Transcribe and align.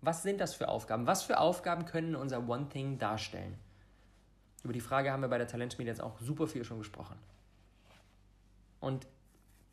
Was 0.00 0.22
sind 0.22 0.40
das 0.40 0.54
für 0.54 0.68
Aufgaben? 0.68 1.06
Was 1.06 1.22
für 1.22 1.38
Aufgaben 1.38 1.84
können 1.84 2.14
unser 2.14 2.48
One 2.48 2.68
Thing 2.68 2.98
darstellen? 2.98 3.58
Über 4.62 4.72
die 4.72 4.80
Frage 4.80 5.12
haben 5.12 5.22
wir 5.22 5.28
bei 5.28 5.38
der 5.38 5.48
Talentschmiede 5.48 5.90
jetzt 5.90 6.02
auch 6.02 6.18
super 6.20 6.46
viel 6.46 6.64
schon 6.64 6.78
gesprochen. 6.78 7.16
Und 8.80 9.06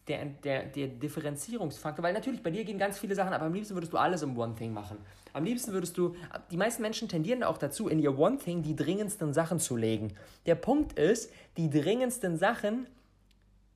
der, 0.08 0.26
der, 0.26 0.66
der 0.66 0.88
Differenzierungsfaktor, 0.88 2.04
weil 2.04 2.14
natürlich 2.14 2.44
bei 2.44 2.52
dir 2.52 2.64
gehen 2.64 2.78
ganz 2.78 3.00
viele 3.00 3.16
Sachen, 3.16 3.34
aber 3.34 3.46
am 3.46 3.54
liebsten 3.54 3.74
würdest 3.76 3.94
du 3.94 3.98
alles 3.98 4.22
im 4.22 4.38
One 4.38 4.56
Thing 4.56 4.72
machen. 4.72 4.98
Am 5.34 5.44
liebsten 5.44 5.74
würdest 5.74 5.98
du, 5.98 6.16
die 6.52 6.58
meisten 6.58 6.82
Menschen 6.82 7.10
tendieren 7.10 7.44
auch 7.44 7.58
dazu, 7.58 7.88
in 7.88 8.00
ihr 8.00 8.18
One 8.18 8.38
Thing 8.38 8.62
die 8.62 8.76
dringendsten 8.76 9.34
Sachen 9.34 9.60
zu 9.60 9.76
legen. 9.76 10.14
Der 10.46 10.56
Punkt 10.56 10.94
ist, 11.00 11.32
die 11.58 11.70
dringendsten 11.70 12.38
Sachen 12.38 12.88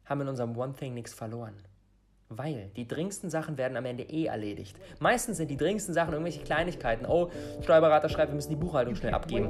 haben 0.05 0.21
in 0.21 0.27
unserem 0.27 0.55
One 0.55 0.73
Thing 0.73 0.93
nichts 0.93 1.13
verloren. 1.13 1.55
Weil 2.31 2.69
die 2.75 2.87
dringendsten 2.87 3.31
Sachen 3.31 3.57
werden 3.57 3.75
am 3.75 3.85
Ende 3.85 4.03
eh 4.03 4.25
erledigt. 4.25 4.77
Meistens 4.99 5.37
sind 5.37 5.49
die 5.49 5.57
dringendsten 5.57 5.95
Sachen 5.95 6.13
irgendwelche 6.13 6.43
Kleinigkeiten. 6.43 7.07
Oh, 7.07 7.29
Steuerberater 7.63 8.07
schreibt, 8.07 8.31
wir 8.31 8.35
müssen 8.35 8.51
die 8.51 8.55
Buchhaltung 8.55 8.93
schnell 8.93 9.15
abgeben. 9.15 9.49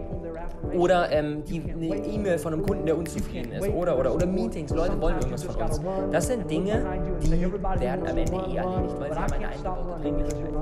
Oder 0.74 1.12
ähm, 1.12 1.44
die, 1.44 1.62
eine 1.62 2.08
E-Mail 2.08 2.38
von 2.38 2.54
einem 2.54 2.66
Kunden, 2.66 2.86
der 2.86 2.98
unzufrieden 2.98 3.52
ist. 3.52 3.68
Oder, 3.68 4.00
oder, 4.00 4.16
oder 4.16 4.26
Meetings, 4.26 4.72
Leute 4.72 5.00
wollen 5.02 5.16
irgendwas 5.16 5.44
von 5.44 5.62
uns. 5.62 5.82
Das 6.10 6.28
sind 6.28 6.50
Dinge, 6.50 6.86
die 7.22 7.32
werden 7.32 8.08
am 8.08 8.18
Ende 8.18 8.38
eh 8.50 8.56
erledigt, 8.56 8.96
weil 8.98 9.12
sie 9.12 9.20
haben 9.20 9.34
eine 9.34 9.48
eingebaute 9.50 10.02
Dringlichkeit. 10.02 10.54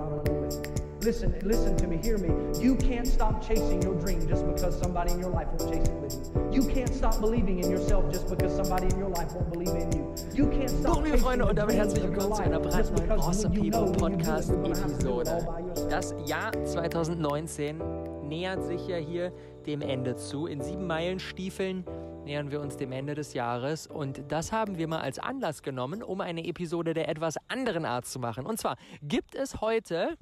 Listen, 1.07 1.33
listen 1.41 1.77
to 1.77 1.87
me, 1.87 2.01
hear 2.03 2.17
me. 2.17 2.27
You 2.61 2.75
can't 2.75 3.07
stop 3.07 3.41
chasing 3.41 3.81
your 3.81 3.95
dream 3.95 4.27
just 4.27 4.45
because 4.45 4.77
somebody 4.77 5.13
in 5.13 5.21
your 5.21 5.29
life 5.29 5.47
won't 5.47 5.73
chase 5.73 5.87
it 5.87 5.95
with 6.01 6.13
you. 6.13 6.61
You 6.61 6.67
can't 6.67 6.93
stop 6.93 7.21
believing 7.21 7.63
in 7.63 7.71
yourself 7.71 8.11
just 8.11 8.27
because 8.27 8.53
somebody 8.53 8.87
in 8.87 8.99
your 8.99 9.07
life 9.07 9.31
won't 9.31 9.49
believe 9.49 9.69
in 9.69 9.89
you. 9.93 10.13
You 10.33 10.47
can't 10.47 10.69
stop 10.69 10.95
Hallo 10.95 11.05
liebe 11.05 11.17
Freunde 11.17 11.45
und 11.45 11.55
damit 11.55 11.77
herzlich 11.77 12.03
willkommen 12.03 12.33
zu 12.33 12.41
einer 12.43 12.59
brandneuen 12.59 13.09
Awesome 13.21 13.55
People 13.57 13.89
Podcast 13.93 14.51
Episode. 14.51 15.47
Das 15.89 16.13
Jahr 16.25 16.51
2019 16.65 17.81
nähert 18.27 18.65
sich 18.65 18.85
ja 18.89 18.97
hier 18.97 19.31
dem 19.65 19.79
Ende 19.79 20.17
zu. 20.17 20.45
In 20.45 20.59
sieben 20.59 20.87
Meilenstiefeln 20.87 21.85
nähern 22.25 22.51
wir 22.51 22.59
uns 22.59 22.75
dem 22.75 22.91
Ende 22.91 23.15
des 23.15 23.33
Jahres 23.33 23.87
und 23.87 24.25
das 24.27 24.51
haben 24.51 24.77
wir 24.77 24.89
mal 24.89 24.99
als 24.99 25.19
Anlass 25.19 25.61
genommen, 25.61 26.03
um 26.03 26.19
eine 26.19 26.45
Episode 26.45 26.93
der 26.93 27.07
etwas 27.07 27.35
anderen 27.47 27.85
Art 27.85 28.05
zu 28.05 28.19
machen. 28.19 28.45
Und 28.45 28.59
zwar 28.59 28.75
gibt 29.01 29.35
es 29.35 29.61
heute 29.61 30.17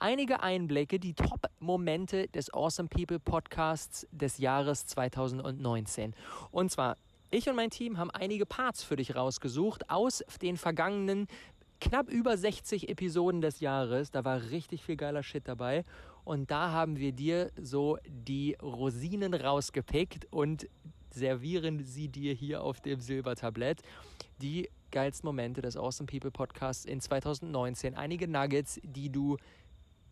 einige 0.00 0.42
Einblicke, 0.42 0.98
die 0.98 1.14
Top-Momente 1.14 2.28
des 2.28 2.52
Awesome 2.52 2.88
People 2.88 3.20
Podcasts 3.20 4.06
des 4.10 4.38
Jahres 4.38 4.86
2019. 4.86 6.14
Und 6.50 6.70
zwar, 6.70 6.96
ich 7.30 7.48
und 7.48 7.56
mein 7.56 7.70
Team 7.70 7.98
haben 7.98 8.10
einige 8.10 8.46
Parts 8.46 8.82
für 8.82 8.96
dich 8.96 9.14
rausgesucht 9.14 9.88
aus 9.90 10.24
den 10.42 10.56
vergangenen 10.56 11.28
knapp 11.80 12.08
über 12.08 12.36
60 12.36 12.88
Episoden 12.88 13.40
des 13.40 13.60
Jahres. 13.60 14.10
Da 14.10 14.24
war 14.24 14.50
richtig 14.50 14.82
viel 14.82 14.96
geiler 14.96 15.22
Shit 15.22 15.46
dabei. 15.46 15.84
Und 16.24 16.50
da 16.50 16.70
haben 16.70 16.98
wir 16.98 17.12
dir 17.12 17.50
so 17.60 17.98
die 18.06 18.56
Rosinen 18.60 19.34
rausgepickt 19.34 20.26
und 20.30 20.68
servieren 21.10 21.84
sie 21.84 22.08
dir 22.08 22.34
hier 22.34 22.62
auf 22.62 22.80
dem 22.80 23.00
Silbertablett. 23.00 23.82
Die 24.40 24.68
geilsten 24.90 25.26
Momente 25.26 25.62
des 25.62 25.76
Awesome 25.76 26.06
People 26.06 26.30
Podcasts 26.30 26.84
in 26.84 27.00
2019. 27.00 27.94
Einige 27.94 28.28
Nuggets, 28.28 28.80
die 28.82 29.10
du 29.10 29.36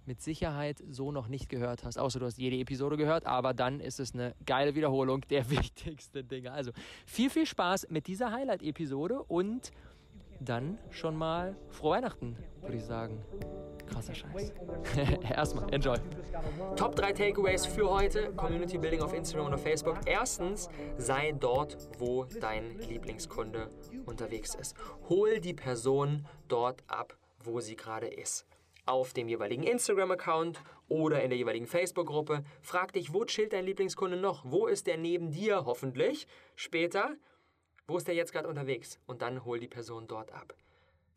mit 0.08 0.22
Sicherheit 0.22 0.82
so 0.88 1.12
noch 1.12 1.28
nicht 1.28 1.48
gehört 1.48 1.84
hast, 1.84 1.98
außer 1.98 2.18
du 2.18 2.26
hast 2.26 2.38
jede 2.38 2.56
Episode 2.56 2.96
gehört, 2.96 3.26
aber 3.26 3.52
dann 3.54 3.78
ist 3.78 4.00
es 4.00 4.14
eine 4.14 4.34
geile 4.46 4.74
Wiederholung 4.74 5.20
der 5.28 5.48
wichtigsten 5.50 6.26
Dinge. 6.26 6.50
Also 6.50 6.72
viel, 7.06 7.30
viel 7.30 7.46
Spaß 7.46 7.88
mit 7.90 8.08
dieser 8.08 8.32
Highlight-Episode 8.32 9.22
und 9.22 9.70
dann 10.40 10.78
schon 10.90 11.14
mal 11.14 11.56
frohe 11.68 11.96
Weihnachten, 11.96 12.36
würde 12.62 12.76
ich 12.76 12.84
sagen. 12.84 13.22
Krasser 13.86 14.14
Scheiß. 14.14 14.52
Erstmal, 15.30 15.72
enjoy. 15.72 15.96
Top 16.76 16.94
3 16.94 17.12
Takeaways 17.12 17.66
für 17.66 17.90
heute: 17.90 18.32
Community 18.32 18.78
Building 18.78 19.02
auf 19.02 19.12
Instagram 19.12 19.46
und 19.46 19.54
auf 19.54 19.62
Facebook. 19.62 19.98
Erstens, 20.06 20.68
sei 20.96 21.32
dort, 21.32 21.76
wo 21.98 22.24
dein 22.24 22.78
Lieblingskunde 22.78 23.70
unterwegs 24.06 24.54
ist. 24.54 24.76
Hol 25.08 25.40
die 25.40 25.54
Person 25.54 26.26
dort 26.46 26.82
ab, 26.86 27.16
wo 27.42 27.60
sie 27.60 27.76
gerade 27.76 28.06
ist 28.06 28.47
auf 28.88 29.12
dem 29.12 29.28
jeweiligen 29.28 29.62
Instagram-Account 29.62 30.62
oder 30.88 31.22
in 31.22 31.30
der 31.30 31.38
jeweiligen 31.38 31.66
Facebook-Gruppe. 31.66 32.42
Frag 32.62 32.92
dich, 32.92 33.12
wo 33.12 33.24
chillt 33.24 33.52
dein 33.52 33.66
Lieblingskunde 33.66 34.16
noch? 34.16 34.44
Wo 34.44 34.66
ist 34.66 34.86
der 34.86 34.96
neben 34.96 35.30
dir 35.30 35.66
hoffentlich 35.66 36.26
später? 36.56 37.14
Wo 37.86 37.98
ist 37.98 38.08
der 38.08 38.14
jetzt 38.14 38.32
gerade 38.32 38.48
unterwegs? 38.48 38.98
Und 39.06 39.22
dann 39.22 39.44
hol 39.44 39.58
die 39.58 39.68
Person 39.68 40.06
dort 40.08 40.32
ab. 40.32 40.54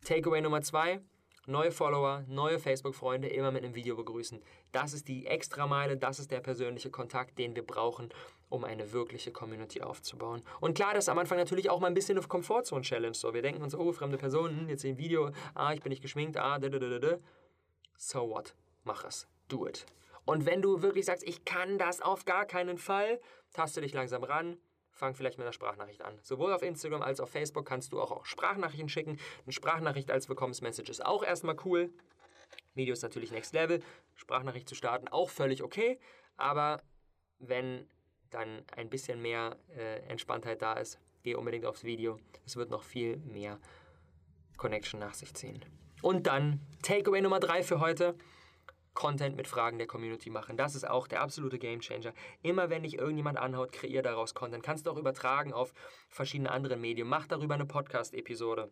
Takeaway 0.04 0.40
Nummer 0.40 0.62
zwei. 0.62 1.00
Neue 1.46 1.72
Follower, 1.72 2.24
neue 2.28 2.60
Facebook-Freunde 2.60 3.26
immer 3.26 3.50
mit 3.50 3.64
einem 3.64 3.74
Video 3.74 3.96
begrüßen. 3.96 4.40
Das 4.70 4.92
ist 4.92 5.08
die 5.08 5.26
Extrameile, 5.26 5.96
das 5.96 6.20
ist 6.20 6.30
der 6.30 6.38
persönliche 6.38 6.88
Kontakt, 6.88 7.36
den 7.36 7.56
wir 7.56 7.66
brauchen, 7.66 8.10
um 8.48 8.62
eine 8.62 8.92
wirkliche 8.92 9.32
Community 9.32 9.82
aufzubauen. 9.82 10.42
Und 10.60 10.74
klar, 10.74 10.94
das 10.94 11.06
ist 11.06 11.08
am 11.08 11.18
Anfang 11.18 11.38
natürlich 11.38 11.68
auch 11.68 11.80
mal 11.80 11.88
ein 11.88 11.94
bisschen 11.94 12.16
eine 12.16 12.24
Komfortzone-Challenge. 12.24 13.14
So, 13.14 13.34
wir 13.34 13.42
denken 13.42 13.60
uns, 13.60 13.74
oh, 13.74 13.90
fremde 13.90 14.18
Personen, 14.18 14.68
jetzt 14.68 14.84
im 14.84 14.98
Video, 14.98 15.32
ah, 15.54 15.72
ich 15.72 15.80
bin 15.80 15.90
nicht 15.90 16.02
geschminkt, 16.02 16.36
ah, 16.36 16.60
da, 16.60 16.68
da, 16.68 16.78
da, 16.78 16.98
da 17.00 17.18
so 18.02 18.28
what? 18.28 18.54
Mach 18.84 19.04
es. 19.04 19.28
Do 19.48 19.66
it. 19.66 19.86
Und 20.24 20.44
wenn 20.44 20.60
du 20.60 20.82
wirklich 20.82 21.06
sagst, 21.06 21.26
ich 21.26 21.44
kann 21.44 21.78
das 21.78 22.00
auf 22.00 22.24
gar 22.24 22.46
keinen 22.46 22.78
Fall, 22.78 23.20
taste 23.52 23.80
dich 23.80 23.92
langsam 23.92 24.24
ran, 24.24 24.58
fang 24.90 25.14
vielleicht 25.14 25.38
mit 25.38 25.46
einer 25.46 25.52
Sprachnachricht 25.52 26.02
an. 26.02 26.18
Sowohl 26.22 26.52
auf 26.52 26.62
Instagram 26.62 27.02
als 27.02 27.20
auch 27.20 27.24
auf 27.24 27.30
Facebook 27.30 27.66
kannst 27.66 27.92
du 27.92 28.00
auch 28.00 28.24
Sprachnachrichten 28.24 28.88
schicken. 28.88 29.18
Eine 29.44 29.52
Sprachnachricht 29.52 30.10
als 30.10 30.28
Willkommensmessage 30.28 30.90
ist 30.90 31.04
auch 31.04 31.22
erstmal 31.22 31.56
cool. 31.64 31.92
Video 32.74 32.92
ist 32.92 33.02
natürlich 33.02 33.30
Next 33.30 33.54
Level. 33.54 33.82
Sprachnachricht 34.14 34.68
zu 34.68 34.74
starten 34.74 35.08
auch 35.08 35.30
völlig 35.30 35.62
okay. 35.62 35.98
Aber 36.36 36.82
wenn 37.38 37.88
dann 38.30 38.64
ein 38.76 38.90
bisschen 38.90 39.22
mehr 39.22 39.56
äh, 39.76 40.00
Entspanntheit 40.08 40.62
da 40.62 40.74
ist, 40.74 40.98
geh 41.22 41.34
unbedingt 41.34 41.66
aufs 41.66 41.84
Video. 41.84 42.18
Es 42.46 42.56
wird 42.56 42.70
noch 42.70 42.82
viel 42.82 43.18
mehr 43.18 43.60
Connection 44.56 45.00
nach 45.00 45.14
sich 45.14 45.34
ziehen. 45.34 45.64
Und 46.02 46.26
dann 46.26 46.60
Takeaway 46.82 47.22
Nummer 47.22 47.40
drei 47.40 47.62
für 47.62 47.80
heute. 47.80 48.14
Content 48.94 49.36
mit 49.36 49.48
Fragen 49.48 49.78
der 49.78 49.86
Community 49.86 50.28
machen. 50.28 50.58
Das 50.58 50.74
ist 50.74 50.86
auch 50.86 51.06
der 51.06 51.22
absolute 51.22 51.58
Gamechanger. 51.58 52.12
Immer 52.42 52.68
wenn 52.68 52.82
dich 52.82 52.98
irgendjemand 52.98 53.38
anhaut, 53.38 53.72
kreier 53.72 54.02
daraus 54.02 54.34
Content. 54.34 54.62
Kannst 54.62 54.86
du 54.86 54.90
auch 54.90 54.98
übertragen 54.98 55.54
auf 55.54 55.72
verschiedene 56.10 56.50
andere 56.50 56.76
Medien. 56.76 57.08
Mach 57.08 57.26
darüber 57.26 57.54
eine 57.54 57.64
Podcast-Episode. 57.64 58.70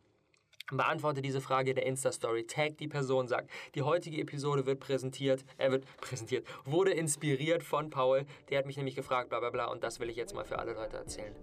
Beantworte 0.70 1.22
diese 1.22 1.40
Frage 1.40 1.74
der 1.74 1.86
Insta-Story, 1.86 2.46
tag 2.46 2.76
die 2.78 2.86
Person, 2.86 3.26
sag, 3.26 3.48
die 3.74 3.82
heutige 3.82 4.20
Episode 4.20 4.66
wird 4.66 4.78
präsentiert, 4.78 5.44
er 5.58 5.68
äh, 5.68 5.72
wird 5.72 5.84
präsentiert, 6.00 6.46
wurde 6.64 6.92
inspiriert 6.92 7.64
von 7.64 7.90
Paul, 7.90 8.24
der 8.48 8.58
hat 8.58 8.66
mich 8.66 8.76
nämlich 8.76 8.94
gefragt, 8.94 9.30
bla 9.30 9.40
bla 9.40 9.50
bla, 9.50 9.64
und 9.66 9.82
das 9.82 9.98
will 9.98 10.08
ich 10.08 10.16
jetzt 10.16 10.32
mal 10.32 10.44
für 10.44 10.60
alle 10.60 10.74
Leute 10.74 10.96
erzählen. 10.96 11.34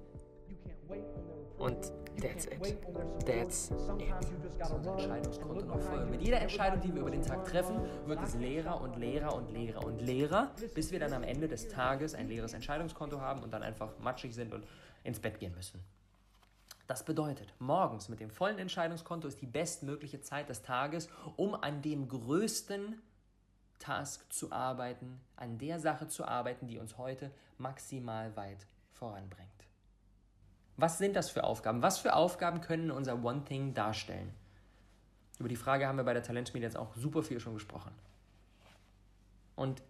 Und 1.58 1.92
that's 2.22 2.46
it. 2.46 2.78
That's 3.26 3.72
it. 4.00 4.14
Entscheidungskonto 4.60 5.66
noch 5.66 5.80
voll. 5.80 6.06
Mit 6.06 6.22
jeder 6.22 6.42
Entscheidung, 6.42 6.82
die 6.82 6.94
wir 6.94 7.02
über 7.02 7.12
den 7.12 7.22
Tag 7.22 7.46
treffen, 7.46 7.80
wird 8.06 8.22
es 8.24 8.36
leerer 8.36 8.82
und 8.82 8.98
leerer 8.98 9.36
und 9.36 9.52
leerer 9.52 9.86
und 9.86 10.02
leerer, 10.02 10.52
bis 10.74 10.92
wir 10.92 11.00
dann 11.00 11.14
am 11.14 11.24
Ende 11.24 11.48
des 11.48 11.68
Tages 11.68 12.16
ein 12.16 12.28
leeres 12.28 12.54
Entscheidungskonto 12.54 13.22
haben 13.22 13.44
und 13.44 13.52
dann 13.52 13.64
einfach 13.64 13.98
matschig 14.00 14.34
sind 14.34 14.54
und 14.54 14.66
ins 15.04 15.20
Bett 15.20 15.40
gehen 15.40 15.54
müssen. 15.56 15.84
Das 16.88 17.04
bedeutet, 17.04 17.54
morgens 17.60 18.08
mit 18.08 18.22
dem 18.22 18.30
vollen 18.30 18.60
Entscheidungskonto 18.60 19.28
ist 19.28 19.42
die 19.42 19.46
bestmögliche 19.46 20.22
Zeit 20.22 20.48
des 20.50 20.62
Tages, 20.62 21.10
um 21.36 21.54
an 21.54 21.82
dem 21.82 22.08
größten 22.08 23.02
Task 23.80 24.32
zu 24.32 24.52
arbeiten, 24.52 25.20
an 25.36 25.58
der 25.58 25.80
Sache 25.80 26.08
zu 26.08 26.26
arbeiten, 26.26 26.68
die 26.68 26.80
uns 26.80 26.98
heute 26.98 27.32
maximal 27.58 28.36
weit 28.36 28.66
voranbringt. 28.94 29.57
Was 30.78 31.00
sind 31.00 31.16
das 31.16 31.30
für 31.30 31.44
Aufgaben? 31.44 31.82
Was 31.82 31.98
für 31.98 32.14
Aufgaben 32.14 32.62
können 32.62 32.92
unser 32.92 33.24
One 33.24 33.44
Thing 33.44 33.74
darstellen? 33.74 34.32
Über 35.40 35.50
die 35.50 35.56
Frage 35.56 35.88
haben 35.88 35.98
wir 35.98 36.04
bei 36.04 36.14
der 36.14 36.24
Talentschmiede 36.24 36.66
jetzt 36.66 36.78
auch 36.78 36.96
super 36.96 37.24
viel 37.24 37.40
schon 37.40 37.56
gesprochen. 37.56 37.92
Und 39.56 39.82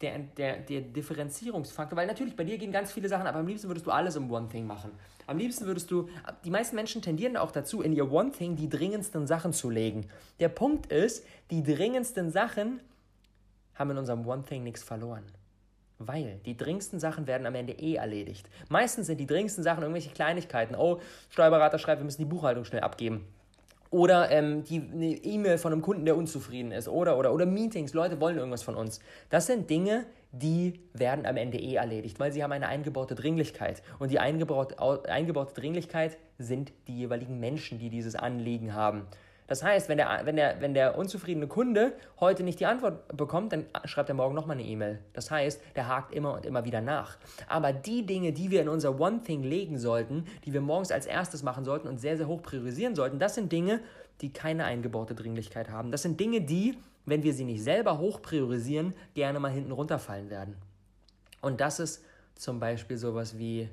der, 0.00 0.18
der, 0.18 0.58
der 0.58 0.80
Differenzierungsfaktor, 0.80 1.96
weil 1.96 2.06
natürlich 2.06 2.36
bei 2.36 2.44
dir 2.44 2.58
gehen 2.58 2.72
ganz 2.72 2.92
viele 2.92 3.08
Sachen, 3.08 3.26
aber 3.26 3.38
am 3.38 3.46
liebsten 3.46 3.68
würdest 3.68 3.86
du 3.86 3.90
alles 3.90 4.16
im 4.16 4.30
One 4.30 4.48
Thing 4.48 4.66
machen. 4.66 4.90
Am 5.26 5.38
liebsten 5.38 5.66
würdest 5.66 5.90
du, 5.90 6.08
die 6.44 6.50
meisten 6.50 6.74
Menschen 6.74 7.02
tendieren 7.02 7.36
auch 7.36 7.52
dazu, 7.52 7.82
in 7.82 7.92
ihr 7.92 8.10
One 8.10 8.32
Thing 8.32 8.56
die 8.56 8.68
dringendsten 8.68 9.26
Sachen 9.26 9.52
zu 9.52 9.70
legen. 9.70 10.08
Der 10.40 10.48
Punkt 10.48 10.86
ist, 10.86 11.24
die 11.50 11.62
dringendsten 11.62 12.30
Sachen 12.30 12.80
haben 13.74 13.90
in 13.90 13.98
unserem 13.98 14.26
One 14.26 14.42
Thing 14.44 14.64
nichts 14.64 14.82
verloren. 14.82 15.24
Weil 16.06 16.40
die 16.44 16.56
dringendsten 16.56 17.00
Sachen 17.00 17.26
werden 17.26 17.46
am 17.46 17.54
Ende 17.54 17.72
eh 17.72 17.94
erledigt. 17.94 18.48
Meistens 18.68 19.06
sind 19.06 19.18
die 19.18 19.26
dringendsten 19.26 19.64
Sachen 19.64 19.82
irgendwelche 19.82 20.10
Kleinigkeiten. 20.10 20.74
Oh, 20.74 21.00
Steuerberater 21.30 21.78
schreibt, 21.78 22.00
wir 22.00 22.04
müssen 22.04 22.22
die 22.22 22.28
Buchhaltung 22.28 22.64
schnell 22.64 22.82
abgeben. 22.82 23.26
Oder 23.92 24.30
ähm, 24.30 24.64
die, 24.64 24.80
eine 24.80 25.06
E-Mail 25.06 25.58
von 25.58 25.70
einem 25.70 25.82
Kunden, 25.82 26.06
der 26.06 26.16
unzufrieden 26.16 26.72
ist. 26.72 26.88
Oder, 26.88 27.18
oder, 27.18 27.34
oder 27.34 27.44
Meetings, 27.44 27.92
Leute 27.92 28.20
wollen 28.22 28.38
irgendwas 28.38 28.62
von 28.62 28.74
uns. 28.74 29.00
Das 29.28 29.46
sind 29.46 29.68
Dinge, 29.68 30.06
die 30.32 30.80
werden 30.94 31.26
am 31.26 31.36
Ende 31.36 31.58
eh 31.58 31.74
erledigt, 31.74 32.18
weil 32.18 32.32
sie 32.32 32.42
haben 32.42 32.52
eine 32.52 32.68
eingebaute 32.68 33.14
Dringlichkeit. 33.14 33.82
Und 33.98 34.10
die 34.10 34.18
eingebaute, 34.18 34.78
eingebaute 35.10 35.52
Dringlichkeit 35.52 36.16
sind 36.38 36.72
die 36.88 36.96
jeweiligen 36.96 37.38
Menschen, 37.38 37.78
die 37.78 37.90
dieses 37.90 38.16
Anliegen 38.16 38.74
haben. 38.74 39.06
Das 39.52 39.62
heißt, 39.62 39.90
wenn 39.90 39.98
der, 39.98 40.22
wenn, 40.24 40.36
der, 40.36 40.62
wenn 40.62 40.72
der 40.72 40.96
unzufriedene 40.96 41.46
Kunde 41.46 41.92
heute 42.18 42.42
nicht 42.42 42.58
die 42.58 42.64
Antwort 42.64 43.14
bekommt, 43.14 43.52
dann 43.52 43.66
schreibt 43.84 44.08
er 44.08 44.14
morgen 44.14 44.34
nochmal 44.34 44.56
eine 44.56 44.66
E-Mail. 44.66 45.00
Das 45.12 45.30
heißt, 45.30 45.60
der 45.76 45.88
hakt 45.88 46.14
immer 46.14 46.32
und 46.32 46.46
immer 46.46 46.64
wieder 46.64 46.80
nach. 46.80 47.18
Aber 47.48 47.74
die 47.74 48.06
Dinge, 48.06 48.32
die 48.32 48.50
wir 48.50 48.62
in 48.62 48.70
unser 48.70 48.98
One 48.98 49.20
Thing 49.22 49.42
legen 49.42 49.76
sollten, 49.76 50.24
die 50.46 50.54
wir 50.54 50.62
morgens 50.62 50.90
als 50.90 51.04
erstes 51.04 51.42
machen 51.42 51.66
sollten 51.66 51.86
und 51.86 52.00
sehr, 52.00 52.16
sehr 52.16 52.28
hoch 52.28 52.40
priorisieren 52.40 52.94
sollten, 52.94 53.18
das 53.18 53.34
sind 53.34 53.52
Dinge, 53.52 53.80
die 54.22 54.32
keine 54.32 54.64
eingebaute 54.64 55.14
Dringlichkeit 55.14 55.68
haben. 55.68 55.90
Das 55.90 56.00
sind 56.00 56.18
Dinge, 56.18 56.40
die, 56.40 56.78
wenn 57.04 57.22
wir 57.22 57.34
sie 57.34 57.44
nicht 57.44 57.62
selber 57.62 57.98
hoch 57.98 58.22
priorisieren, 58.22 58.94
gerne 59.12 59.38
mal 59.38 59.52
hinten 59.52 59.72
runterfallen 59.72 60.30
werden. 60.30 60.56
Und 61.42 61.60
das 61.60 61.78
ist 61.78 62.02
zum 62.36 62.58
Beispiel 62.58 62.96
sowas 62.96 63.36
wie 63.36 63.68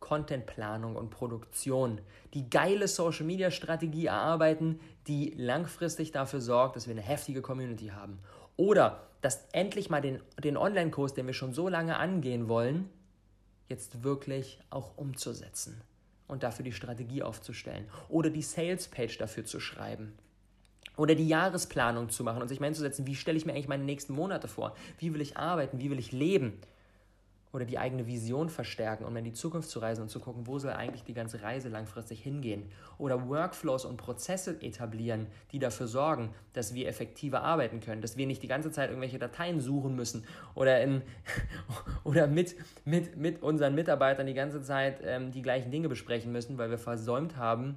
Contentplanung 0.00 0.96
und 0.96 1.10
Produktion, 1.10 2.00
die 2.34 2.50
geile 2.50 2.88
Social 2.88 3.24
Media 3.24 3.50
Strategie 3.50 4.06
erarbeiten, 4.06 4.80
die 5.06 5.34
langfristig 5.36 6.10
dafür 6.10 6.40
sorgt, 6.40 6.76
dass 6.76 6.86
wir 6.86 6.92
eine 6.92 7.02
heftige 7.02 7.42
Community 7.42 7.88
haben. 7.88 8.18
Oder 8.56 9.06
dass 9.20 9.46
endlich 9.52 9.90
mal 9.90 10.00
den, 10.00 10.20
den 10.42 10.56
Online-Kurs, 10.56 11.14
den 11.14 11.26
wir 11.26 11.34
schon 11.34 11.52
so 11.52 11.68
lange 11.68 11.96
angehen 11.96 12.48
wollen, 12.48 12.88
jetzt 13.68 14.02
wirklich 14.02 14.58
auch 14.70 14.96
umzusetzen 14.96 15.80
und 16.26 16.42
dafür 16.42 16.64
die 16.64 16.72
Strategie 16.72 17.22
aufzustellen. 17.22 17.88
Oder 18.08 18.30
die 18.30 18.42
Sales-Page 18.42 19.18
dafür 19.18 19.44
zu 19.44 19.60
schreiben. 19.60 20.14
Oder 20.96 21.14
die 21.14 21.28
Jahresplanung 21.28 22.10
zu 22.10 22.24
machen 22.24 22.42
und 22.42 22.48
sich 22.48 22.60
mal 22.60 22.66
hinzusetzen, 22.66 23.06
wie 23.06 23.14
stelle 23.14 23.38
ich 23.38 23.46
mir 23.46 23.52
eigentlich 23.52 23.68
meine 23.68 23.84
nächsten 23.84 24.12
Monate 24.12 24.48
vor? 24.48 24.74
Wie 24.98 25.14
will 25.14 25.20
ich 25.20 25.36
arbeiten? 25.36 25.78
Wie 25.78 25.90
will 25.90 25.98
ich 25.98 26.12
leben? 26.12 26.60
Oder 27.52 27.64
die 27.64 27.78
eigene 27.78 28.06
Vision 28.06 28.48
verstärken, 28.48 29.04
um 29.04 29.16
in 29.16 29.24
die 29.24 29.32
Zukunft 29.32 29.70
zu 29.70 29.80
reisen 29.80 30.02
und 30.02 30.08
zu 30.08 30.20
gucken, 30.20 30.46
wo 30.46 30.58
soll 30.58 30.72
eigentlich 30.72 31.02
die 31.02 31.14
ganze 31.14 31.42
Reise 31.42 31.68
langfristig 31.68 32.22
hingehen. 32.22 32.70
Oder 32.96 33.28
Workflows 33.28 33.84
und 33.84 33.96
Prozesse 33.96 34.60
etablieren, 34.62 35.26
die 35.50 35.58
dafür 35.58 35.88
sorgen, 35.88 36.32
dass 36.52 36.74
wir 36.74 36.86
effektiver 36.86 37.42
arbeiten 37.42 37.80
können, 37.80 38.02
dass 38.02 38.16
wir 38.16 38.26
nicht 38.26 38.42
die 38.42 38.48
ganze 38.48 38.70
Zeit 38.70 38.90
irgendwelche 38.90 39.18
Dateien 39.18 39.60
suchen 39.60 39.96
müssen 39.96 40.24
oder, 40.54 40.80
in, 40.80 41.02
oder 42.04 42.28
mit, 42.28 42.54
mit, 42.84 43.16
mit 43.16 43.42
unseren 43.42 43.74
Mitarbeitern 43.74 44.26
die 44.26 44.34
ganze 44.34 44.62
Zeit 44.62 45.00
ähm, 45.02 45.32
die 45.32 45.42
gleichen 45.42 45.72
Dinge 45.72 45.88
besprechen 45.88 46.30
müssen, 46.30 46.56
weil 46.56 46.70
wir 46.70 46.78
versäumt 46.78 47.36
haben, 47.36 47.76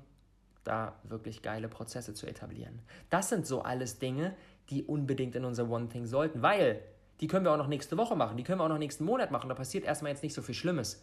da 0.63 0.95
wirklich 1.03 1.41
geile 1.41 1.67
Prozesse 1.67 2.13
zu 2.13 2.27
etablieren. 2.27 2.79
Das 3.09 3.29
sind 3.29 3.45
so 3.45 3.63
alles 3.63 3.99
Dinge, 3.99 4.33
die 4.69 4.83
unbedingt 4.83 5.35
in 5.35 5.45
unser 5.45 5.69
One 5.69 5.89
Thing 5.89 6.05
sollten, 6.05 6.41
weil 6.41 6.79
die 7.21 7.27
können 7.27 7.45
wir 7.45 7.51
auch 7.51 7.57
noch 7.57 7.67
nächste 7.67 7.97
Woche 7.97 8.15
machen, 8.15 8.37
die 8.37 8.43
können 8.43 8.59
wir 8.59 8.65
auch 8.65 8.69
noch 8.69 8.77
nächsten 8.77 9.05
Monat 9.05 9.31
machen. 9.31 9.49
Da 9.49 9.55
passiert 9.55 9.85
erstmal 9.85 10.11
jetzt 10.11 10.23
nicht 10.23 10.33
so 10.33 10.41
viel 10.41 10.55
Schlimmes. 10.55 11.01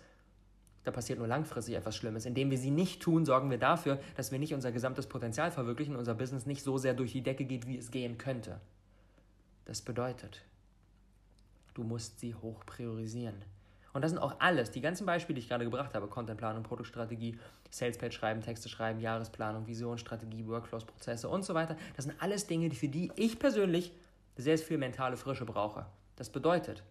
Da 0.84 0.90
passiert 0.90 1.18
nur 1.18 1.28
langfristig 1.28 1.74
etwas 1.74 1.96
Schlimmes. 1.96 2.24
Indem 2.24 2.50
wir 2.50 2.58
sie 2.58 2.70
nicht 2.70 3.02
tun, 3.02 3.26
sorgen 3.26 3.50
wir 3.50 3.58
dafür, 3.58 3.98
dass 4.16 4.32
wir 4.32 4.38
nicht 4.38 4.54
unser 4.54 4.72
gesamtes 4.72 5.06
Potenzial 5.06 5.50
verwirklichen, 5.50 5.96
unser 5.96 6.14
Business 6.14 6.46
nicht 6.46 6.62
so 6.62 6.78
sehr 6.78 6.94
durch 6.94 7.12
die 7.12 7.22
Decke 7.22 7.44
geht, 7.44 7.66
wie 7.66 7.76
es 7.76 7.90
gehen 7.90 8.16
könnte. 8.16 8.60
Das 9.66 9.82
bedeutet, 9.82 10.42
du 11.74 11.82
musst 11.82 12.18
sie 12.20 12.34
hoch 12.34 12.64
priorisieren. 12.64 13.44
Und 13.92 14.02
das 14.02 14.12
sind 14.12 14.20
auch 14.20 14.36
alles, 14.38 14.70
die 14.70 14.80
ganzen 14.80 15.04
Beispiele, 15.04 15.34
die 15.34 15.42
ich 15.42 15.48
gerade 15.48 15.64
gebracht 15.64 15.94
habe, 15.94 16.06
Contentplanung, 16.06 16.62
Produktstrategie, 16.62 17.38
Salespage 17.70 18.12
schreiben, 18.12 18.40
Texte 18.40 18.68
schreiben, 18.68 19.00
Jahresplanung, 19.00 19.66
Vision, 19.66 19.98
Strategie, 19.98 20.46
Workflows, 20.46 20.84
Prozesse 20.84 21.28
und 21.28 21.44
so 21.44 21.54
weiter. 21.54 21.76
Das 21.96 22.04
sind 22.04 22.20
alles 22.22 22.46
Dinge, 22.46 22.70
für 22.70 22.88
die 22.88 23.10
ich 23.16 23.38
persönlich 23.38 23.92
sehr 24.36 24.58
viel 24.58 24.78
mentale 24.78 25.16
Frische 25.16 25.44
brauche. 25.44 25.86
Das 26.20 26.28
bedeutet, 26.28 26.82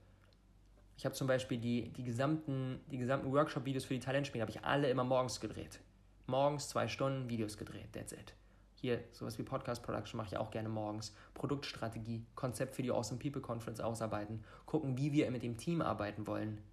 ich 0.98 1.06
habe 1.06 1.14
zum 1.14 1.28
Beispiel 1.28 1.60
die, 1.60 1.90
die 1.90 2.04
gesamten, 2.04 2.80
die 2.90 2.98
gesamten 2.98 3.32
Workshop-Videos 3.32 3.86
für 3.86 3.94
die 3.94 4.00
Talentspiele, 4.00 4.42
habe 4.42 4.50
ich 4.50 4.64
alle 4.64 4.90
immer 4.90 5.04
morgens 5.04 5.40
gedreht. 5.40 5.80
Morgens 6.26 6.70
zwei 6.70 6.88
Stunden 6.88 7.30
Videos 7.30 7.56
gedreht, 7.56 7.94
that's 7.94 8.12
it. 8.12 8.34
Hier, 8.74 9.04
sowas 9.12 9.38
wie 9.38 9.44
Podcast 9.44 9.84
Production 9.84 10.18
mache 10.18 10.30
ich 10.30 10.38
auch 10.38 10.50
gerne 10.50 10.68
morgens. 10.68 11.14
Produktstrategie, 11.36 12.26
Konzept 12.34 12.74
für 12.74 12.82
die 12.82 12.90
Awesome 12.90 13.20
People 13.20 13.40
Conference 13.40 13.80
ausarbeiten, 13.80 14.44
gucken, 14.66 14.98
wie 14.98 15.12
wir 15.12 15.30
mit 15.30 15.44
dem 15.44 15.58
Team 15.58 15.84
arbeiten 15.84 16.26
wollen 16.26 16.64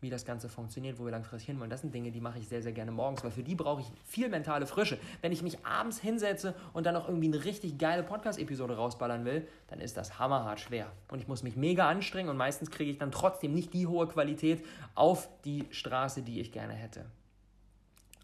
wie 0.00 0.10
das 0.10 0.24
Ganze 0.24 0.48
funktioniert, 0.48 0.98
wo 0.98 1.04
wir 1.04 1.10
langfristig 1.10 1.48
hinwollen. 1.48 1.70
Das 1.70 1.82
sind 1.82 1.94
Dinge, 1.94 2.10
die 2.10 2.20
mache 2.20 2.38
ich 2.38 2.48
sehr, 2.48 2.62
sehr 2.62 2.72
gerne 2.72 2.90
morgens, 2.90 3.22
weil 3.22 3.30
für 3.30 3.42
die 3.42 3.54
brauche 3.54 3.82
ich 3.82 3.92
viel 4.04 4.28
mentale 4.28 4.66
Frische. 4.66 4.98
Wenn 5.20 5.32
ich 5.32 5.42
mich 5.42 5.64
abends 5.64 6.00
hinsetze 6.00 6.54
und 6.72 6.86
dann 6.86 6.94
noch 6.94 7.08
irgendwie 7.08 7.28
eine 7.28 7.44
richtig 7.44 7.78
geile 7.78 8.02
Podcast-Episode 8.02 8.76
rausballern 8.76 9.24
will, 9.24 9.46
dann 9.68 9.80
ist 9.80 9.96
das 9.96 10.18
hammerhart 10.18 10.60
schwer. 10.60 10.90
Und 11.08 11.20
ich 11.20 11.28
muss 11.28 11.42
mich 11.42 11.56
mega 11.56 11.88
anstrengen 11.88 12.30
und 12.30 12.36
meistens 12.36 12.70
kriege 12.70 12.90
ich 12.90 12.98
dann 12.98 13.12
trotzdem 13.12 13.52
nicht 13.54 13.74
die 13.74 13.86
hohe 13.86 14.08
Qualität 14.08 14.64
auf 14.94 15.28
die 15.44 15.66
Straße, 15.70 16.22
die 16.22 16.40
ich 16.40 16.52
gerne 16.52 16.72
hätte. 16.72 17.04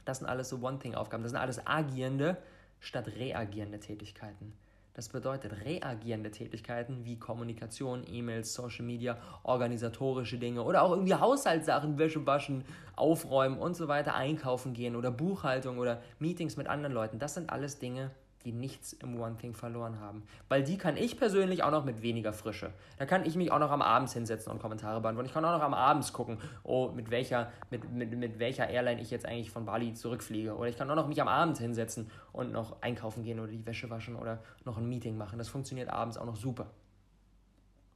Das 0.04 0.18
sind 0.18 0.28
alles 0.28 0.48
so 0.48 0.60
One-Thing-Aufgaben. 0.60 1.22
Das 1.22 1.32
sind 1.32 1.40
alles 1.40 1.66
agierende 1.66 2.38
statt 2.80 3.08
reagierende 3.16 3.80
Tätigkeiten. 3.80 4.52
Das 4.96 5.10
bedeutet 5.10 5.52
reagierende 5.66 6.30
Tätigkeiten 6.30 7.04
wie 7.04 7.18
Kommunikation, 7.18 8.04
E-Mails, 8.10 8.54
Social 8.54 8.86
Media, 8.86 9.18
organisatorische 9.42 10.38
Dinge 10.38 10.62
oder 10.62 10.80
auch 10.80 10.90
irgendwie 10.90 11.12
Haushaltssachen, 11.12 11.98
Wäsche 11.98 12.24
waschen, 12.24 12.64
aufräumen 12.96 13.58
und 13.58 13.76
so 13.76 13.88
weiter, 13.88 14.14
einkaufen 14.14 14.72
gehen 14.72 14.96
oder 14.96 15.10
Buchhaltung 15.10 15.76
oder 15.76 16.00
Meetings 16.18 16.56
mit 16.56 16.66
anderen 16.66 16.94
Leuten. 16.94 17.18
Das 17.18 17.34
sind 17.34 17.50
alles 17.50 17.78
Dinge, 17.78 18.10
die 18.46 18.52
nichts 18.52 18.92
im 18.92 19.20
One 19.20 19.36
Thing 19.36 19.54
verloren 19.54 19.98
haben. 19.98 20.22
Weil 20.48 20.62
die 20.62 20.78
kann 20.78 20.96
ich 20.96 21.18
persönlich 21.18 21.64
auch 21.64 21.72
noch 21.72 21.84
mit 21.84 22.00
weniger 22.00 22.32
Frische. 22.32 22.72
Da 22.96 23.04
kann 23.04 23.26
ich 23.26 23.34
mich 23.34 23.50
auch 23.50 23.58
noch 23.58 23.72
am 23.72 23.82
Abend 23.82 24.08
hinsetzen 24.10 24.52
und 24.52 24.60
Kommentare 24.60 25.00
beantworten. 25.00 25.26
Ich 25.26 25.34
kann 25.34 25.44
auch 25.44 25.52
noch 25.58 25.64
am 25.64 25.74
Abend 25.74 26.10
gucken, 26.12 26.38
oh, 26.62 26.92
mit 26.94 27.10
welcher, 27.10 27.50
mit, 27.70 27.92
mit, 27.92 28.16
mit 28.16 28.38
welcher 28.38 28.70
Airline 28.70 29.02
ich 29.02 29.10
jetzt 29.10 29.26
eigentlich 29.26 29.50
von 29.50 29.66
Bali 29.66 29.94
zurückfliege. 29.94 30.54
Oder 30.54 30.68
ich 30.68 30.78
kann 30.78 30.88
auch 30.88 30.94
noch 30.94 31.08
mich 31.08 31.20
am 31.20 31.26
Abend 31.26 31.58
hinsetzen 31.58 32.08
und 32.32 32.52
noch 32.52 32.80
einkaufen 32.82 33.24
gehen 33.24 33.40
oder 33.40 33.50
die 33.50 33.66
Wäsche 33.66 33.90
waschen 33.90 34.14
oder 34.14 34.38
noch 34.64 34.78
ein 34.78 34.88
Meeting 34.88 35.16
machen. 35.16 35.38
Das 35.38 35.48
funktioniert 35.48 35.88
abends 35.88 36.16
auch 36.16 36.26
noch 36.26 36.36
super. 36.36 36.70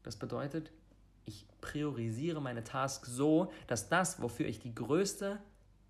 Das 0.03 0.17
bedeutet, 0.17 0.73
ich 1.27 1.47
priorisiere 1.61 2.43
meine 2.43 2.65
Tasks 2.65 3.09
so, 3.15 3.53
dass 3.69 3.89
das, 3.89 4.21
wofür 4.21 4.47
ich 4.47 4.59
die 4.59 4.75
größte 4.75 5.39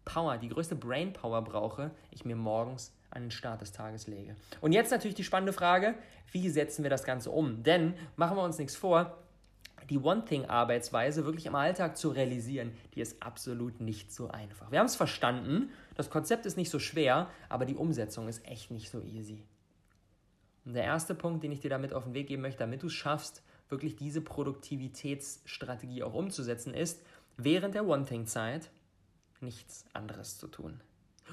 Power, 0.04 0.36
die 0.36 0.50
größte 0.50 0.76
Brain 0.76 1.14
Power 1.14 1.42
brauche, 1.42 1.92
ich 2.10 2.26
mir 2.26 2.36
morgens 2.36 2.92
an 3.10 3.22
den 3.22 3.30
Start 3.30 3.60
des 3.60 3.72
Tages 3.72 4.06
lege. 4.06 4.36
Und 4.60 4.72
jetzt 4.72 4.90
natürlich 4.90 5.16
die 5.16 5.24
spannende 5.24 5.52
Frage, 5.52 5.94
wie 6.32 6.48
setzen 6.48 6.82
wir 6.82 6.90
das 6.90 7.04
Ganze 7.04 7.30
um? 7.30 7.62
Denn 7.62 7.94
machen 8.16 8.36
wir 8.36 8.44
uns 8.44 8.58
nichts 8.58 8.76
vor, 8.76 9.18
die 9.90 9.98
One-Thing-Arbeitsweise 9.98 11.24
wirklich 11.24 11.46
im 11.46 11.56
Alltag 11.56 11.96
zu 11.96 12.10
realisieren, 12.10 12.72
die 12.94 13.00
ist 13.00 13.22
absolut 13.22 13.80
nicht 13.80 14.12
so 14.12 14.28
einfach. 14.28 14.70
Wir 14.70 14.78
haben 14.78 14.86
es 14.86 14.94
verstanden, 14.94 15.70
das 15.96 16.10
Konzept 16.10 16.46
ist 16.46 16.56
nicht 16.56 16.70
so 16.70 16.78
schwer, 16.78 17.28
aber 17.48 17.66
die 17.66 17.74
Umsetzung 17.74 18.28
ist 18.28 18.46
echt 18.46 18.70
nicht 18.70 18.88
so 18.88 19.02
easy. 19.02 19.42
Und 20.64 20.74
der 20.74 20.84
erste 20.84 21.14
Punkt, 21.14 21.42
den 21.42 21.50
ich 21.50 21.60
dir 21.60 21.70
damit 21.70 21.92
auf 21.92 22.04
den 22.04 22.14
Weg 22.14 22.28
geben 22.28 22.42
möchte, 22.42 22.60
damit 22.60 22.82
du 22.82 22.86
es 22.86 22.92
schaffst, 22.92 23.42
wirklich 23.68 23.96
diese 23.96 24.20
Produktivitätsstrategie 24.20 26.04
auch 26.04 26.14
umzusetzen, 26.14 26.72
ist, 26.74 27.02
während 27.36 27.74
der 27.74 27.86
One-Thing-Zeit 27.86 28.70
nichts 29.40 29.86
anderes 29.92 30.38
zu 30.38 30.46
tun. 30.46 30.80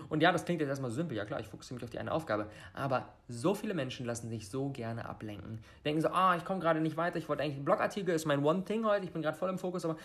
Und 0.10 0.22
ja, 0.22 0.32
das 0.32 0.46
klingt 0.46 0.62
jetzt 0.62 0.70
erstmal 0.70 0.92
simpel, 0.92 1.18
ja 1.18 1.26
klar, 1.26 1.40
ich 1.40 1.48
fokussiere 1.48 1.76
mich 1.76 1.84
auf 1.84 1.90
die 1.90 2.00
eine 2.00 2.12
Aufgabe. 2.12 2.48
Aber 2.74 3.08
so 3.28 3.54
viele 3.54 3.74
Menschen 3.74 4.06
lassen 4.06 4.30
sich 4.30 4.50
so 4.50 4.70
gerne 4.70 5.08
ablenken. 5.08 5.60
Denken 5.86 6.02
so, 6.02 6.10
ah, 6.10 6.36
ich 6.36 6.46
komme 6.46 6.60
gerade 6.60 6.82
nicht 6.82 6.98
weiter, 6.98 7.18
ich 7.18 7.30
wollte 7.30 7.44
eigentlich 7.44 7.56
einen 7.56 7.66
Blogartikel, 7.66 8.14
ist 8.14 8.26
mein 8.26 8.44
One-Thing 8.44 8.86
heute, 8.86 9.06
ich 9.06 9.12
bin 9.12 9.22
gerade 9.22 9.38
voll 9.38 9.50
im 9.50 9.58
Fokus, 9.58 9.86
aber 9.86 9.98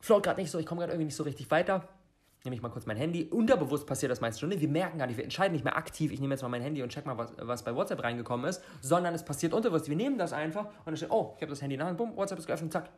float 0.00 0.22
gerade 0.22 0.40
nicht 0.40 0.50
so, 0.50 0.58
ich 0.58 0.66
komme 0.66 0.80
gerade 0.80 0.92
irgendwie 0.92 1.06
nicht 1.06 1.16
so 1.16 1.22
richtig 1.22 1.50
weiter. 1.50 1.88
Nehme 2.44 2.56
ich 2.56 2.62
mal 2.62 2.68
kurz 2.68 2.84
mein 2.84 2.98
Handy. 2.98 3.24
Unterbewusst 3.24 3.86
passiert 3.86 4.12
das 4.12 4.20
meistens 4.20 4.40
schon. 4.40 4.50
Wir 4.50 4.68
merken 4.68 4.98
gar 4.98 5.06
nicht, 5.06 5.16
wir 5.16 5.24
entscheiden 5.24 5.54
nicht 5.54 5.64
mehr 5.64 5.78
aktiv, 5.78 6.12
ich 6.12 6.20
nehme 6.20 6.34
jetzt 6.34 6.42
mal 6.42 6.50
mein 6.50 6.60
Handy 6.60 6.82
und 6.82 6.90
check 6.90 7.06
mal, 7.06 7.16
was, 7.16 7.32
was 7.38 7.62
bei 7.62 7.74
WhatsApp 7.74 8.02
reingekommen 8.02 8.44
ist, 8.46 8.62
sondern 8.82 9.14
es 9.14 9.24
passiert 9.24 9.54
unterbewusst. 9.54 9.88
Wir 9.88 9.96
nehmen 9.96 10.18
das 10.18 10.34
einfach 10.34 10.66
und 10.66 10.86
dann 10.86 10.96
steht, 10.98 11.10
oh, 11.10 11.32
ich 11.36 11.42
habe 11.42 11.50
das 11.50 11.62
Handy 11.62 11.74
in 11.74 11.78
der 11.78 11.88
Hand, 11.88 11.96
bumm, 11.96 12.14
WhatsApp 12.16 12.38
ist 12.38 12.46
geöffnet, 12.46 12.70
zack. 12.70 12.90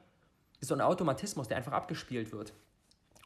Ist 0.58 0.68
so 0.68 0.74
ein 0.74 0.80
Automatismus, 0.80 1.46
der 1.46 1.58
einfach 1.58 1.72
abgespielt 1.72 2.32
wird. 2.32 2.54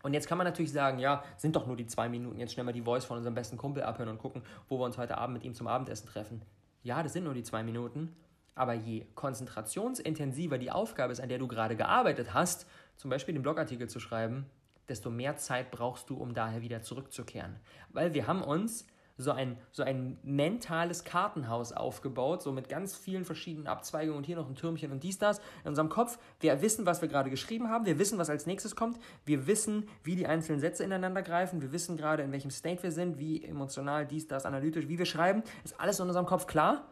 Und 0.02 0.14
jetzt 0.14 0.28
kann 0.28 0.38
man 0.38 0.46
natürlich 0.46 0.72
sagen, 0.72 0.98
ja, 0.98 1.22
sind 1.36 1.56
doch 1.56 1.66
nur 1.66 1.76
die 1.76 1.86
zwei 1.86 2.08
Minuten, 2.08 2.38
jetzt 2.38 2.52
schnell 2.52 2.64
mal 2.64 2.72
die 2.72 2.82
Voice 2.82 3.04
von 3.04 3.18
unserem 3.18 3.34
besten 3.34 3.56
Kumpel 3.56 3.82
abhören 3.82 4.08
und 4.08 4.18
gucken, 4.18 4.42
wo 4.68 4.78
wir 4.78 4.84
uns 4.84 4.98
heute 4.98 5.18
Abend 5.18 5.34
mit 5.34 5.44
ihm 5.44 5.54
zum 5.54 5.66
Abendessen 5.66 6.06
treffen. 6.08 6.42
Ja, 6.82 7.02
das 7.02 7.12
sind 7.12 7.24
nur 7.24 7.34
die 7.34 7.42
zwei 7.42 7.62
Minuten, 7.62 8.16
aber 8.54 8.72
je 8.74 9.06
konzentrationsintensiver 9.14 10.58
die 10.58 10.70
Aufgabe 10.70 11.12
ist, 11.12 11.20
an 11.20 11.28
der 11.28 11.38
du 11.38 11.48
gerade 11.48 11.76
gearbeitet 11.76 12.32
hast, 12.32 12.66
zum 12.96 13.10
Beispiel 13.10 13.34
den 13.34 13.42
Blogartikel 13.42 13.88
zu 13.88 14.00
schreiben, 14.00 14.46
desto 14.88 15.10
mehr 15.10 15.36
Zeit 15.36 15.70
brauchst 15.70 16.10
du, 16.10 16.16
um 16.16 16.34
daher 16.34 16.62
wieder 16.62 16.82
zurückzukehren. 16.82 17.56
Weil 17.90 18.14
wir 18.14 18.26
haben 18.26 18.42
uns 18.42 18.86
so 19.20 19.32
ein, 19.32 19.58
so 19.70 19.82
ein 19.82 20.18
mentales 20.22 21.04
Kartenhaus 21.04 21.72
aufgebaut, 21.72 22.42
so 22.42 22.52
mit 22.52 22.68
ganz 22.68 22.96
vielen 22.96 23.24
verschiedenen 23.24 23.66
Abzweigungen 23.66 24.18
und 24.18 24.24
hier 24.24 24.36
noch 24.36 24.48
ein 24.48 24.54
Türmchen 24.54 24.92
und 24.92 25.02
dies, 25.02 25.18
das 25.18 25.38
in 25.62 25.68
unserem 25.68 25.88
Kopf. 25.88 26.18
Wir 26.40 26.62
wissen, 26.62 26.86
was 26.86 27.02
wir 27.02 27.08
gerade 27.08 27.30
geschrieben 27.30 27.68
haben, 27.68 27.86
wir 27.86 27.98
wissen, 27.98 28.18
was 28.18 28.30
als 28.30 28.46
nächstes 28.46 28.76
kommt, 28.76 28.98
wir 29.24 29.46
wissen, 29.46 29.88
wie 30.02 30.16
die 30.16 30.26
einzelnen 30.26 30.60
Sätze 30.60 30.84
ineinander 30.84 31.22
greifen, 31.22 31.62
wir 31.62 31.72
wissen 31.72 31.96
gerade, 31.96 32.22
in 32.22 32.32
welchem 32.32 32.50
State 32.50 32.82
wir 32.82 32.92
sind, 32.92 33.18
wie 33.18 33.44
emotional, 33.44 34.06
dies, 34.06 34.26
das, 34.26 34.46
analytisch, 34.46 34.88
wie 34.88 34.98
wir 34.98 35.06
schreiben, 35.06 35.42
ist 35.64 35.78
alles 35.78 36.00
in 36.00 36.06
unserem 36.06 36.26
Kopf 36.26 36.46
klar. 36.46 36.88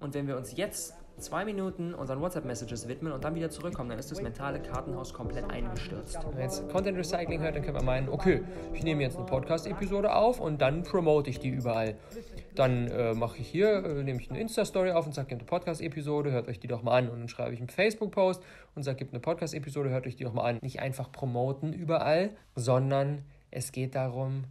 Und 0.00 0.14
wenn 0.14 0.26
wir 0.26 0.36
uns 0.36 0.56
jetzt 0.56 0.94
zwei 1.18 1.44
Minuten 1.44 1.94
unseren 1.94 2.20
WhatsApp-Messages 2.20 2.88
widmen 2.88 3.12
und 3.12 3.24
dann 3.24 3.34
wieder 3.34 3.50
zurückkommen, 3.50 3.90
dann 3.90 3.98
ist 3.98 4.10
das 4.10 4.20
mentale 4.20 4.60
Kartenhaus 4.60 5.14
komplett 5.14 5.48
eingestürzt. 5.50 6.18
Wenn 6.24 6.32
man 6.32 6.42
jetzt 6.42 6.68
Content 6.70 6.98
Recycling 6.98 7.40
hört, 7.40 7.54
dann 7.54 7.62
könnte 7.62 7.78
man 7.78 7.84
meinen, 7.84 8.08
okay, 8.08 8.42
ich 8.72 8.82
nehme 8.82 9.02
jetzt 9.02 9.16
eine 9.16 9.26
Podcast-Episode 9.26 10.14
auf 10.14 10.40
und 10.40 10.60
dann 10.60 10.82
promote 10.82 11.30
ich 11.30 11.38
die 11.38 11.50
überall. 11.50 11.96
Dann 12.54 12.88
äh, 12.88 13.14
mache 13.14 13.38
ich 13.38 13.48
hier, 13.48 13.84
äh, 13.84 14.02
nehme 14.02 14.20
ich 14.20 14.30
eine 14.30 14.40
Insta-Story 14.40 14.92
auf 14.92 15.06
und 15.06 15.14
sage, 15.14 15.28
gibt 15.28 15.42
eine 15.42 15.48
Podcast-Episode, 15.48 16.32
hört 16.32 16.48
euch 16.48 16.60
die 16.60 16.68
doch 16.68 16.82
mal 16.82 16.98
an. 16.98 17.08
Und 17.08 17.20
dann 17.20 17.28
schreibe 17.28 17.54
ich 17.54 17.60
einen 17.60 17.70
Facebook-Post 17.70 18.42
und 18.74 18.82
sage, 18.82 18.98
gibt 18.98 19.12
eine 19.12 19.20
Podcast-Episode, 19.20 19.90
hört 19.90 20.06
euch 20.06 20.16
die 20.16 20.24
doch 20.24 20.32
mal 20.32 20.44
an. 20.44 20.58
Nicht 20.62 20.80
einfach 20.80 21.10
promoten 21.12 21.72
überall, 21.72 22.30
sondern 22.54 23.24
es 23.50 23.72
geht 23.72 23.94
darum, 23.94 24.44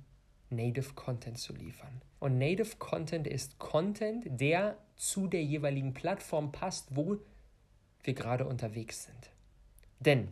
Native 0.52 0.94
Content 0.94 1.38
zu 1.38 1.54
liefern. 1.54 2.02
Und 2.20 2.38
Native 2.38 2.78
Content 2.78 3.28
ist 3.28 3.58
Content, 3.60 4.26
der 4.28 4.78
zu 4.96 5.28
der 5.28 5.44
jeweiligen 5.44 5.94
Plattform 5.94 6.52
passt, 6.52 6.96
wo 6.96 7.18
wir 8.04 8.14
gerade 8.14 8.46
unterwegs 8.46 9.06
sind. 9.06 9.32
Denn 10.00 10.28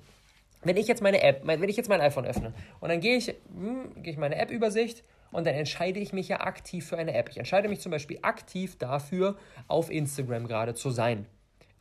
wenn 0.61 0.77
ich 0.77 0.87
jetzt 0.87 1.01
meine 1.01 1.21
App, 1.21 1.41
wenn 1.45 1.69
ich 1.69 1.77
jetzt 1.77 1.89
mein 1.89 2.01
iPhone 2.01 2.25
öffne 2.25 2.53
und 2.79 2.89
dann 2.89 2.99
gehe 2.99 3.17
ich, 3.17 3.27
hm, 3.27 4.01
gehe 4.03 4.13
ich 4.13 4.19
meine 4.19 4.35
App-Übersicht 4.35 5.03
und 5.31 5.47
dann 5.47 5.55
entscheide 5.55 5.99
ich 5.99 6.11
mich 6.11 6.27
ja 6.27 6.41
aktiv 6.41 6.87
für 6.87 6.97
eine 6.97 7.13
App. 7.13 7.29
Ich 7.29 7.37
entscheide 7.37 7.69
mich 7.69 7.79
zum 7.79 7.91
Beispiel 7.91 8.19
aktiv 8.21 8.77
dafür, 8.77 9.37
auf 9.67 9.89
Instagram 9.89 10.47
gerade 10.47 10.73
zu 10.73 10.89
sein. 10.89 11.25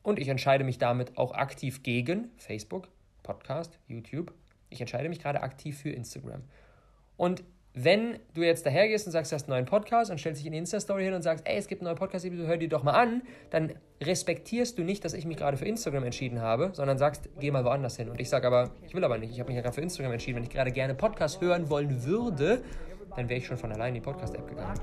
Und 0.02 0.18
ich 0.18 0.28
entscheide 0.28 0.64
mich 0.64 0.78
damit 0.78 1.18
auch 1.18 1.33
aktiv 1.33 1.83
gegen 1.83 2.30
Facebook, 2.37 2.88
Podcast, 3.23 3.78
YouTube. 3.88 4.33
Ich 4.71 4.80
entscheide 4.80 5.09
mich 5.09 5.18
gerade 5.18 5.42
aktiv 5.42 5.78
für 5.78 5.90
Instagram. 5.90 6.42
Und 7.16 7.42
wenn 7.80 8.18
du 8.35 8.42
jetzt 8.42 8.66
dahergehst 8.66 9.06
und 9.06 9.12
sagst, 9.12 9.30
du 9.30 9.37
hast 9.37 9.44
einen 9.44 9.50
neuen 9.50 9.66
Podcast 9.66 10.11
und 10.11 10.18
stellst 10.18 10.40
dich 10.40 10.47
in 10.47 10.52
die 10.52 10.58
Insta-Story 10.58 11.04
hin 11.04 11.14
und 11.14 11.23
sagst, 11.23 11.47
ey, 11.47 11.56
es 11.56 11.68
gibt 11.68 11.80
einen 11.80 11.87
neuen 11.87 11.97
Podcast, 11.97 12.26
hör 12.28 12.56
dir 12.56 12.68
doch 12.68 12.82
mal 12.82 12.92
an, 12.92 13.23
dann 13.50 13.75
respektierst 14.02 14.76
du 14.78 14.82
nicht, 14.82 15.04
dass 15.04 15.14
ich 15.14 15.26
mich 15.26 15.37
gerade 15.37 15.56
für 15.56 15.64
Instagram 15.64 16.04
entschieden 16.04 16.40
habe, 16.40 16.70
sondern 16.73 16.99
sagst, 16.99 17.28
geh 17.38 17.52
mal 17.52 17.64
woanders 17.64 17.97
hin. 17.97 18.08
Und 18.08 18.20
ich 18.20 18.28
sage 18.28 18.49
aber, 18.49 18.70
ich 18.87 18.94
will 18.94 19.04
aber 19.04 19.18
nicht, 19.18 19.32
ich 19.32 19.38
habe 19.38 19.49
mich 19.49 19.56
ja 19.56 19.62
gerade 19.62 19.75
für 19.75 19.80
Instagram 19.80 20.12
entschieden. 20.12 20.37
Wenn 20.37 20.44
ich 20.44 20.50
gerade 20.50 20.73
gerne 20.73 20.94
Podcast 20.94 21.40
hören 21.40 21.70
wollen 21.70 22.04
würde, 22.04 22.62
dann 23.14 23.28
wäre 23.28 23.38
ich 23.38 23.47
schon 23.47 23.56
von 23.56 23.70
allein 23.70 23.88
in 23.88 23.94
die 23.94 24.00
Podcast-App 24.00 24.49
gegangen. 24.49 24.75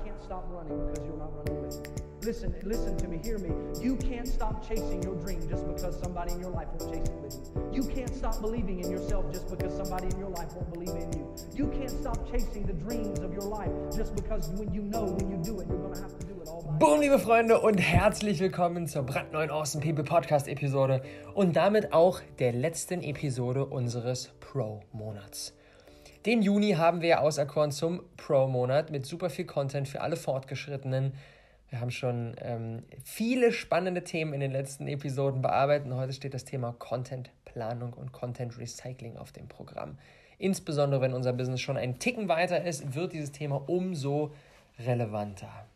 Listen, 2.26 2.52
listen 2.64 2.96
to 2.96 3.06
me, 3.06 3.20
hear 3.22 3.38
me. 3.38 3.50
You 3.80 3.94
can't 3.94 4.26
stop 4.26 4.68
chasing 4.68 5.00
your 5.00 5.14
dream 5.14 5.48
just 5.48 5.64
because 5.64 5.96
somebody 6.02 6.32
in 6.32 6.40
your 6.40 6.50
life 6.50 6.66
won't 6.76 6.92
chase 6.92 7.06
it 7.06 7.14
with 7.22 7.34
you. 7.54 7.70
You 7.72 7.88
can't 7.88 8.12
stop 8.12 8.40
believing 8.40 8.80
in 8.80 8.90
yourself 8.90 9.32
just 9.32 9.48
because 9.48 9.76
somebody 9.76 10.08
in 10.08 10.18
your 10.18 10.30
life 10.30 10.52
won't 10.54 10.72
believe 10.72 10.88
in 10.88 11.12
you. 11.12 11.36
You 11.54 11.68
can't 11.68 11.88
stop 11.88 12.28
chasing 12.28 12.66
the 12.66 12.72
dreams 12.72 13.20
of 13.20 13.32
your 13.32 13.44
life 13.44 13.70
just 13.96 14.16
because 14.16 14.48
when 14.58 14.74
you 14.74 14.82
know 14.82 15.04
when 15.04 15.30
you 15.30 15.36
do 15.36 15.60
it, 15.60 15.68
you're 15.68 15.94
to 15.94 16.02
have 16.02 16.18
to 16.18 16.26
do 16.26 16.34
it 16.42 16.48
all 16.48 16.62
by 16.62 16.76
Boom, 16.78 17.00
liebe 17.00 17.20
Freunde, 17.20 17.60
und 17.60 17.78
herzlich 17.78 18.40
willkommen 18.40 18.88
zur 18.88 19.04
brandneuen 19.04 19.50
Awesome 19.50 19.84
People 19.84 20.02
Podcast 20.02 20.48
Episode 20.48 21.02
und 21.34 21.54
damit 21.54 21.92
auch 21.92 22.18
der 22.40 22.52
letzten 22.52 23.04
Episode 23.04 23.66
unseres 23.66 24.32
Pro-Monats. 24.40 25.54
Den 26.26 26.42
Juni 26.42 26.72
haben 26.72 27.02
wir 27.02 27.20
auserkoren 27.20 27.70
zum 27.70 28.02
Pro-Monat 28.16 28.90
mit 28.90 29.06
super 29.06 29.30
viel 29.30 29.44
Content 29.44 29.86
für 29.86 30.00
alle 30.00 30.16
Fortgeschrittenen 30.16 31.12
wir 31.76 31.82
haben 31.82 31.90
schon 31.90 32.34
ähm, 32.40 32.84
viele 33.04 33.52
spannende 33.52 34.02
Themen 34.02 34.32
in 34.32 34.40
den 34.40 34.50
letzten 34.50 34.88
Episoden 34.88 35.42
bearbeitet 35.42 35.92
heute 35.92 36.14
steht 36.14 36.32
das 36.32 36.46
Thema 36.46 36.74
Contentplanung 36.78 37.92
und 37.92 38.12
Content 38.12 38.56
Recycling 38.56 39.18
auf 39.18 39.30
dem 39.30 39.46
Programm. 39.46 39.98
Insbesondere 40.38 41.02
wenn 41.02 41.12
unser 41.12 41.34
Business 41.34 41.60
schon 41.60 41.76
einen 41.76 41.98
Ticken 41.98 42.28
weiter 42.28 42.64
ist, 42.64 42.94
wird 42.94 43.12
dieses 43.12 43.30
Thema 43.32 43.62
umso 43.68 44.32
relevanter. 44.78 45.66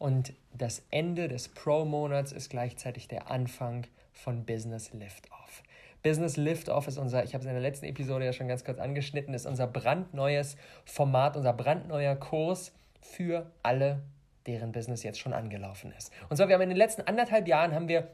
Und 0.00 0.32
das 0.54 0.82
Ende 0.90 1.28
des 1.28 1.48
Pro-Monats 1.48 2.32
ist 2.32 2.50
gleichzeitig 2.50 3.06
der 3.06 3.30
Anfang 3.30 3.86
von 4.12 4.44
Business 4.44 4.92
Liftoff. 4.92 5.62
Business 6.02 6.36
Liftoff 6.36 6.88
ist 6.88 6.98
unser, 6.98 7.22
ich 7.22 7.34
habe 7.34 7.42
es 7.42 7.46
in 7.46 7.52
der 7.52 7.62
letzten 7.62 7.86
Episode 7.86 8.24
ja 8.24 8.32
schon 8.32 8.48
ganz 8.48 8.64
kurz 8.64 8.80
angeschnitten, 8.80 9.34
ist 9.34 9.46
unser 9.46 9.68
brandneues 9.68 10.56
Format, 10.84 11.36
unser 11.36 11.52
brandneuer 11.52 12.16
Kurs 12.16 12.72
für 13.00 13.46
alle 13.62 14.02
deren 14.48 14.72
Business 14.72 15.02
jetzt 15.02 15.20
schon 15.20 15.32
angelaufen 15.32 15.92
ist. 15.96 16.12
Und 16.28 16.36
zwar, 16.36 16.48
wir 16.48 16.54
haben 16.54 16.62
in 16.62 16.70
den 16.70 16.78
letzten 16.78 17.02
anderthalb 17.02 17.46
Jahren 17.46 17.74
haben 17.74 17.86
wir 17.86 18.08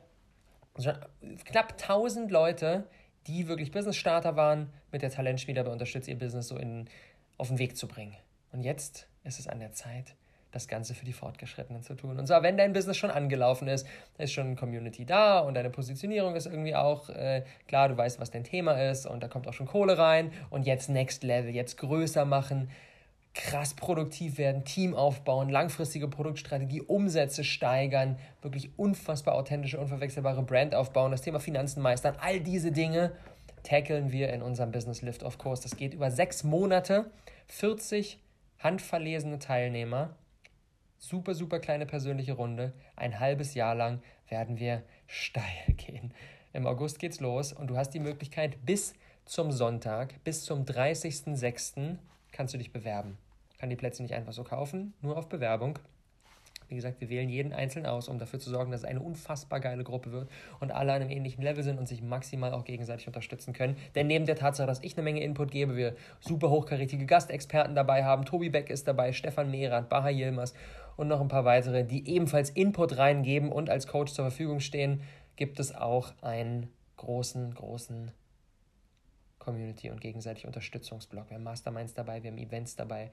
knapp 1.44 1.72
1000 1.72 2.30
Leute, 2.30 2.84
die 3.26 3.48
wirklich 3.48 3.70
Business-Starter 3.70 4.36
waren, 4.36 4.70
mit 4.92 5.02
der 5.02 5.10
Talentschmiede 5.10 5.60
dabei 5.60 5.72
unterstützt, 5.72 6.08
ihr 6.08 6.18
Business 6.18 6.48
so 6.48 6.56
in, 6.56 6.88
auf 7.38 7.48
den 7.48 7.58
Weg 7.58 7.76
zu 7.76 7.88
bringen. 7.88 8.16
Und 8.52 8.64
jetzt 8.64 9.08
ist 9.22 9.38
es 9.38 9.48
an 9.48 9.60
der 9.60 9.72
Zeit, 9.72 10.14
das 10.54 10.68
Ganze 10.68 10.94
für 10.94 11.04
die 11.04 11.12
Fortgeschrittenen 11.12 11.82
zu 11.82 11.94
tun. 11.94 12.18
Und 12.18 12.26
zwar, 12.26 12.42
wenn 12.42 12.56
dein 12.56 12.72
Business 12.72 12.96
schon 12.96 13.10
angelaufen 13.10 13.66
ist, 13.66 13.86
ist 14.18 14.32
schon 14.32 14.46
eine 14.46 14.56
Community 14.56 15.04
da 15.04 15.40
und 15.40 15.54
deine 15.54 15.70
Positionierung 15.70 16.36
ist 16.36 16.46
irgendwie 16.46 16.76
auch 16.76 17.08
äh, 17.08 17.44
klar, 17.66 17.88
du 17.88 17.96
weißt, 17.96 18.20
was 18.20 18.30
dein 18.30 18.44
Thema 18.44 18.72
ist 18.90 19.06
und 19.06 19.22
da 19.22 19.28
kommt 19.28 19.48
auch 19.48 19.52
schon 19.52 19.66
Kohle 19.66 19.98
rein 19.98 20.32
und 20.50 20.64
jetzt 20.64 20.88
Next 20.88 21.24
Level, 21.24 21.52
jetzt 21.52 21.76
größer 21.78 22.24
machen, 22.24 22.70
krass 23.34 23.74
produktiv 23.74 24.38
werden, 24.38 24.64
Team 24.64 24.94
aufbauen, 24.94 25.48
langfristige 25.48 26.08
Produktstrategie, 26.08 26.80
Umsätze 26.80 27.42
steigern, 27.42 28.16
wirklich 28.42 28.78
unfassbar 28.78 29.34
authentische, 29.34 29.78
unverwechselbare 29.80 30.42
Brand 30.42 30.74
aufbauen, 30.74 31.10
das 31.10 31.22
Thema 31.22 31.40
Finanzen 31.40 31.82
meistern, 31.82 32.16
all 32.20 32.40
diese 32.40 32.70
Dinge 32.70 33.12
tackeln 33.64 34.12
wir 34.12 34.32
in 34.32 34.40
unserem 34.40 34.70
Business 34.70 35.02
Lift 35.02 35.24
of 35.24 35.38
Kurs. 35.38 35.60
Das 35.60 35.76
geht 35.76 35.94
über 35.94 36.10
sechs 36.10 36.44
Monate, 36.44 37.10
40 37.48 38.20
handverlesene 38.60 39.40
Teilnehmer, 39.40 40.14
super, 40.98 41.34
super 41.34 41.58
kleine 41.58 41.86
persönliche 41.86 42.34
Runde, 42.34 42.72
ein 42.94 43.18
halbes 43.18 43.54
Jahr 43.54 43.74
lang 43.74 44.00
werden 44.28 44.60
wir 44.60 44.82
steil 45.06 45.44
gehen. 45.76 46.14
Im 46.52 46.68
August 46.68 47.00
geht's 47.00 47.18
los 47.18 47.52
und 47.52 47.66
du 47.66 47.76
hast 47.76 47.90
die 47.90 48.00
Möglichkeit 48.00 48.64
bis 48.64 48.94
zum 49.24 49.50
Sonntag, 49.50 50.22
bis 50.22 50.44
zum 50.44 50.64
30.06. 50.64 51.96
kannst 52.30 52.54
du 52.54 52.58
dich 52.58 52.72
bewerben 52.72 53.18
kann 53.64 53.70
die 53.70 53.76
Plätze 53.76 54.02
nicht 54.02 54.12
einfach 54.12 54.34
so 54.34 54.44
kaufen, 54.44 54.92
nur 55.00 55.16
auf 55.16 55.30
Bewerbung. 55.30 55.78
Wie 56.68 56.74
gesagt, 56.74 57.00
wir 57.00 57.08
wählen 57.08 57.30
jeden 57.30 57.54
einzeln 57.54 57.86
aus, 57.86 58.08
um 58.08 58.18
dafür 58.18 58.38
zu 58.38 58.50
sorgen, 58.50 58.70
dass 58.70 58.82
es 58.82 58.86
eine 58.86 59.00
unfassbar 59.00 59.58
geile 59.58 59.84
Gruppe 59.84 60.12
wird 60.12 60.30
und 60.60 60.70
alle 60.70 60.92
an 60.92 61.00
einem 61.00 61.10
ähnlichen 61.10 61.42
Level 61.42 61.64
sind 61.64 61.78
und 61.78 61.88
sich 61.88 62.02
maximal 62.02 62.52
auch 62.52 62.66
gegenseitig 62.66 63.06
unterstützen 63.06 63.54
können. 63.54 63.78
Denn 63.94 64.06
neben 64.06 64.26
der 64.26 64.36
Tatsache, 64.36 64.66
dass 64.66 64.82
ich 64.82 64.98
eine 64.98 65.02
Menge 65.04 65.22
Input 65.22 65.50
gebe, 65.50 65.76
wir 65.76 65.96
super 66.20 66.50
hochkarätige 66.50 67.06
Gastexperten 67.06 67.74
dabei 67.74 68.04
haben, 68.04 68.26
Tobi 68.26 68.50
Beck 68.50 68.68
ist 68.68 68.86
dabei, 68.86 69.14
Stefan 69.14 69.50
Mehrath, 69.50 69.88
Baha 69.88 70.10
Yilmaz 70.10 70.52
und 70.96 71.08
noch 71.08 71.22
ein 71.22 71.28
paar 71.28 71.46
weitere, 71.46 71.84
die 71.84 72.06
ebenfalls 72.06 72.50
Input 72.50 72.98
reingeben 72.98 73.50
und 73.50 73.70
als 73.70 73.86
Coach 73.86 74.12
zur 74.12 74.26
Verfügung 74.26 74.60
stehen, 74.60 75.00
gibt 75.36 75.58
es 75.58 75.74
auch 75.74 76.12
einen 76.20 76.68
großen, 76.98 77.54
großen 77.54 78.12
Community- 79.44 79.90
und 79.90 80.00
gegenseitig 80.00 80.46
Unterstützungsblock. 80.46 81.28
Wir 81.28 81.36
haben 81.36 81.44
Masterminds 81.44 81.92
dabei, 81.94 82.22
wir 82.22 82.30
haben 82.30 82.38
Events 82.38 82.76
dabei, 82.76 83.10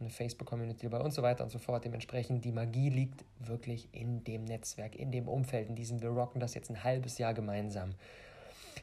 eine 0.00 0.10
Facebook-Community 0.10 0.88
dabei 0.88 1.04
und 1.04 1.12
so 1.12 1.22
weiter 1.22 1.44
und 1.44 1.50
so 1.50 1.58
fort. 1.58 1.84
Dementsprechend, 1.84 2.44
die 2.44 2.52
Magie 2.52 2.90
liegt 2.90 3.24
wirklich 3.38 3.88
in 3.92 4.24
dem 4.24 4.44
Netzwerk, 4.44 4.96
in 4.96 5.10
dem 5.10 5.28
Umfeld, 5.28 5.68
in 5.68 5.76
diesem, 5.76 6.02
wir 6.02 6.10
rocken 6.10 6.40
das 6.40 6.54
jetzt 6.54 6.70
ein 6.70 6.82
halbes 6.84 7.18
Jahr 7.18 7.34
gemeinsam. 7.34 7.94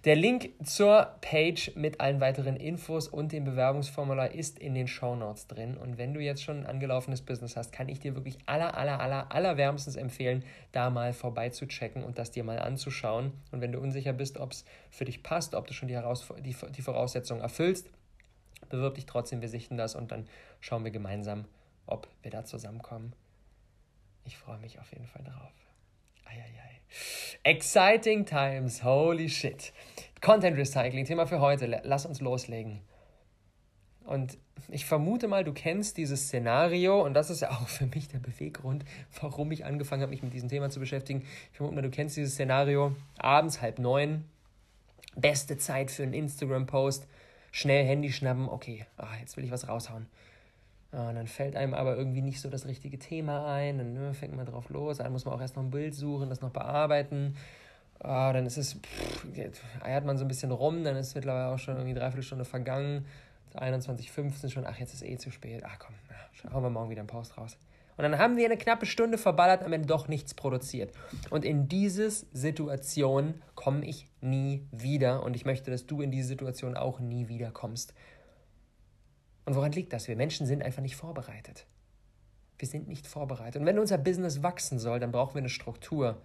Der 0.04 0.16
Link 0.16 0.50
zur 0.64 1.16
Page 1.22 1.74
mit 1.76 2.02
allen 2.02 2.20
weiteren 2.22 2.56
Infos 2.56 3.08
und 3.08 3.32
dem 3.32 3.44
Bewerbungsformular 3.44 4.32
ist 4.32 4.58
in 4.58 4.74
den 4.74 4.88
Show 4.88 5.16
Notes 5.16 5.46
drin. 5.46 5.78
Und 5.78 6.00
wenn 6.00 6.16
du 6.16 6.20
jetzt 6.20 6.42
schon 6.42 6.62
ein 6.62 6.66
angelaufenes 6.66 7.22
Business 7.22 7.56
hast, 7.56 7.72
kann 7.72 7.88
ich 7.88 8.00
dir 8.00 8.16
wirklich 8.16 8.40
aller, 8.48 8.76
aller, 8.76 9.00
aller, 9.00 9.32
aller 9.32 9.58
wärmstens 9.58 9.98
empfehlen, 9.98 10.44
da 10.72 10.90
mal 10.90 11.14
vorbeizuchecken 11.14 12.04
und 12.04 12.18
das 12.18 12.32
dir 12.32 12.44
mal 12.44 12.58
anzuschauen. 12.58 13.32
Und 13.52 13.62
wenn 13.62 13.72
du 13.72 13.80
unsicher 13.80 14.14
bist, 14.14 14.40
ob 14.40 14.54
es 14.54 14.66
für 14.90 15.06
dich 15.06 15.22
passt, 15.22 15.54
ob 15.54 15.68
du 15.68 15.74
schon 15.74 15.88
die, 15.88 15.94
Heraus 15.94 16.28
die, 16.40 16.56
die 16.76 16.82
Voraussetzungen 16.82 17.42
erfüllst, 17.42 17.88
bewirb 18.72 18.96
dich 18.96 19.06
trotzdem, 19.06 19.42
wir 19.42 19.50
sichten 19.50 19.78
das 19.78 19.96
und 19.96 20.12
dann 20.12 20.28
schauen 20.60 20.84
wir 20.84 20.92
gemeinsam, 20.92 21.46
ob 21.86 22.08
wir 22.22 22.32
da 22.32 22.44
zusammenkommen. 22.44 23.14
Ich 24.26 24.38
freue 24.38 24.58
mich 24.60 24.80
auf 24.80 24.92
jeden 24.92 25.08
Fall 25.08 25.24
drauf. 25.24 25.52
Eieiei. 26.26 26.80
Exciting 27.44 28.26
times, 28.26 28.84
holy 28.84 29.30
shit. 29.30 29.74
Content 30.22 30.58
Recycling, 30.58 31.06
Thema 31.06 31.26
für 31.26 31.40
heute. 31.40 31.82
Lass 31.84 32.06
uns 32.06 32.22
loslegen. 32.22 32.82
Und 34.04 34.38
ich 34.70 34.86
vermute 34.86 35.28
mal, 35.28 35.44
du 35.44 35.54
kennst 35.54 35.98
dieses 35.98 36.28
Szenario 36.28 37.04
und 37.04 37.14
das 37.14 37.30
ist 37.30 37.42
ja 37.42 37.52
auch 37.52 37.68
für 37.68 37.86
mich 37.88 38.08
der 38.08 38.20
Beweggrund, 38.20 38.84
warum 39.20 39.52
ich 39.52 39.66
angefangen 39.66 40.02
habe, 40.02 40.12
mich 40.12 40.24
mit 40.24 40.34
diesem 40.34 40.50
Thema 40.50 40.70
zu 40.70 40.80
beschäftigen. 40.80 41.24
Ich 41.52 41.58
vermute 41.58 41.76
mal, 41.76 41.82
du 41.82 41.90
kennst 41.90 42.18
dieses 42.18 42.34
Szenario. 42.34 42.96
Abends 43.18 43.62
halb 43.62 43.80
neun, 43.80 44.26
beste 45.16 45.58
Zeit 45.58 45.92
für 45.92 46.04
einen 46.04 46.14
Instagram-Post 46.14 47.08
schnell 47.52 47.86
Handy 47.86 48.12
schnappen, 48.12 48.50
okay, 48.50 48.86
ach, 48.98 49.20
jetzt 49.20 49.38
will 49.38 49.44
ich 49.44 49.52
was 49.52 49.68
raushauen. 49.68 50.08
Und 50.92 51.16
dann 51.16 51.28
fällt 51.28 51.56
einem 51.56 51.74
aber 51.74 51.96
irgendwie 51.96 52.22
nicht 52.22 52.42
so 52.42 52.50
das 52.50 52.66
richtige 52.66 53.00
Thema 53.00 53.54
ein, 53.54 53.78
dann 53.78 53.94
ne, 53.94 54.14
fängt 54.14 54.36
man 54.36 54.46
drauf 54.46 54.70
los, 54.70 54.98
dann 54.98 55.12
muss 55.12 55.24
man 55.24 55.34
auch 55.34 55.42
erst 55.42 55.56
noch 55.56 55.64
ein 55.64 55.72
Bild 55.72 55.96
suchen, 55.96 56.30
das 56.30 56.42
noch 56.42 56.50
bearbeiten. 56.50 57.36
Oh, 58.00 58.32
dann 58.34 58.46
ist 58.46 58.58
es, 58.58 58.74
pff, 58.74 59.26
eiert 59.84 60.06
man 60.06 60.18
so 60.18 60.26
ein 60.26 60.28
bisschen 60.28 60.52
rum, 60.52 60.84
dann 60.84 60.96
ist 60.98 61.16
mittlerweile 61.16 61.54
auch 61.54 61.60
schon 61.60 61.76
irgendwie 61.76 61.94
dreiviertel 61.94 62.24
Stunde 62.24 62.46
vergangen. 62.46 63.06
21.15 63.56 64.50
schon, 64.50 64.66
ach, 64.66 64.78
jetzt 64.80 64.94
ist 64.94 65.04
eh 65.04 65.18
zu 65.18 65.30
spät. 65.30 65.64
Ach 65.66 65.78
komm, 65.80 65.96
ja, 66.10 66.52
hauen 66.52 66.64
wir 66.64 66.70
morgen 66.70 66.90
wieder 66.90 67.02
einen 67.02 67.08
Post 67.08 67.38
raus. 67.38 67.58
Und 68.02 68.14
dann 68.14 68.20
haben 68.20 68.36
wir 68.36 68.46
eine 68.46 68.58
knappe 68.58 68.88
Stunde 68.88 69.20
verballert, 69.20 69.62
am 69.62 69.74
Ende 69.74 69.86
doch 69.86 70.08
nichts 70.08 70.34
produziert. 70.34 70.92
Und 71.30 71.46
in 71.46 71.68
diese 71.68 72.10
Situation 72.10 73.36
komme 73.54 73.86
ich 73.86 74.08
nie 74.22 74.66
wieder. 74.72 75.22
Und 75.22 75.36
ich 75.36 75.46
möchte, 75.46 75.70
dass 75.70 75.86
du 75.86 76.02
in 76.02 76.10
diese 76.10 76.30
Situation 76.30 76.76
auch 76.76 77.00
nie 77.00 77.28
wieder 77.28 77.52
kommst. 77.52 77.94
Und 79.46 79.54
woran 79.54 79.72
liegt 79.72 79.94
das? 79.94 80.08
Wir 80.08 80.16
Menschen 80.16 80.48
sind 80.48 80.64
einfach 80.64 80.82
nicht 80.82 80.96
vorbereitet. 80.96 81.68
Wir 82.58 82.68
sind 82.68 82.88
nicht 82.88 83.06
vorbereitet. 83.06 83.62
Und 83.62 83.68
wenn 83.68 83.78
unser 83.78 84.00
Business 84.00 84.42
wachsen 84.42 84.80
soll, 84.80 85.00
dann 85.00 85.12
brauchen 85.12 85.36
wir 85.36 85.42
eine 85.42 85.50
Struktur. 85.50 86.20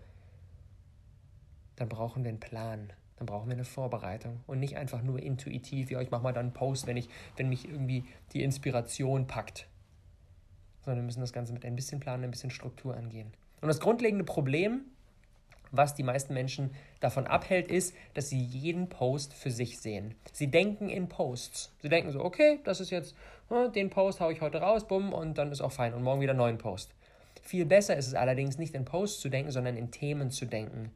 Dann 1.76 1.90
brauchen 1.90 2.25
wir 2.25 2.30
einen 2.30 2.40
Plan. 2.40 2.90
Dann 3.16 3.26
brauchen 3.26 3.49
wir 3.49 3.54
eine 3.54 3.64
Vorbereitung 3.66 4.40
und 4.47 4.61
nicht 4.61 4.78
einfach 4.78 5.02
nur 5.02 5.23
intuitiv, 5.23 5.90
ja, 5.90 6.00
ich 6.00 6.11
mache 6.11 6.23
mal 6.23 6.33
dann 6.33 6.47
einen 6.47 6.54
Post, 6.54 6.87
wenn, 6.87 6.97
ich, 6.97 7.11
wenn 7.37 7.50
mich 7.50 7.68
irgendwie 7.68 8.04
die 8.33 8.42
Inspiration 8.42 9.26
packt. 9.26 9.68
Sondern 10.87 11.02
wir 11.02 11.07
müssen 11.07 11.21
das 11.21 11.35
Ganze 11.35 11.52
mit 11.52 11.66
ein 11.66 11.76
bisschen 11.76 12.00
Plan, 12.00 12.25
ein 12.25 12.31
bisschen 12.31 12.50
Struktur 12.50 12.97
angehen. 12.97 13.35
Und 13.61 13.69
das 13.69 13.81
grundlegende 13.81 14.25
Problem, 14.25 14.87
was 15.73 15.95
die 15.95 16.02
meisten 16.02 16.33
Menschen 16.33 16.71
davon 17.00 17.26
abhält, 17.26 17.69
ist, 17.69 17.95
dass 18.14 18.28
sie 18.28 18.40
jeden 18.40 18.88
Post 18.88 19.35
für 19.35 19.50
sich 19.50 19.78
sehen. 19.78 20.14
Sie 20.33 20.47
denken 20.47 20.88
in 20.88 21.09
Posts. 21.09 21.73
Sie 21.83 21.88
denken 21.88 22.12
so, 22.12 22.25
okay, 22.25 22.61
das 22.64 22.81
ist 22.81 22.90
jetzt, 22.90 23.14
hm, 23.49 23.73
den 23.73 23.90
Post 23.90 24.21
haue 24.21 24.33
ich 24.33 24.40
heute 24.40 24.61
raus, 24.61 24.87
bumm, 24.87 25.12
und 25.12 25.37
dann 25.37 25.52
ist 25.52 25.61
auch 25.61 25.73
fein. 25.73 25.93
Und 25.93 26.02
morgen 26.02 26.21
wieder 26.21 26.31
einen 26.31 26.38
neuen 26.38 26.59
Post. 26.59 26.95
Viel 27.43 27.66
besser 27.66 27.97
ist 27.97 28.07
es 28.07 28.14
allerdings 28.14 28.59
nicht 28.59 28.75
in 28.75 28.85
Posts 28.85 29.21
zu 29.21 29.28
denken, 29.28 29.50
sondern 29.50 29.76
in 29.76 29.90
Themen 29.90 30.31
zu 30.31 30.47
denken. 30.47 30.93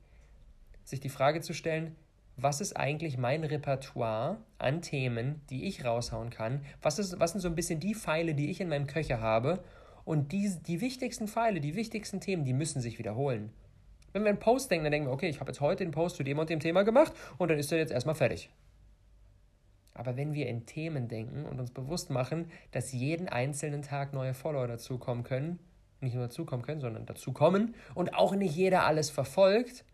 Sich 0.84 1.00
die 1.00 1.08
Frage 1.08 1.40
zu 1.40 1.52
stellen, 1.52 1.96
was 2.36 2.60
ist 2.60 2.76
eigentlich 2.76 3.18
mein 3.18 3.44
Repertoire 3.44 4.38
an 4.58 4.80
Themen, 4.80 5.42
die 5.50 5.64
ich 5.64 5.84
raushauen 5.84 6.30
kann? 6.30 6.64
Was, 6.80 6.98
ist, 6.98 7.20
was 7.20 7.32
sind 7.32 7.40
so 7.40 7.48
ein 7.48 7.54
bisschen 7.54 7.80
die 7.80 7.94
Pfeile, 7.94 8.34
die 8.34 8.50
ich 8.50 8.60
in 8.60 8.68
meinem 8.68 8.86
Köcher 8.86 9.20
habe? 9.20 9.62
Und 10.10 10.32
die, 10.32 10.52
die 10.66 10.80
wichtigsten 10.80 11.28
Pfeile, 11.28 11.60
die 11.60 11.76
wichtigsten 11.76 12.18
Themen, 12.20 12.44
die 12.44 12.52
müssen 12.52 12.80
sich 12.80 12.98
wiederholen. 12.98 13.52
Wenn 14.12 14.24
wir 14.24 14.30
einen 14.30 14.40
Post 14.40 14.68
denken, 14.68 14.82
dann 14.82 14.90
denken 14.90 15.06
wir, 15.06 15.12
okay, 15.12 15.28
ich 15.28 15.38
habe 15.38 15.52
jetzt 15.52 15.60
heute 15.60 15.84
den 15.84 15.92
Post 15.92 16.16
zu 16.16 16.24
dem 16.24 16.36
und 16.40 16.50
dem 16.50 16.58
Thema 16.58 16.82
gemacht 16.82 17.12
und 17.38 17.48
dann 17.48 17.60
ist 17.60 17.70
er 17.70 17.78
jetzt 17.78 17.92
erstmal 17.92 18.16
fertig. 18.16 18.50
Aber 19.94 20.16
wenn 20.16 20.34
wir 20.34 20.48
in 20.48 20.66
Themen 20.66 21.06
denken 21.06 21.44
und 21.44 21.60
uns 21.60 21.70
bewusst 21.70 22.10
machen, 22.10 22.50
dass 22.72 22.90
jeden 22.90 23.28
einzelnen 23.28 23.82
Tag 23.82 24.12
neue 24.12 24.34
Follower 24.34 24.66
dazukommen 24.66 25.22
können, 25.22 25.60
nicht 26.00 26.16
nur 26.16 26.24
dazukommen 26.24 26.66
können, 26.66 26.80
sondern 26.80 27.06
dazukommen 27.06 27.76
und 27.94 28.12
auch 28.12 28.34
nicht 28.34 28.56
jeder 28.56 28.86
alles 28.86 29.10
verfolgt, 29.10 29.84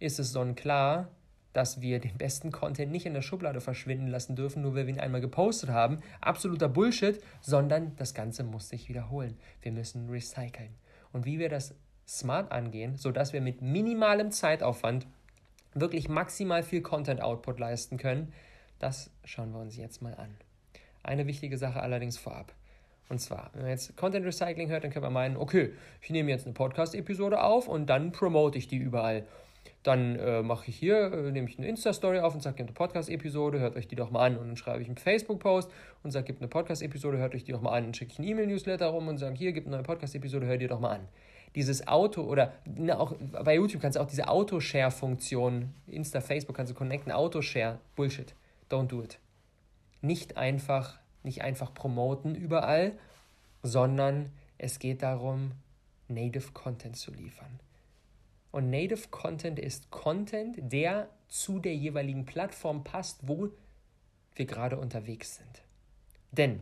ist 0.00 0.18
es 0.18 0.32
sonnenklar, 0.32 1.10
dass 1.52 1.80
wir 1.80 2.00
den 2.00 2.16
besten 2.16 2.50
Content 2.50 2.90
nicht 2.92 3.06
in 3.06 3.14
der 3.14 3.22
Schublade 3.22 3.60
verschwinden 3.60 4.06
lassen 4.06 4.36
dürfen, 4.36 4.62
nur 4.62 4.74
weil 4.74 4.86
wir 4.86 4.94
ihn 4.94 5.00
einmal 5.00 5.20
gepostet 5.20 5.70
haben. 5.70 6.00
Absoluter 6.20 6.68
Bullshit, 6.68 7.22
sondern 7.40 7.94
das 7.96 8.14
Ganze 8.14 8.44
muss 8.44 8.68
sich 8.68 8.88
wiederholen. 8.88 9.36
Wir 9.60 9.72
müssen 9.72 10.08
recyceln. 10.08 10.74
Und 11.12 11.26
wie 11.26 11.38
wir 11.38 11.48
das 11.48 11.74
smart 12.08 12.52
angehen, 12.52 12.96
sodass 12.96 13.32
wir 13.32 13.40
mit 13.40 13.62
minimalem 13.62 14.30
Zeitaufwand 14.30 15.06
wirklich 15.74 16.08
maximal 16.08 16.62
viel 16.62 16.82
Content-Output 16.82 17.58
leisten 17.58 17.96
können, 17.96 18.32
das 18.78 19.10
schauen 19.24 19.52
wir 19.52 19.60
uns 19.60 19.76
jetzt 19.76 20.02
mal 20.02 20.14
an. 20.14 20.34
Eine 21.02 21.26
wichtige 21.26 21.58
Sache 21.58 21.80
allerdings 21.80 22.18
vorab. 22.18 22.52
Und 23.08 23.18
zwar, 23.20 23.50
wenn 23.52 23.62
man 23.62 23.70
jetzt 23.70 23.96
Content 23.96 24.24
Recycling 24.24 24.70
hört, 24.70 24.84
dann 24.84 24.90
können 24.90 25.04
wir 25.04 25.10
meinen, 25.10 25.36
okay, 25.36 25.72
ich 26.00 26.10
nehme 26.10 26.30
jetzt 26.30 26.46
eine 26.46 26.54
Podcast-Episode 26.54 27.42
auf 27.42 27.68
und 27.68 27.86
dann 27.86 28.12
promote 28.12 28.58
ich 28.58 28.68
die 28.68 28.78
überall. 28.78 29.26
Dann 29.82 30.16
äh, 30.16 30.42
mache 30.42 30.68
ich 30.68 30.76
hier, 30.76 31.12
äh, 31.12 31.32
nehme 31.32 31.48
ich 31.48 31.58
eine 31.58 31.66
Insta-Story 31.66 32.20
auf 32.20 32.34
und 32.34 32.40
sage, 32.40 32.56
gibt 32.56 32.68
eine 32.68 32.74
Podcast-Episode, 32.74 33.58
hört 33.58 33.76
euch 33.76 33.88
die 33.88 33.96
doch 33.96 34.10
mal 34.10 34.26
an. 34.26 34.36
Und 34.36 34.46
dann 34.46 34.56
schreibe 34.56 34.80
ich 34.80 34.88
einen 34.88 34.96
Facebook-Post 34.96 35.70
und 36.02 36.12
sage, 36.12 36.26
gibt 36.26 36.40
eine 36.40 36.48
Podcast-Episode, 36.48 37.18
hört 37.18 37.34
euch 37.34 37.44
die 37.44 37.52
doch 37.52 37.60
mal 37.60 37.72
an. 37.72 37.86
Und 37.86 37.96
schicke 37.96 38.12
ich 38.12 38.18
einen 38.18 38.28
E-Mail-Newsletter 38.28 38.86
rum 38.86 39.08
und 39.08 39.18
sage, 39.18 39.34
hier, 39.34 39.52
gibt 39.52 39.66
eine 39.66 39.76
neue 39.76 39.84
Podcast-Episode, 39.84 40.46
hört 40.46 40.62
ihr 40.62 40.68
doch 40.68 40.80
mal 40.80 40.96
an. 40.96 41.08
Dieses 41.54 41.86
Auto 41.86 42.22
oder 42.22 42.52
na, 42.64 42.98
auch 42.98 43.14
bei 43.44 43.56
YouTube 43.56 43.82
kannst 43.82 43.96
du 43.96 44.00
auch 44.00 44.06
diese 44.06 44.28
Auto-Share-Funktion, 44.28 45.74
Insta, 45.86 46.20
Facebook 46.20 46.56
kannst 46.56 46.70
du 46.72 46.76
connecten, 46.76 47.12
Auto-Share, 47.12 47.78
Bullshit. 47.96 48.34
Don't 48.70 48.86
do 48.86 49.02
it. 49.02 49.18
Nicht 50.00 50.36
einfach, 50.36 50.98
nicht 51.24 51.42
einfach 51.42 51.74
promoten 51.74 52.34
überall, 52.34 52.92
sondern 53.62 54.30
es 54.56 54.78
geht 54.78 55.02
darum, 55.02 55.52
Native 56.08 56.52
Content 56.52 56.96
zu 56.96 57.10
liefern. 57.10 57.60
Und 58.52 58.70
Native 58.70 59.08
Content 59.10 59.58
ist 59.58 59.90
Content, 59.90 60.56
der 60.60 61.08
zu 61.28 61.58
der 61.58 61.74
jeweiligen 61.74 62.26
Plattform 62.26 62.84
passt, 62.84 63.26
wo 63.26 63.48
wir 64.34 64.46
gerade 64.46 64.78
unterwegs 64.78 65.36
sind. 65.36 65.62
Denn 66.30 66.60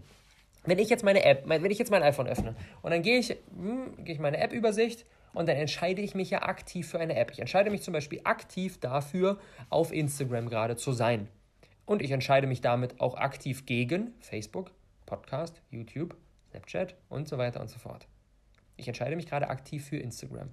wenn 0.64 0.78
ich 0.78 0.88
jetzt 0.88 1.04
meine 1.04 1.24
App, 1.24 1.42
wenn 1.46 1.70
ich 1.70 1.78
jetzt 1.78 1.90
mein 1.90 2.02
iPhone 2.02 2.26
öffne 2.26 2.54
und 2.82 2.90
dann 2.90 3.02
gehe 3.02 3.18
ich, 3.18 3.36
hm, 3.54 4.04
gehe 4.04 4.14
ich 4.14 4.20
meine 4.20 4.38
App-Übersicht 4.38 5.04
und 5.32 5.48
dann 5.48 5.56
entscheide 5.56 6.00
ich 6.00 6.14
mich 6.14 6.30
ja 6.30 6.42
aktiv 6.42 6.88
für 6.88 7.00
eine 7.00 7.16
App. 7.16 7.30
Ich 7.32 7.40
entscheide 7.40 7.70
mich 7.70 7.82
zum 7.82 7.92
Beispiel 7.92 8.20
aktiv 8.24 8.78
dafür, 8.78 9.38
auf 9.68 9.92
Instagram 9.92 10.48
gerade 10.48 10.76
zu 10.76 10.92
sein. 10.92 11.28
Und 11.86 12.02
ich 12.02 12.12
entscheide 12.12 12.46
mich 12.46 12.60
damit 12.60 13.00
auch 13.00 13.16
aktiv 13.16 13.66
gegen 13.66 14.14
Facebook, 14.20 14.70
Podcast, 15.06 15.60
YouTube, 15.70 16.16
Snapchat 16.50 16.94
und 17.08 17.28
so 17.28 17.36
weiter 17.36 17.60
und 17.60 17.68
so 17.68 17.78
fort. 17.78 18.06
Ich 18.76 18.86
entscheide 18.86 19.16
mich 19.16 19.26
gerade 19.26 19.48
aktiv 19.48 19.84
für 19.84 19.96
Instagram. 19.96 20.50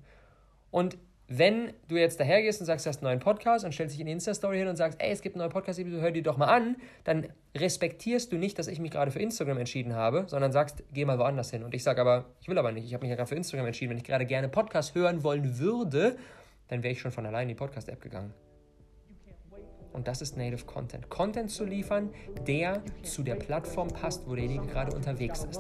Und 0.72 0.98
wenn 1.28 1.74
du 1.90 1.98
jetzt 1.98 2.20
dahergehst 2.20 2.62
und 2.62 2.66
sagst, 2.66 2.86
du 2.86 2.90
hast 2.90 2.98
einen 2.98 3.12
neuen 3.12 3.20
Podcast 3.20 3.66
und 3.66 3.74
stellst 3.74 3.94
dich 3.94 4.00
in 4.00 4.06
die 4.06 4.14
Insta-Story 4.14 4.60
hin 4.60 4.68
und 4.68 4.78
sagst, 4.78 5.02
ey, 5.02 5.12
es 5.12 5.22
gibt 5.22 5.36
eine 5.36 5.44
neue 5.44 5.52
Podcast-Episode, 5.52 6.02
hör 6.02 6.12
die 6.12 6.22
doch 6.22 6.38
mal 6.38 6.46
an, 6.46 6.78
dann 7.04 7.28
respektierst 7.56 8.32
du 8.32 8.38
nicht, 8.38 8.58
dass 8.58 8.68
ich 8.68 8.80
mich 8.80 8.92
gerade 8.92 9.12
für 9.12 9.20
Instagram 9.20 9.58
entschieden 9.58 9.94
habe, 9.94 10.24
sondern 10.28 10.54
sagst, 10.54 10.84
geh 10.94 11.04
mal 11.04 11.20
woanders 11.20 11.52
hin. 11.52 11.64
Und 11.64 11.74
ich 11.74 11.84
sage 11.84 12.00
aber, 12.00 12.26
ich 12.40 12.48
will 12.48 12.58
aber 12.58 12.72
nicht, 12.72 12.86
ich 12.86 12.94
habe 12.94 13.02
mich 13.02 13.10
ja 13.10 13.16
gerade 13.16 13.28
für 13.28 13.36
Instagram 13.36 13.68
entschieden. 13.68 13.90
Wenn 13.90 13.98
ich 13.98 14.06
gerade 14.06 14.26
gerne 14.26 14.48
Podcast 14.48 14.96
hören 14.96 15.24
wollen 15.24 15.60
würde, 15.60 16.18
dann 16.70 16.82
wäre 16.82 16.94
ich 16.94 17.02
schon 17.02 17.12
von 17.12 17.26
allein 17.26 17.44
in 17.44 17.50
die 17.50 17.56
Podcast-App 17.56 18.02
gegangen. 18.02 18.34
Und 19.98 20.08
das 20.08 20.22
ist 20.22 20.38
Native 20.38 20.64
Content. 20.66 21.10
Content 21.10 21.50
zu 21.50 21.66
liefern, 21.66 22.12
der 22.46 22.84
zu 23.02 23.24
der 23.24 23.34
Plattform 23.34 23.88
passt, 23.88 24.30
wo 24.30 24.36
derjenige 24.36 24.68
gerade 24.68 24.96
unterwegs 24.96 25.44
ist. 25.44 25.60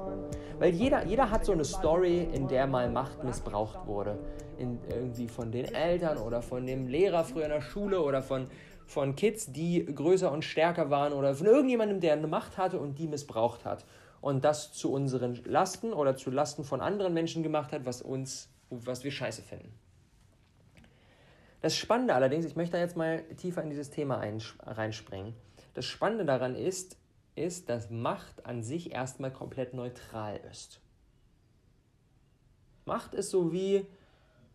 Weil 0.60 0.76
jeder, 0.76 1.04
jeder 1.08 1.32
hat 1.32 1.44
so 1.44 1.54
eine 1.54 1.66
Story, 1.66 2.28
in 2.32 2.48
der 2.48 2.68
mal 2.68 2.88
Macht 2.92 3.24
missbraucht 3.24 3.88
wurde. 3.88 4.20
In, 4.60 4.78
irgendwie 4.88 5.28
von 5.28 5.52
den 5.52 5.66
Eltern 5.66 6.20
oder 6.20 6.44
von 6.44 6.68
dem 6.68 6.88
Lehrer 6.88 7.24
früher 7.24 7.46
in 7.46 7.50
der 7.50 7.62
Schule 7.62 8.00
oder 8.00 8.22
von, 8.22 8.46
von 8.86 9.16
Kids, 9.16 9.52
die 9.52 9.84
größer 9.84 10.32
und 10.32 10.46
stärker 10.46 10.92
waren 10.92 11.14
oder 11.14 11.34
von 11.34 11.48
irgendjemandem, 11.48 12.00
der 12.00 12.14
eine 12.14 12.28
Macht 12.28 12.60
hatte 12.60 12.80
und 12.80 13.00
die 13.00 13.08
missbraucht 13.08 13.66
hat. 13.66 13.86
Und 14.22 14.46
das 14.46 14.72
zu 14.72 14.94
unseren 14.94 15.34
Lasten 15.46 15.94
oder 15.94 16.16
zu 16.16 16.30
Lasten 16.30 16.64
von 16.64 16.80
anderen 16.80 17.16
Menschen 17.16 17.42
gemacht 17.42 17.72
hat, 17.72 17.88
was 17.88 18.04
uns, 18.04 18.52
was 18.70 19.04
wir 19.04 19.12
scheiße 19.12 19.42
finden. 19.42 19.74
Das 21.68 21.76
Spannende 21.76 22.14
allerdings, 22.14 22.46
ich 22.46 22.56
möchte 22.56 22.78
da 22.78 22.80
jetzt 22.80 22.96
mal 22.96 23.24
tiefer 23.36 23.62
in 23.62 23.70
dieses 23.70 23.90
Thema 23.90 24.24
reinspringen. 24.64 25.34
Das 25.74 25.84
Spannende 25.84 26.24
daran 26.24 26.56
ist, 26.56 26.98
ist, 27.36 27.68
dass 27.68 27.90
Macht 27.90 28.46
an 28.46 28.64
sich 28.64 28.94
erstmal 28.94 29.34
komplett 29.34 29.74
neutral 29.74 30.40
ist. 30.50 30.80
Macht 32.86 33.14
ist 33.14 33.32
so 33.32 33.52
wie, 33.52 33.86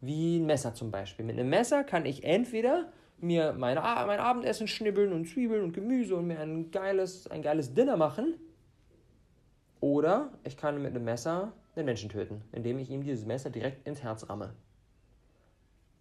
wie 0.01 0.39
ein 0.39 0.47
Messer 0.47 0.73
zum 0.73 0.91
Beispiel. 0.91 1.27
Mit 1.27 1.39
einem 1.39 1.51
Messer 1.51 1.85
kann 1.85 2.07
ich 2.07 2.25
entweder 2.25 2.91
mir 3.19 3.53
meine, 3.53 3.83
mein 3.83 4.19
Abendessen 4.19 4.67
schnibbeln 4.67 5.13
und 5.13 5.29
Zwiebeln 5.29 5.65
und 5.65 5.75
Gemüse 5.75 6.17
und 6.17 6.29
mir 6.29 6.41
ein 6.41 6.71
geiles, 6.71 7.27
ein 7.27 7.43
geiles 7.43 7.75
Dinner 7.75 7.99
machen. 7.99 8.41
Oder 9.81 10.33
ich 10.45 10.57
kann 10.57 10.81
mit 10.81 10.93
einem 10.95 11.05
Messer 11.05 11.53
den 11.77 11.85
Menschen 11.85 12.09
töten, 12.09 12.41
indem 12.53 12.79
ich 12.79 12.89
ihm 12.89 13.03
dieses 13.03 13.27
Messer 13.27 13.51
direkt 13.51 13.87
ins 13.87 14.03
Herz 14.03 14.31
ramme. 14.31 14.55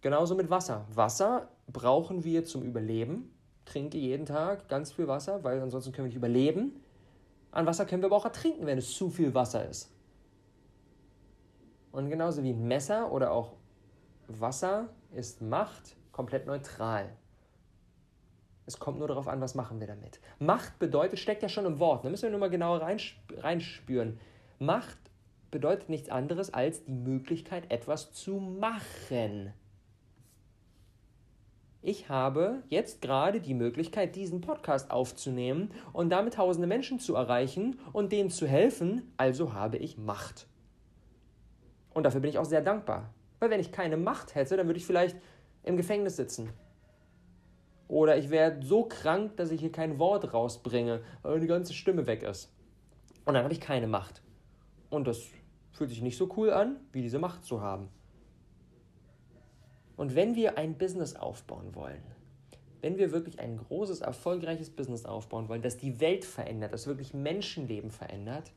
Genauso 0.02 0.34
mit 0.34 0.50
Wasser. 0.50 0.84
Wasser 0.92 1.48
brauchen 1.68 2.24
wir 2.24 2.44
zum 2.44 2.62
Überleben. 2.62 3.32
Trinke 3.64 3.98
jeden 3.98 4.26
Tag 4.26 4.68
ganz 4.68 4.92
viel 4.92 5.06
Wasser, 5.06 5.44
weil 5.44 5.60
ansonsten 5.60 5.92
können 5.92 6.06
wir 6.06 6.08
nicht 6.08 6.16
überleben. 6.16 6.82
An 7.52 7.66
Wasser 7.66 7.86
können 7.86 8.02
wir 8.02 8.08
aber 8.08 8.16
auch 8.16 8.24
ertrinken, 8.24 8.66
wenn 8.66 8.78
es 8.78 8.92
zu 8.92 9.10
viel 9.10 9.32
Wasser 9.32 9.68
ist. 9.68 9.92
Und 11.92 12.10
genauso 12.10 12.42
wie 12.42 12.50
ein 12.50 12.66
Messer 12.66 13.12
oder 13.12 13.30
auch 13.30 13.52
Wasser 14.26 14.88
ist 15.12 15.40
Macht 15.40 15.96
komplett 16.10 16.46
neutral. 16.46 17.10
Es 18.66 18.78
kommt 18.78 18.98
nur 18.98 19.08
darauf 19.08 19.28
an, 19.28 19.40
was 19.40 19.54
machen 19.54 19.78
wir 19.78 19.86
damit. 19.86 20.20
Macht 20.40 20.78
bedeutet, 20.80 21.18
steckt 21.20 21.42
ja 21.42 21.48
schon 21.48 21.66
im 21.66 21.78
Wort, 21.78 22.04
da 22.04 22.10
müssen 22.10 22.24
wir 22.24 22.30
nur 22.30 22.40
mal 22.40 22.50
genauer 22.50 22.80
reinspüren. 23.38 24.18
Macht 24.58 24.98
bedeutet 25.50 25.88
nichts 25.88 26.08
anderes 26.08 26.52
als 26.52 26.84
die 26.84 26.92
Möglichkeit, 26.92 27.70
etwas 27.70 28.12
zu 28.12 28.38
machen. 28.38 29.52
Ich 31.84 32.08
habe 32.08 32.62
jetzt 32.68 33.02
gerade 33.02 33.40
die 33.40 33.54
Möglichkeit, 33.54 34.14
diesen 34.14 34.40
Podcast 34.40 34.92
aufzunehmen 34.92 35.72
und 35.92 36.10
damit 36.10 36.34
tausende 36.34 36.68
Menschen 36.68 37.00
zu 37.00 37.16
erreichen 37.16 37.80
und 37.92 38.12
denen 38.12 38.30
zu 38.30 38.46
helfen, 38.46 39.12
also 39.16 39.52
habe 39.52 39.78
ich 39.78 39.98
Macht. 39.98 40.46
Und 41.92 42.04
dafür 42.04 42.20
bin 42.20 42.30
ich 42.30 42.38
auch 42.38 42.44
sehr 42.44 42.62
dankbar. 42.62 43.12
Weil 43.40 43.50
wenn 43.50 43.58
ich 43.58 43.72
keine 43.72 43.96
Macht 43.96 44.36
hätte, 44.36 44.56
dann 44.56 44.68
würde 44.68 44.78
ich 44.78 44.86
vielleicht 44.86 45.16
im 45.64 45.76
Gefängnis 45.76 46.14
sitzen. 46.14 46.50
Oder 47.88 48.16
ich 48.16 48.30
wäre 48.30 48.62
so 48.62 48.84
krank, 48.84 49.36
dass 49.36 49.50
ich 49.50 49.60
hier 49.60 49.72
kein 49.72 49.98
Wort 49.98 50.32
rausbringe, 50.32 51.02
weil 51.22 51.40
die 51.40 51.48
ganze 51.48 51.74
Stimme 51.74 52.06
weg 52.06 52.22
ist. 52.22 52.54
Und 53.24 53.34
dann 53.34 53.42
habe 53.42 53.52
ich 53.52 53.60
keine 53.60 53.88
Macht. 53.88 54.22
Und 54.88 55.08
das 55.08 55.20
fühlt 55.72 55.90
sich 55.90 56.00
nicht 56.00 56.16
so 56.16 56.32
cool 56.36 56.52
an, 56.52 56.76
wie 56.92 57.02
diese 57.02 57.18
Macht 57.18 57.44
zu 57.44 57.60
haben. 57.60 57.88
Und 60.02 60.16
wenn 60.16 60.34
wir 60.34 60.58
ein 60.58 60.74
Business 60.78 61.14
aufbauen 61.14 61.76
wollen, 61.76 62.02
wenn 62.80 62.98
wir 62.98 63.12
wirklich 63.12 63.38
ein 63.38 63.56
großes, 63.56 64.00
erfolgreiches 64.00 64.68
Business 64.68 65.04
aufbauen 65.04 65.48
wollen, 65.48 65.62
das 65.62 65.76
die 65.76 66.00
Welt 66.00 66.24
verändert, 66.24 66.72
das 66.72 66.88
wirklich 66.88 67.14
Menschenleben 67.14 67.92
verändert, 67.92 68.50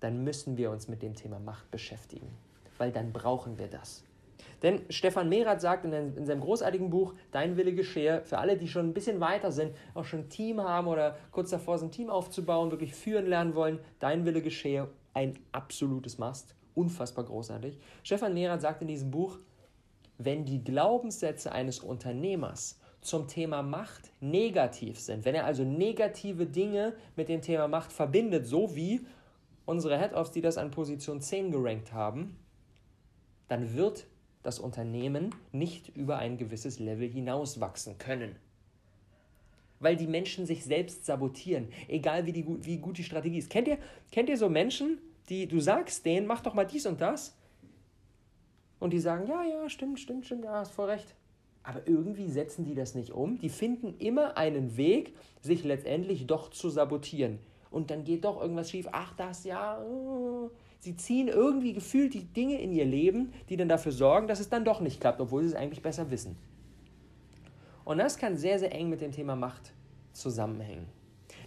dann 0.00 0.24
müssen 0.24 0.56
wir 0.56 0.72
uns 0.72 0.88
mit 0.88 1.00
dem 1.00 1.14
Thema 1.14 1.38
Macht 1.38 1.70
beschäftigen, 1.70 2.26
weil 2.76 2.90
dann 2.90 3.12
brauchen 3.12 3.56
wir 3.56 3.68
das. 3.68 4.02
Denn 4.64 4.80
Stefan 4.88 5.28
Merath 5.28 5.60
sagt 5.60 5.84
in, 5.84 5.92
in, 5.92 6.26
seinem 6.26 6.40
großartigen 6.40 6.90
Buch 6.90 7.14
Dein 7.30 7.56
Wille 7.56 7.72
geschehe, 7.72 8.22
für 8.24 8.38
alle, 8.38 8.56
die 8.56 8.66
schon 8.66 8.88
ein 8.88 8.94
bisschen 8.94 9.20
weiter 9.20 9.52
sind, 9.52 9.76
auch 9.94 10.04
schon 10.04 10.22
ein 10.22 10.28
Team 10.28 10.60
haben 10.60 10.88
oder 10.88 11.16
kurz 11.30 11.50
davor 11.50 11.78
sind, 11.78 11.90
ein 11.90 11.92
Team 11.92 12.10
aufzubauen, 12.10 12.72
wirklich 12.72 12.96
führen 12.96 13.26
lernen 13.26 13.54
wollen, 13.54 13.78
Dein 14.00 14.24
Wille 14.24 14.42
geschehe, 14.42 14.88
ein 15.12 15.38
absolutes 15.52 16.18
Must, 16.18 16.56
unfassbar 16.74 17.26
großartig. 17.26 17.78
Stefan 18.02 18.34
Merath 18.34 18.62
sagt 18.62 18.82
in 18.82 18.88
diesem 18.88 19.12
Buch, 19.12 19.38
wenn 20.18 20.44
die 20.44 20.62
Glaubenssätze 20.62 21.52
eines 21.52 21.80
Unternehmers 21.80 22.78
zum 23.00 23.28
Thema 23.28 23.62
Macht 23.62 24.10
negativ 24.20 24.98
sind, 24.98 25.24
wenn 25.24 25.34
er 25.34 25.44
also 25.44 25.64
negative 25.64 26.46
Dinge 26.46 26.94
mit 27.16 27.28
dem 27.28 27.42
Thema 27.42 27.68
Macht 27.68 27.92
verbindet, 27.92 28.46
so 28.46 28.74
wie 28.74 29.06
unsere 29.66 29.98
Head-Offs, 29.98 30.32
die 30.32 30.40
das 30.40 30.56
an 30.56 30.70
Position 30.70 31.20
10 31.20 31.50
gerankt 31.50 31.92
haben, 31.92 32.36
dann 33.48 33.74
wird 33.74 34.06
das 34.42 34.58
Unternehmen 34.58 35.34
nicht 35.52 35.88
über 35.96 36.18
ein 36.18 36.36
gewisses 36.36 36.78
Level 36.78 37.08
hinauswachsen 37.08 37.98
können. 37.98 38.36
Weil 39.80 39.96
die 39.96 40.06
Menschen 40.06 40.46
sich 40.46 40.64
selbst 40.64 41.04
sabotieren, 41.04 41.68
egal 41.88 42.26
wie, 42.26 42.32
die, 42.32 42.46
wie 42.64 42.78
gut 42.78 42.98
die 42.98 43.04
Strategie 43.04 43.38
ist. 43.38 43.50
Kennt 43.50 43.68
ihr, 43.68 43.78
kennt 44.12 44.28
ihr 44.28 44.36
so 44.36 44.48
Menschen, 44.48 44.98
die 45.28 45.46
du 45.48 45.60
sagst 45.60 46.04
denen, 46.06 46.26
mach 46.26 46.42
doch 46.42 46.54
mal 46.54 46.64
dies 46.64 46.86
und 46.86 47.00
das? 47.00 47.36
Und 48.84 48.90
die 48.90 49.00
sagen, 49.00 49.26
ja, 49.26 49.42
ja, 49.42 49.66
stimmt, 49.70 49.98
stimmt, 49.98 50.26
stimmt, 50.26 50.44
ja, 50.44 50.56
hast 50.56 50.72
voll 50.72 50.90
recht. 50.90 51.14
Aber 51.62 51.80
irgendwie 51.88 52.28
setzen 52.28 52.66
die 52.66 52.74
das 52.74 52.94
nicht 52.94 53.12
um. 53.12 53.38
Die 53.38 53.48
finden 53.48 53.94
immer 53.98 54.36
einen 54.36 54.76
Weg, 54.76 55.14
sich 55.40 55.64
letztendlich 55.64 56.26
doch 56.26 56.50
zu 56.50 56.68
sabotieren. 56.68 57.38
Und 57.70 57.90
dann 57.90 58.04
geht 58.04 58.26
doch 58.26 58.42
irgendwas 58.42 58.70
schief. 58.70 58.86
Ach, 58.92 59.14
das, 59.16 59.44
ja. 59.44 59.82
Uh. 59.82 60.50
Sie 60.80 60.98
ziehen 60.98 61.28
irgendwie 61.28 61.72
gefühlt 61.72 62.12
die 62.12 62.24
Dinge 62.24 62.60
in 62.60 62.72
ihr 62.72 62.84
Leben, 62.84 63.32
die 63.48 63.56
dann 63.56 63.70
dafür 63.70 63.90
sorgen, 63.90 64.26
dass 64.26 64.38
es 64.38 64.50
dann 64.50 64.66
doch 64.66 64.82
nicht 64.82 65.00
klappt, 65.00 65.18
obwohl 65.18 65.44
sie 65.44 65.48
es 65.48 65.54
eigentlich 65.54 65.80
besser 65.80 66.10
wissen. 66.10 66.36
Und 67.86 67.96
das 67.96 68.18
kann 68.18 68.36
sehr, 68.36 68.58
sehr 68.58 68.74
eng 68.74 68.90
mit 68.90 69.00
dem 69.00 69.12
Thema 69.12 69.34
Macht 69.34 69.72
zusammenhängen. 70.12 70.88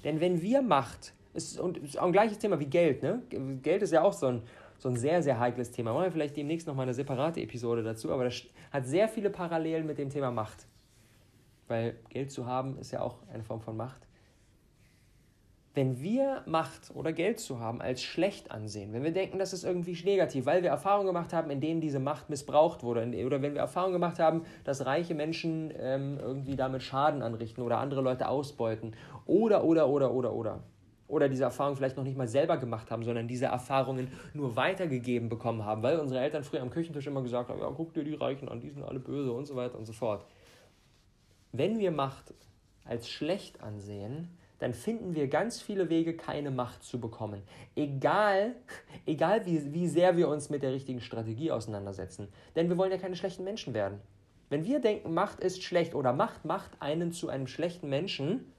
Denn 0.03 0.21
wenn 0.21 0.41
wir 0.41 0.63
Macht, 0.63 1.13
ist, 1.35 1.59
und 1.59 1.77
ist 1.77 1.99
auch 1.99 2.07
ein 2.07 2.11
gleiches 2.11 2.39
Thema 2.39 2.59
wie 2.59 2.65
Geld, 2.65 3.03
ne? 3.03 3.21
Geld 3.61 3.83
ist 3.83 3.93
ja 3.93 4.01
auch 4.01 4.13
so 4.13 4.25
ein, 4.25 4.41
so 4.77 4.89
ein 4.89 4.95
sehr, 4.95 5.23
sehr 5.23 5.39
heikles 5.39 5.71
Thema. 5.71 5.93
Machen 5.93 6.05
wir 6.05 6.11
vielleicht 6.11 6.37
demnächst 6.37 6.67
nochmal 6.67 6.83
eine 6.83 6.93
separate 6.93 7.41
Episode 7.41 7.83
dazu, 7.83 8.11
aber 8.11 8.25
das 8.25 8.43
hat 8.71 8.85
sehr 8.85 9.07
viele 9.07 9.29
Parallelen 9.29 9.87
mit 9.87 9.97
dem 9.97 10.09
Thema 10.09 10.31
Macht. 10.31 10.67
Weil 11.67 11.95
Geld 12.09 12.31
zu 12.31 12.45
haben 12.45 12.77
ist 12.79 12.91
ja 12.91 13.01
auch 13.01 13.17
eine 13.33 13.43
Form 13.43 13.61
von 13.61 13.75
Macht 13.75 14.07
wenn 15.77 16.01
wir 16.01 16.41
Macht 16.47 16.89
oder 16.95 17.13
Geld 17.13 17.39
zu 17.39 17.59
haben 17.59 17.81
als 17.81 18.01
schlecht 18.01 18.49
ansehen, 18.49 18.93
wenn 18.93 19.03
wir 19.03 19.13
denken, 19.13 19.37
das 19.37 19.53
ist 19.53 19.63
irgendwie 19.63 19.95
negativ, 20.03 20.47
weil 20.47 20.63
wir 20.63 20.71
Erfahrungen 20.71 21.05
gemacht 21.05 21.33
haben, 21.33 21.51
in 21.51 21.61
denen 21.61 21.81
diese 21.81 21.99
Macht 21.99 22.31
missbraucht 22.31 22.81
wurde, 22.81 23.01
oder 23.23 23.43
wenn 23.43 23.53
wir 23.53 23.61
Erfahrungen 23.61 23.93
gemacht 23.93 24.17
haben, 24.17 24.41
dass 24.63 24.87
reiche 24.87 25.13
Menschen 25.13 25.71
ähm, 25.79 26.17
irgendwie 26.19 26.55
damit 26.55 26.81
Schaden 26.81 27.21
anrichten 27.21 27.61
oder 27.61 27.77
andere 27.77 28.01
Leute 28.01 28.27
ausbeuten, 28.27 28.95
oder, 29.27 29.63
oder, 29.63 29.87
oder, 29.87 30.11
oder, 30.11 30.33
oder. 30.33 30.63
Oder 31.07 31.29
diese 31.29 31.43
Erfahrungen 31.43 31.77
vielleicht 31.77 31.95
noch 31.95 32.03
nicht 32.03 32.17
mal 32.17 32.27
selber 32.27 32.57
gemacht 32.57 32.91
haben, 32.91 33.03
sondern 33.03 33.27
diese 33.27 33.45
Erfahrungen 33.45 34.09
nur 34.33 34.55
weitergegeben 34.55 35.29
bekommen 35.29 35.63
haben, 35.63 35.81
weil 35.81 35.99
unsere 35.99 36.19
Eltern 36.19 36.43
früher 36.43 36.61
am 36.61 36.69
Küchentisch 36.69 37.07
immer 37.07 37.21
gesagt 37.21 37.49
haben, 37.49 37.59
ja, 37.59 37.71
guck 37.75 37.93
dir 37.93 38.03
die 38.03 38.15
Reichen 38.15 38.49
an, 38.49 38.59
die 38.59 38.69
sind 38.69 38.83
alle 38.83 38.99
böse 38.99 39.31
und 39.31 39.45
so 39.45 39.55
weiter 39.55 39.77
und 39.77 39.85
so 39.85 39.93
fort. 39.93 40.25
Wenn 41.53 41.79
wir 41.79 41.91
Macht 41.91 42.33
als 42.83 43.09
schlecht 43.09 43.61
ansehen, 43.61 44.37
dann 44.59 44.73
finden 44.73 45.15
wir 45.15 45.27
ganz 45.27 45.61
viele 45.61 45.89
Wege, 45.89 46.15
keine 46.15 46.51
Macht 46.51 46.83
zu 46.83 46.99
bekommen. 46.99 47.43
Egal, 47.75 48.55
egal 49.05 49.45
wie, 49.45 49.73
wie 49.73 49.87
sehr 49.87 50.17
wir 50.17 50.27
uns 50.27 50.49
mit 50.49 50.63
der 50.63 50.73
richtigen 50.73 50.99
Strategie 50.99 51.51
auseinandersetzen. 51.51 52.27
Denn 52.55 52.69
wir 52.69 52.77
wollen 52.77 52.91
ja 52.91 52.97
keine 52.97 53.15
schlechten 53.15 53.43
Menschen 53.43 53.73
werden. 53.73 54.01
Wenn 54.49 54.65
wir 54.65 54.79
denken, 54.79 55.13
Macht 55.13 55.41
ist 55.41 55.61
schlecht 55.61 55.93
oder 55.93 56.13
Macht 56.13 56.45
macht 56.45 56.81
einen 56.81 57.11
zu 57.11 57.29
einem 57.29 57.47
schlechten 57.47 57.89
Menschen, 57.89 58.51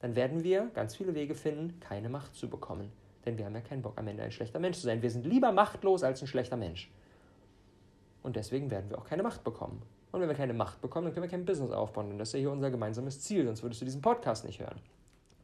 dann 0.00 0.14
werden 0.16 0.44
wir 0.44 0.70
ganz 0.74 0.96
viele 0.96 1.14
Wege 1.14 1.34
finden, 1.34 1.80
keine 1.80 2.08
Macht 2.08 2.34
zu 2.34 2.48
bekommen. 2.48 2.92
Denn 3.24 3.36
wir 3.36 3.44
haben 3.44 3.54
ja 3.54 3.60
keinen 3.60 3.82
Bock, 3.82 3.98
am 3.98 4.06
Ende 4.06 4.22
ein 4.22 4.30
schlechter 4.30 4.58
Mensch 4.58 4.78
zu 4.78 4.84
sein. 4.84 5.02
Wir 5.02 5.10
sind 5.10 5.26
lieber 5.26 5.52
machtlos 5.52 6.02
als 6.02 6.22
ein 6.22 6.28
schlechter 6.28 6.56
Mensch. 6.56 6.90
Und 8.22 8.36
deswegen 8.36 8.70
werden 8.70 8.90
wir 8.90 8.98
auch 8.98 9.06
keine 9.06 9.22
Macht 9.22 9.44
bekommen. 9.44 9.82
Und 10.12 10.20
wenn 10.20 10.28
wir 10.28 10.36
keine 10.36 10.54
Macht 10.54 10.80
bekommen, 10.80 11.06
dann 11.06 11.14
können 11.14 11.24
wir 11.24 11.30
kein 11.30 11.44
Business 11.44 11.70
aufbauen. 11.70 12.10
Und 12.10 12.18
das 12.18 12.28
ist 12.28 12.34
ja 12.34 12.40
hier 12.40 12.50
unser 12.50 12.70
gemeinsames 12.70 13.20
Ziel, 13.20 13.44
sonst 13.44 13.62
würdest 13.62 13.80
du 13.80 13.84
diesen 13.84 14.00
Podcast 14.00 14.44
nicht 14.44 14.60
hören. 14.60 14.80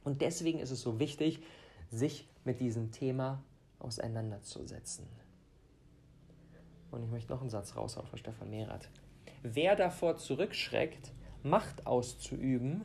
Und 0.04 0.22
deswegen 0.22 0.58
ist 0.58 0.70
es 0.70 0.80
so 0.80 0.98
wichtig, 0.98 1.42
sich 1.90 2.28
mit 2.44 2.60
diesem 2.60 2.90
Thema 2.90 3.42
auseinanderzusetzen. 3.78 5.06
Und 6.90 7.02
ich 7.02 7.10
möchte 7.10 7.32
noch 7.32 7.40
einen 7.40 7.50
Satz 7.50 7.76
raushauen 7.76 8.06
von 8.06 8.18
Stefan 8.18 8.50
Merath. 8.50 8.88
Wer 9.42 9.76
davor 9.76 10.16
zurückschreckt, 10.16 11.12
Macht 11.42 11.86
auszuüben, 11.86 12.84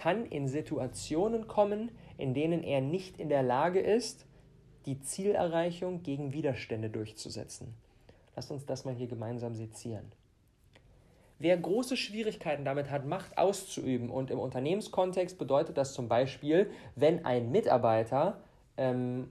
kann 0.00 0.24
in 0.24 0.48
Situationen 0.48 1.46
kommen, 1.46 1.90
in 2.16 2.32
denen 2.32 2.62
er 2.62 2.80
nicht 2.80 3.20
in 3.20 3.28
der 3.28 3.42
Lage 3.42 3.80
ist, 3.80 4.24
die 4.86 4.98
Zielerreichung 4.98 6.02
gegen 6.02 6.32
Widerstände 6.32 6.88
durchzusetzen. 6.88 7.74
Lasst 8.34 8.50
uns 8.50 8.64
das 8.64 8.86
mal 8.86 8.94
hier 8.94 9.08
gemeinsam 9.08 9.54
sezieren. 9.54 10.10
Wer 11.38 11.54
große 11.58 11.98
Schwierigkeiten 11.98 12.64
damit 12.64 12.90
hat, 12.90 13.04
Macht 13.04 13.36
auszuüben 13.36 14.08
und 14.08 14.30
im 14.30 14.38
Unternehmenskontext 14.38 15.36
bedeutet 15.36 15.76
das 15.76 15.92
zum 15.92 16.08
Beispiel, 16.08 16.70
wenn 16.96 17.26
ein 17.26 17.50
Mitarbeiter 17.50 18.40
ähm, 18.78 19.30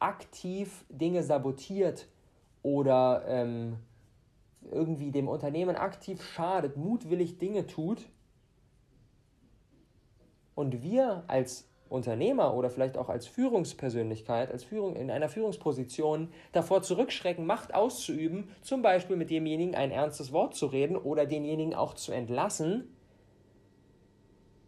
aktiv 0.00 0.84
Dinge 0.88 1.22
sabotiert 1.22 2.08
oder 2.64 3.24
ähm, 3.28 3.76
irgendwie 4.72 5.12
dem 5.12 5.28
Unternehmen 5.28 5.76
aktiv 5.76 6.20
schadet, 6.20 6.76
mutwillig 6.76 7.38
Dinge 7.38 7.68
tut 7.68 8.08
und 10.54 10.82
wir 10.82 11.24
als 11.26 11.68
Unternehmer 11.88 12.54
oder 12.54 12.70
vielleicht 12.70 12.96
auch 12.96 13.08
als 13.08 13.26
Führungspersönlichkeit, 13.26 14.50
als 14.50 14.64
Führung 14.64 14.96
in 14.96 15.10
einer 15.10 15.28
Führungsposition 15.28 16.28
davor 16.52 16.82
zurückschrecken, 16.82 17.46
Macht 17.46 17.74
auszuüben, 17.74 18.48
zum 18.62 18.82
Beispiel 18.82 19.16
mit 19.16 19.30
demjenigen 19.30 19.74
ein 19.74 19.90
ernstes 19.90 20.32
Wort 20.32 20.54
zu 20.54 20.66
reden 20.66 20.96
oder 20.96 21.26
denjenigen 21.26 21.74
auch 21.74 21.94
zu 21.94 22.12
entlassen, 22.12 22.96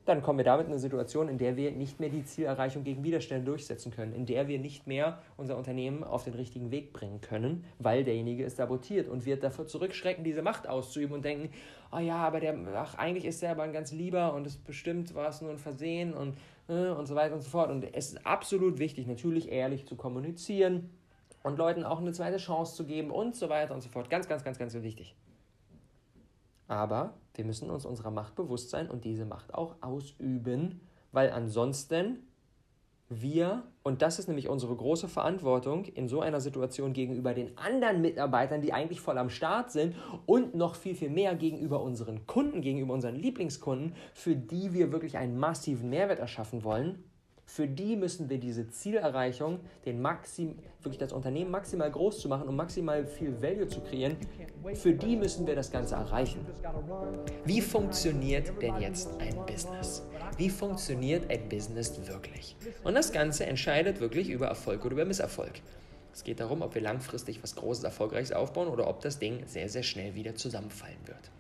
dann 0.07 0.23
kommen 0.23 0.39
wir 0.39 0.45
damit 0.45 0.67
in 0.67 0.73
eine 0.73 0.81
Situation, 0.81 1.29
in 1.29 1.37
der 1.37 1.57
wir 1.57 1.73
nicht 1.73 1.99
mehr 2.01 2.09
die 2.09 2.25
Zielerreichung 2.25 2.85
gegen 2.85 3.03
Widerstände 3.03 3.45
durchsetzen 3.45 3.91
können, 3.91 4.15
in 4.15 4.25
der 4.25 4.47
wir 4.47 4.59
nicht 4.59 4.87
mehr 4.87 5.19
unser 5.37 5.57
Unternehmen 5.57 6.05
auf 6.05 6.25
den 6.25 6.35
richtigen 6.35 6.71
Weg 6.71 6.93
bringen 6.93 7.21
können, 7.21 7.65
weil 7.79 8.05
derjenige 8.05 8.45
ist 8.45 8.57
sabotiert 8.57 9.09
und 9.09 9.27
wird 9.27 9.43
davor 9.43 9.67
zurückschrecken, 9.67 10.23
diese 10.23 10.43
Macht 10.43 10.69
auszuüben 10.69 11.15
und 11.15 11.25
denken, 11.25 11.51
oh 11.93 11.99
ja, 11.99 12.17
aber 12.17 12.39
der, 12.39 12.57
ach, 12.75 12.95
eigentlich 12.95 13.25
ist 13.25 13.43
er 13.43 13.51
aber 13.51 13.65
ein 13.65 13.73
ganz 13.73 13.93
lieber 13.93 14.33
und 14.33 14.47
es 14.47 14.57
bestimmt 14.57 15.15
war 15.15 15.29
es 15.29 15.41
nur 15.41 15.51
ein 15.51 15.59
Versehen 15.59 16.15
und, 16.15 16.37
äh, 16.69 16.91
und 16.91 17.07
so 17.07 17.17
weiter 17.17 17.35
und 17.35 17.43
so 17.43 17.51
fort. 17.51 17.71
Und 17.71 17.85
es 17.93 18.13
ist 18.13 18.27
absolut 18.27 18.79
wichtig, 18.79 19.09
natürlich 19.09 19.51
ehrlich 19.51 19.87
zu 19.87 19.97
kommunizieren 19.97 20.91
und 21.43 21.59
Leuten 21.59 21.85
auch 21.85 22.01
eine 22.01 22.13
zweite 22.13 22.39
Chance 22.39 22.77
zu 22.77 22.85
geben 22.85 23.11
und 23.11 23.35
so 23.35 23.49
weiter 23.49 23.75
und 23.75 23.81
so 23.81 23.89
fort. 23.89 24.09
Ganz, 24.09 24.29
ganz, 24.29 24.45
ganz, 24.45 24.59
ganz 24.59 24.73
wichtig. 24.75 25.17
Aber 26.69 27.15
wir 27.37 27.45
müssen 27.45 27.71
uns 27.71 27.85
unserer 27.85 28.11
Macht 28.11 28.35
bewusst 28.35 28.71
sein 28.71 28.89
und 28.89 29.05
diese 29.05 29.25
Macht 29.25 29.55
auch 29.55 29.77
ausüben, 29.81 30.81
weil 31.13 31.31
ansonsten 31.31 32.27
wir, 33.09 33.63
und 33.85 34.03
das 34.03 34.19
ist 34.19 34.27
nämlich 34.27 34.49
unsere 34.49 34.75
große 34.75 35.09
Verantwortung 35.09 35.85
in 35.85 36.09
so 36.09 36.21
einer 36.21 36.41
Situation 36.41 36.93
gegenüber 36.93 37.35
den 37.35 37.57
anderen 37.57 38.01
Mitarbeitern, 38.01 38.63
die 38.63 38.73
eigentlich 38.73 39.01
voll 39.01 39.17
am 39.19 39.31
Start 39.31 39.71
sind 39.71 39.95
und 40.27 40.55
noch 40.57 40.75
viel, 40.75 40.97
viel 40.97 41.11
mehr 41.11 41.37
gegenüber 41.37 41.83
unseren 41.83 42.27
Kunden, 42.27 42.63
gegenüber 42.63 42.95
unseren 42.95 43.15
Lieblingskunden, 43.15 43.95
für 44.13 44.35
die 44.35 44.73
wir 44.73 44.91
wirklich 44.91 45.17
einen 45.17 45.39
massiven 45.39 45.89
Mehrwert 45.89 46.19
erschaffen 46.19 46.65
wollen, 46.65 47.05
für 47.47 47.69
die 47.69 47.97
müssen 47.97 48.29
wir 48.29 48.39
diese 48.39 48.69
Zielerreichung, 48.69 49.61
den 49.85 50.03
Maxim, 50.03 50.59
wirklich 50.83 50.99
das 50.99 51.13
Unternehmen 51.13 51.51
maximal 51.51 51.91
groß 51.91 52.19
zu 52.19 52.29
machen 52.29 52.49
und 52.49 52.57
maximal 52.57 53.07
viel 53.07 53.41
Value 53.41 53.69
zu 53.69 53.81
kreieren, 53.81 54.17
für 54.75 54.93
die 54.93 55.17
müssen 55.17 55.47
wir 55.47 55.55
das 55.55 55.71
Ganze 55.71 55.95
erreichen. 55.95 56.45
Wie 57.45 57.61
funktioniert 57.61 58.51
denn 58.61 58.81
jetzt 58.81 59.09
ein 59.21 59.47
Business? 59.47 60.03
Wie 60.37 60.51
funktioniert 60.51 61.31
ein 61.31 61.49
Business 61.49 62.07
wirklich? 62.07 62.57
Und 62.83 62.95
das 62.95 63.13
Ganze 63.13 63.47
entscheidet 63.47 64.01
wirklich 64.01 64.29
über 64.29 64.49
Erfolg 64.49 64.85
oder 64.85 64.95
über 64.95 65.05
Misserfolg. 65.05 65.53
Es 66.13 66.25
geht 66.25 66.41
darum, 66.41 66.63
ob 66.63 66.75
wir 66.75 66.83
langfristig 66.83 67.43
was 67.43 67.55
Großes, 67.55 67.85
Erfolgreiches 67.85 68.33
aufbauen 68.33 68.69
oder 68.69 68.89
ob 68.89 69.03
das 69.03 69.19
Ding 69.19 69.47
sehr, 69.47 69.69
sehr 69.69 69.83
schnell 69.83 70.15
wieder 70.15 70.35
zusammenfallen 70.35 70.99
wird. 71.07 71.31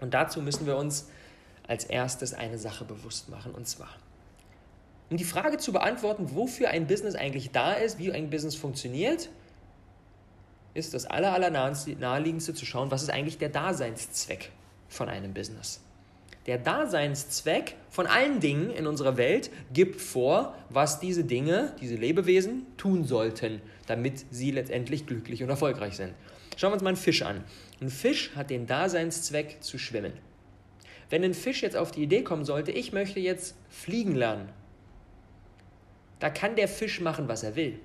Und 0.00 0.14
dazu 0.14 0.40
müssen 0.40 0.66
wir 0.66 0.76
uns 0.76 1.08
als 1.68 1.84
erstes 1.84 2.32
eine 2.32 2.58
Sache 2.58 2.84
bewusst 2.84 3.28
machen, 3.28 3.52
und 3.52 3.66
zwar, 3.66 3.90
Um 5.08 5.16
die 5.16 5.24
Frage 5.24 5.58
zu 5.58 5.72
beantworten, 5.72 6.34
wofür 6.34 6.70
ein 6.70 6.86
Business 6.86 7.14
eigentlich 7.14 7.50
da 7.50 7.74
ist, 7.74 7.98
wie 7.98 8.12
ein 8.12 8.28
Business 8.28 8.56
funktioniert, 8.56 9.28
ist 10.74 10.94
das 10.94 11.06
aller, 11.06 11.32
aller 11.32 11.50
naheliegendste 11.50 12.54
zu 12.54 12.66
schauen, 12.66 12.90
was 12.90 13.02
ist 13.02 13.10
eigentlich 13.10 13.38
der 13.38 13.48
Daseinszweck 13.48 14.50
von 14.88 15.08
einem 15.08 15.32
Business. 15.32 15.80
Der 16.46 16.58
Daseinszweck 16.58 17.74
von 17.90 18.06
allen 18.06 18.38
Dingen 18.40 18.70
in 18.70 18.86
unserer 18.86 19.16
Welt 19.16 19.50
gibt 19.72 20.00
vor, 20.00 20.54
was 20.70 21.00
diese 21.00 21.24
Dinge, 21.24 21.74
diese 21.80 21.96
Lebewesen 21.96 22.66
tun 22.76 23.04
sollten, 23.04 23.60
damit 23.86 24.26
sie 24.30 24.52
letztendlich 24.52 25.06
glücklich 25.06 25.42
und 25.42 25.48
erfolgreich 25.48 25.96
sind. 25.96 26.14
Schauen 26.56 26.70
wir 26.70 26.74
uns 26.74 26.82
mal 26.82 26.90
einen 26.90 26.96
Fisch 26.96 27.22
an. 27.22 27.42
Ein 27.80 27.90
Fisch 27.90 28.34
hat 28.36 28.50
den 28.50 28.66
Daseinszweck 28.66 29.58
zu 29.60 29.78
schwimmen. 29.78 30.12
Wenn 31.10 31.24
ein 31.24 31.34
Fisch 31.34 31.62
jetzt 31.62 31.76
auf 31.76 31.90
die 31.90 32.02
Idee 32.02 32.22
kommen 32.22 32.44
sollte, 32.44 32.70
ich 32.70 32.92
möchte 32.92 33.20
jetzt 33.20 33.56
fliegen 33.68 34.14
lernen, 34.14 34.48
da 36.18 36.30
kann 36.30 36.56
der 36.56 36.68
Fisch 36.68 37.00
machen, 37.00 37.28
was 37.28 37.42
er 37.42 37.56
will. 37.56 37.78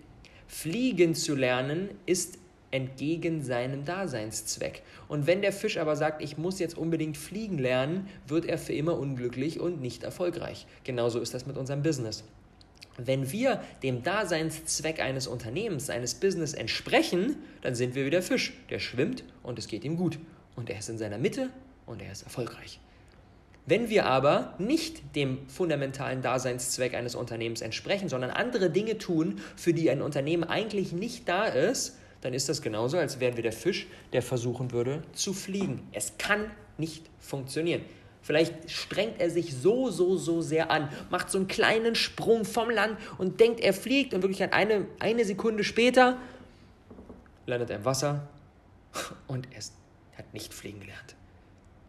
Fliegen 0.48 1.16
zu 1.16 1.36
lernen 1.36 1.90
ist 2.06 2.38
entgegen 2.72 3.44
seinem 3.44 3.86
Daseinszweck. 3.86 4.82
Und 5.08 5.28
wenn 5.28 5.42
der 5.42 5.52
Fisch 5.52 5.78
aber 5.78 5.96
sagt, 5.96 6.22
ich 6.22 6.38
muss 6.38 6.60
jetzt 6.60 6.78
unbedingt 6.78 7.18
fliegen 7.18 7.58
lernen, 7.58 8.08
wird 8.28 8.46
er 8.46 8.58
für 8.58 8.74
immer 8.74 8.98
unglücklich 8.98 9.60
und 9.60 9.82
nicht 9.82 10.04
erfolgreich. 10.04 10.66
Genauso 10.84 11.20
ist 11.20 11.34
das 11.34 11.46
mit 11.46 11.58
unserem 11.58 11.84
Business. 11.84 12.24
Wenn 12.98 13.32
wir 13.32 13.62
dem 13.84 14.04
Daseinszweck 14.04 15.00
eines 15.00 15.28
Unternehmens, 15.28 15.90
eines 15.90 16.16
Business 16.16 16.54
entsprechen, 16.54 17.38
dann 17.62 17.76
sind 17.76 17.96
wir 17.96 18.06
wie 18.06 18.10
der 18.10 18.22
Fisch, 18.22 18.54
der 18.70 18.80
schwimmt 18.80 19.24
und 19.44 19.60
es 19.60 19.68
geht 19.68 19.84
ihm 19.84 19.98
gut. 19.98 20.20
Und 20.56 20.70
er 20.70 20.80
ist 20.80 20.90
in 20.90 20.98
seiner 20.98 21.18
Mitte 21.18 21.50
und 21.86 22.02
er 22.02 22.12
ist 22.12 22.24
erfolgreich. 22.24 22.80
Wenn 23.72 23.90
wir 23.90 24.06
aber 24.06 24.54
nicht 24.58 25.16
dem 25.16 25.48
fundamentalen 25.48 26.22
Daseinszweck 26.22 26.94
eines 26.94 27.16
Unternehmens 27.16 27.62
entsprechen, 27.62 28.10
sondern 28.10 28.30
andere 28.30 28.70
Dinge 28.70 28.98
tun, 28.98 29.40
für 29.56 29.74
die 29.74 29.90
ein 29.90 30.02
Unternehmen 30.02 30.44
eigentlich 30.44 30.92
nicht 30.92 31.30
da 31.30 31.46
ist, 31.46 31.98
dann 32.20 32.34
ist 32.34 32.50
das 32.50 32.62
genauso, 32.62 32.98
als 32.98 33.22
wären 33.22 33.38
wir 33.38 33.44
der 33.44 33.54
Fisch, 33.54 33.88
der 34.12 34.24
versuchen 34.24 34.74
würde 34.74 35.04
zu 35.14 35.32
fliegen. 35.32 35.88
Es 35.94 36.18
kann 36.18 36.52
nicht 36.78 37.10
funktionieren. 37.22 37.82
Vielleicht 38.22 38.70
strengt 38.70 39.22
er 39.22 39.30
sich 39.30 39.56
so, 39.56 39.90
so, 39.90 40.18
so 40.18 40.42
sehr 40.42 40.70
an, 40.70 40.90
macht 41.10 41.32
so 41.32 41.38
einen 41.38 41.48
kleinen 41.48 41.96
Sprung 41.96 42.44
vom 42.44 42.70
Land 42.70 42.98
und 43.20 43.40
denkt, 43.40 43.62
er 43.62 43.74
fliegt 43.74 44.14
und 44.14 44.22
wirklich 44.22 44.44
eine, 44.52 44.86
eine 45.00 45.24
Sekunde 45.24 45.64
später 45.64 46.18
landet 47.46 47.70
er 47.70 47.78
im 47.78 47.86
Wasser 47.86 48.28
und 49.28 49.48
er 49.54 49.62
hat 50.18 50.34
nicht 50.34 50.54
fliegen 50.54 50.82
gelernt. 50.82 51.16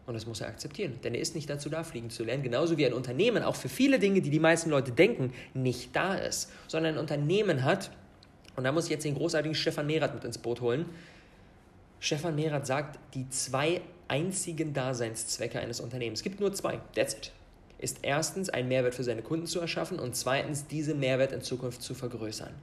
Und 0.05 0.15
das 0.15 0.25
muss 0.25 0.41
er 0.41 0.47
akzeptieren, 0.47 0.99
denn 1.03 1.15
er 1.15 1.21
ist 1.21 1.33
nicht 1.33 1.49
dazu 1.49 1.69
da, 1.69 1.83
fliegen 1.83 2.09
zu 2.09 2.25
lernen. 2.25 2.43
Genauso 2.43 2.77
wie 2.77 2.85
ein 2.85 2.93
Unternehmen 2.93 3.41
auch 3.41 3.55
für 3.55 3.69
viele 3.69 3.99
Dinge, 3.99 4.21
die 4.21 4.29
die 4.29 4.39
meisten 4.39 4.69
Leute 4.69 4.91
denken, 4.91 5.33
nicht 5.53 5.95
da 5.95 6.15
ist, 6.15 6.51
sondern 6.67 6.95
ein 6.95 6.99
Unternehmen 6.99 7.63
hat, 7.63 7.89
und 8.55 8.65
da 8.65 8.71
muss 8.71 8.85
ich 8.85 8.91
jetzt 8.91 9.05
den 9.05 9.15
großartigen 9.15 9.55
Stefan 9.55 9.87
Mehrath 9.87 10.13
mit 10.13 10.23
ins 10.25 10.37
Boot 10.37 10.61
holen. 10.61 10.85
Stefan 11.99 12.35
Mehrath 12.35 12.67
sagt, 12.67 12.99
die 13.13 13.27
zwei 13.29 13.81
einzigen 14.07 14.73
Daseinszwecke 14.73 15.59
eines 15.59 15.79
Unternehmens, 15.79 16.19
es 16.19 16.23
gibt 16.23 16.39
nur 16.39 16.53
zwei, 16.53 16.79
that's 16.93 17.13
it, 17.13 17.31
ist 17.79 17.99
erstens 18.01 18.49
einen 18.49 18.67
Mehrwert 18.67 18.93
für 18.93 19.03
seine 19.03 19.21
Kunden 19.21 19.47
zu 19.47 19.59
erschaffen 19.59 19.99
und 19.99 20.15
zweitens 20.15 20.67
diesen 20.67 20.99
Mehrwert 20.99 21.31
in 21.31 21.41
Zukunft 21.41 21.81
zu 21.81 21.95
vergrößern. 21.95 22.53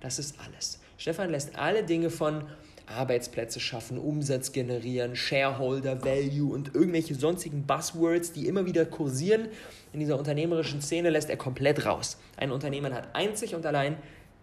Das 0.00 0.18
ist 0.18 0.38
alles. 0.40 0.80
Stefan 0.98 1.30
lässt 1.30 1.56
alle 1.56 1.84
Dinge 1.84 2.10
von 2.10 2.44
Arbeitsplätze 2.86 3.60
schaffen, 3.60 3.98
Umsatz 3.98 4.52
generieren, 4.52 5.16
Shareholder 5.16 6.04
Value 6.04 6.52
und 6.52 6.74
irgendwelche 6.74 7.14
sonstigen 7.14 7.66
Buzzwords, 7.66 8.32
die 8.32 8.46
immer 8.46 8.66
wieder 8.66 8.84
kursieren 8.84 9.48
in 9.92 10.00
dieser 10.00 10.18
unternehmerischen 10.18 10.80
Szene, 10.80 11.10
lässt 11.10 11.28
er 11.30 11.36
komplett 11.36 11.84
raus. 11.84 12.16
Ein 12.36 12.52
Unternehmen 12.52 12.94
hat 12.94 13.14
einzig 13.14 13.54
und 13.54 13.66
allein 13.66 13.96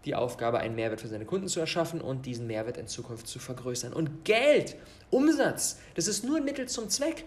die 0.06 0.16
Aufgabe, 0.16 0.60
einen 0.60 0.76
Mehrwert 0.76 1.02
für 1.02 1.08
seine 1.08 1.26
Kunden 1.26 1.48
zu 1.48 1.60
erschaffen 1.60 2.02
und 2.02 2.26
diesen 2.26 2.48
Mehrwert 2.48 2.78
in 2.78 2.88
Zukunft 2.88 3.28
zu 3.28 3.40
vergrößern. 3.40 3.94
Und 3.94 4.26
Geld, 4.26 4.76
Umsatz, 5.10 5.80
das 5.96 6.08
ist 6.08 6.26
nur 6.26 6.38
ein 6.38 6.46
Mittel 6.46 6.68
zum 6.68 6.90
Zweck. 6.90 7.24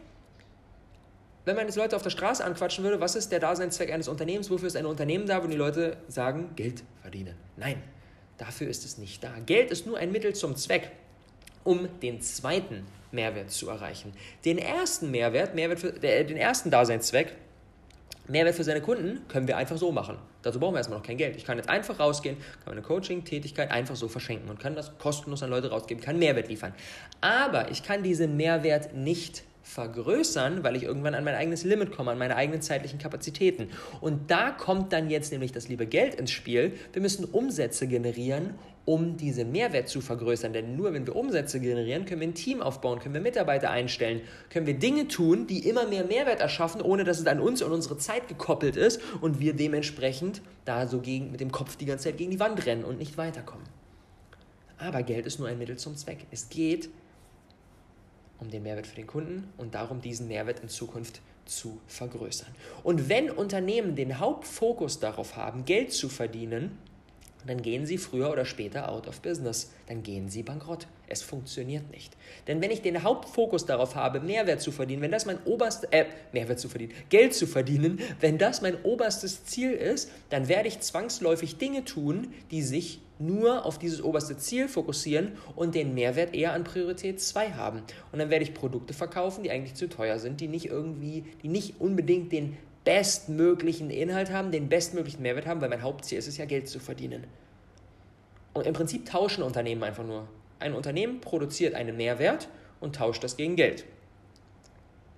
Wenn 1.47 1.57
man 1.57 1.67
jetzt 1.67 1.77
Leute 1.77 1.97
auf 1.97 2.03
der 2.03 2.11
Straße 2.11 2.45
anquatschen 2.45 2.85
würde, 2.85 3.01
was 3.01 3.15
ist 3.15 3.31
der 3.31 3.39
Daseinszweck 3.39 3.93
eines 3.93 4.09
Unternehmens? 4.09 4.51
Wofür 4.51 4.67
ist 4.67 4.77
ein 4.77 4.85
Unternehmen 4.85 5.27
da, 5.27 5.43
wo 5.43 5.47
die 5.47 5.57
Leute 5.57 5.97
sagen, 6.09 6.51
Geld 6.57 6.83
verdienen? 7.01 7.37
Nein, 7.57 7.81
dafür 8.37 8.69
ist 8.69 8.85
es 8.85 8.99
nicht 8.99 9.23
da. 9.23 9.33
Geld 9.47 9.71
ist 9.71 9.87
nur 9.87 9.97
ein 9.97 10.11
Mittel 10.11 10.35
zum 10.35 10.57
Zweck, 10.57 10.91
um 11.67 11.89
den 12.01 12.21
zweiten 12.21 12.87
Mehrwert 13.13 13.51
zu 13.51 13.69
erreichen. 13.69 14.13
Den 14.45 14.59
ersten 14.59 15.11
Mehrwert, 15.11 15.55
Mehrwert 15.55 15.81
für, 15.81 15.93
der, 15.93 16.25
den 16.25 16.37
ersten 16.37 16.71
Daseinszweck, 16.71 17.35
Mehrwert 18.29 18.57
für 18.57 18.65
seine 18.65 18.81
Kunden 18.81 19.21
können 19.29 19.47
wir 19.47 19.57
einfach 19.57 19.77
so 19.77 19.93
machen. 19.93 20.19
Dazu 20.43 20.59
brauchen 20.59 20.75
wir 20.75 20.79
erstmal 20.79 20.99
noch 20.99 21.07
kein 21.07 21.17
Geld. 21.17 21.37
Ich 21.37 21.45
kann 21.45 21.59
jetzt 21.59 21.69
einfach 21.69 21.99
rausgehen, 22.01 22.37
kann 22.65 22.75
meine 22.75 22.83
Coaching-Tätigkeit 22.83 23.71
einfach 23.71 23.97
so 23.97 24.09
verschenken 24.09 24.49
und 24.49 24.59
kann 24.59 24.75
das 24.75 24.99
kostenlos 24.99 25.43
an 25.43 25.51
Leute 25.51 25.71
rausgeben, 25.71 26.03
kann 26.03 26.19
Mehrwert 26.19 26.49
liefern. 26.49 26.75
Aber 27.21 27.71
ich 27.71 27.83
kann 27.83 28.03
diesen 28.03 28.37
Mehrwert 28.37 28.95
nicht 28.95 29.45
vergrößern, 29.63 30.63
weil 30.63 30.77
ich 30.77 30.85
irgendwann 30.85 31.15
an 31.15 31.25
mein 31.25 31.35
eigenes 31.35 31.65
Limit 31.65 31.91
komme, 31.91 32.13
an 32.13 32.19
meine 32.19 32.37
eigenen 32.37 32.63
zeitlichen 32.63 33.01
Kapazitäten. 33.01 33.71
Und 34.01 34.31
da 34.31 34.53
kommt 34.53 34.93
dann 34.93 35.11
jetzt 35.11 35.33
nämlich 35.33 35.51
das 35.51 35.69
liebe 35.69 35.87
Geld 35.87 36.15
ins 36.15 36.31
Spiel. 36.31 36.73
Wir 36.93 37.03
müssen 37.03 37.25
Umsätze 37.25 37.89
generieren, 37.89 38.55
um 38.87 39.17
diesen 39.17 39.53
Mehrwert 39.53 39.89
zu 39.89 40.01
vergrößern. 40.01 40.55
Denn 40.55 40.77
nur 40.77 40.95
wenn 40.95 41.07
wir 41.07 41.15
Umsätze 41.15 41.61
generieren, 41.61 42.07
können 42.07 42.21
wir 42.21 42.29
ein 42.29 42.35
Team 42.35 42.63
aufbauen, 42.63 43.01
können 43.01 43.15
wir 43.15 43.21
Mitarbeiter 43.21 43.71
einstellen, 43.71 44.23
können 44.49 44.67
wir 44.67 44.79
Dinge 44.79 45.09
tun, 45.09 45.47
die 45.47 45.69
immer 45.69 45.87
mehr 45.87 46.05
Mehrwert 46.05 46.41
erschaffen, 46.41 46.81
ohne 46.81 47.05
dass 47.05 47.19
es 47.19 47.27
an 47.27 47.41
uns 47.41 47.61
und 47.61 47.73
unsere 47.73 47.99
Zeit 47.99 48.29
gekoppelt 48.29 48.77
ist 48.77 49.03
und 49.21 49.41
wir 49.41 49.55
dementsprechend 49.55 50.41
da 50.65 50.87
so 50.87 51.01
gegen, 51.01 51.33
mit 51.33 51.41
dem 51.41 51.53
Kopf 51.53 51.77
die 51.77 51.85
ganze 51.85 52.05
Zeit 52.05 52.17
gegen 52.17 52.31
die 52.31 52.41
Wand 52.41 52.65
rennen 52.65 52.85
und 52.85 52.99
nicht 52.99 53.19
weiterkommen. 53.19 53.67
Aber 54.79 55.03
Geld 55.03 55.27
ist 55.27 55.39
nur 55.39 55.49
ein 55.49 55.59
Mittel 55.59 55.77
zum 55.77 55.97
Zweck. 55.97 56.27
Es 56.31 56.49
geht 56.49 56.89
um 58.39 58.51
den 58.51 58.63
Mehrwert 58.63 58.87
für 58.87 58.97
den 58.97 59.07
Kunden 59.07 59.49
und 59.57 59.75
darum, 59.75 60.01
diesen 60.01 60.29
Mehrwert 60.29 60.61
in 60.61 60.69
Zukunft 60.69 61.21
zu 61.47 61.81
vergrößern. 61.87 62.49
Und 62.83 63.09
wenn 63.09 63.31
Unternehmen 63.31 63.97
den 63.97 64.19
Hauptfokus 64.19 65.01
darauf 65.01 65.37
haben, 65.37 65.65
Geld 65.65 65.93
zu 65.93 66.09
verdienen, 66.09 66.79
dann 67.47 67.63
gehen 67.63 67.87
sie 67.87 67.99
früher 67.99 68.31
oder 68.31 68.45
später 68.45 68.91
out 68.91 69.07
of 69.07 69.21
business. 69.21 69.73
Dann 69.87 70.03
gehen 70.03 70.29
sie 70.29 70.43
bankrott. 70.43 70.87
Es 71.09 71.23
funktioniert 71.23 71.91
nicht. 71.91 72.17
Denn 72.49 72.61
wenn 72.61 72.71
ich 72.71 72.83
den 72.83 73.03
Hauptfokus 73.03 73.67
darauf 73.67 73.95
habe, 73.95 74.21
Mehrwert 74.21 74.61
zu 74.61 74.73
verdienen, 74.73 75.03
wenn 75.03 75.13
das 75.13 75.27
mein 75.27 75.39
oberstes, 75.45 75.89
äh, 75.93 76.07
Mehrwert 76.33 76.59
zu 76.59 76.69
verdienen, 76.69 76.93
Geld 77.09 77.35
zu 77.35 77.47
verdienen, 77.47 78.01
wenn 78.21 78.39
das 78.39 78.63
mein 78.63 78.83
oberstes 78.83 79.45
Ziel 79.45 79.73
ist, 79.73 80.11
dann 80.31 80.49
werde 80.49 80.69
ich 80.69 80.81
zwangsläufig 80.81 81.59
Dinge 81.59 81.85
tun, 81.85 82.33
die 82.51 82.63
sich 82.63 83.01
nur 83.19 83.65
auf 83.65 83.79
dieses 83.79 84.03
oberste 84.03 84.37
Ziel 84.37 84.69
fokussieren 84.69 85.33
und 85.55 85.75
den 85.75 85.95
Mehrwert 85.95 86.35
eher 86.35 86.53
an 86.53 86.65
Priorität 86.65 87.21
2 87.21 87.53
haben. 87.53 87.83
Und 88.13 88.19
dann 88.19 88.31
werde 88.31 88.45
ich 88.45 88.53
Produkte 88.53 88.93
verkaufen, 88.93 89.43
die 89.43 89.51
eigentlich 89.51 89.75
zu 89.75 89.89
teuer 89.89 90.19
sind, 90.19 90.41
die 90.41 90.49
nicht 90.49 90.67
irgendwie, 90.67 91.25
die 91.43 91.49
nicht 91.49 91.81
unbedingt 91.81 92.33
den 92.33 92.57
bestmöglichen 92.87 93.91
Inhalt 93.91 94.31
haben, 94.31 94.53
den 94.53 94.69
bestmöglichen 94.69 95.21
Mehrwert 95.21 95.45
haben, 95.45 95.61
weil 95.61 95.69
mein 95.69 95.83
Hauptziel 95.83 96.19
ist 96.19 96.29
es 96.29 96.39
ja, 96.39 96.45
Geld 96.45 96.69
zu 96.69 96.79
verdienen. 96.79 97.25
Und 98.55 98.65
im 98.65 98.73
Prinzip 98.73 99.05
tauschen 99.05 99.43
Unternehmen 99.43 99.83
einfach 99.83 100.07
nur. 100.07 100.29
Ein 100.61 100.73
Unternehmen 100.73 101.21
produziert 101.21 101.75
einen 101.75 101.97
Mehrwert 101.97 102.49
und 102.81 102.95
tauscht 102.95 103.25
das 103.25 103.37
gegen 103.37 103.57
Geld. 103.57 103.85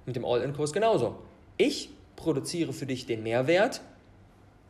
Mit 0.07 0.17
dem 0.17 0.25
All-In-Kurs 0.25 0.73
genauso. 0.73 1.19
Ich 1.59 1.91
produziere 2.17 2.73
für 2.73 2.87
dich 2.87 3.05
den 3.05 3.23
Mehrwert, 3.23 3.83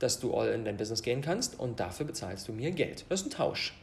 dass 0.00 0.18
du 0.18 0.34
all 0.34 0.48
in 0.48 0.64
dein 0.64 0.76
Business 0.76 1.02
gehen 1.02 1.22
kannst 1.22 1.58
und 1.58 1.78
dafür 1.78 2.04
bezahlst 2.04 2.48
du 2.48 2.52
mir 2.52 2.72
Geld. 2.72 3.04
Das 3.08 3.20
ist 3.20 3.28
ein 3.28 3.30
Tausch. 3.30 3.74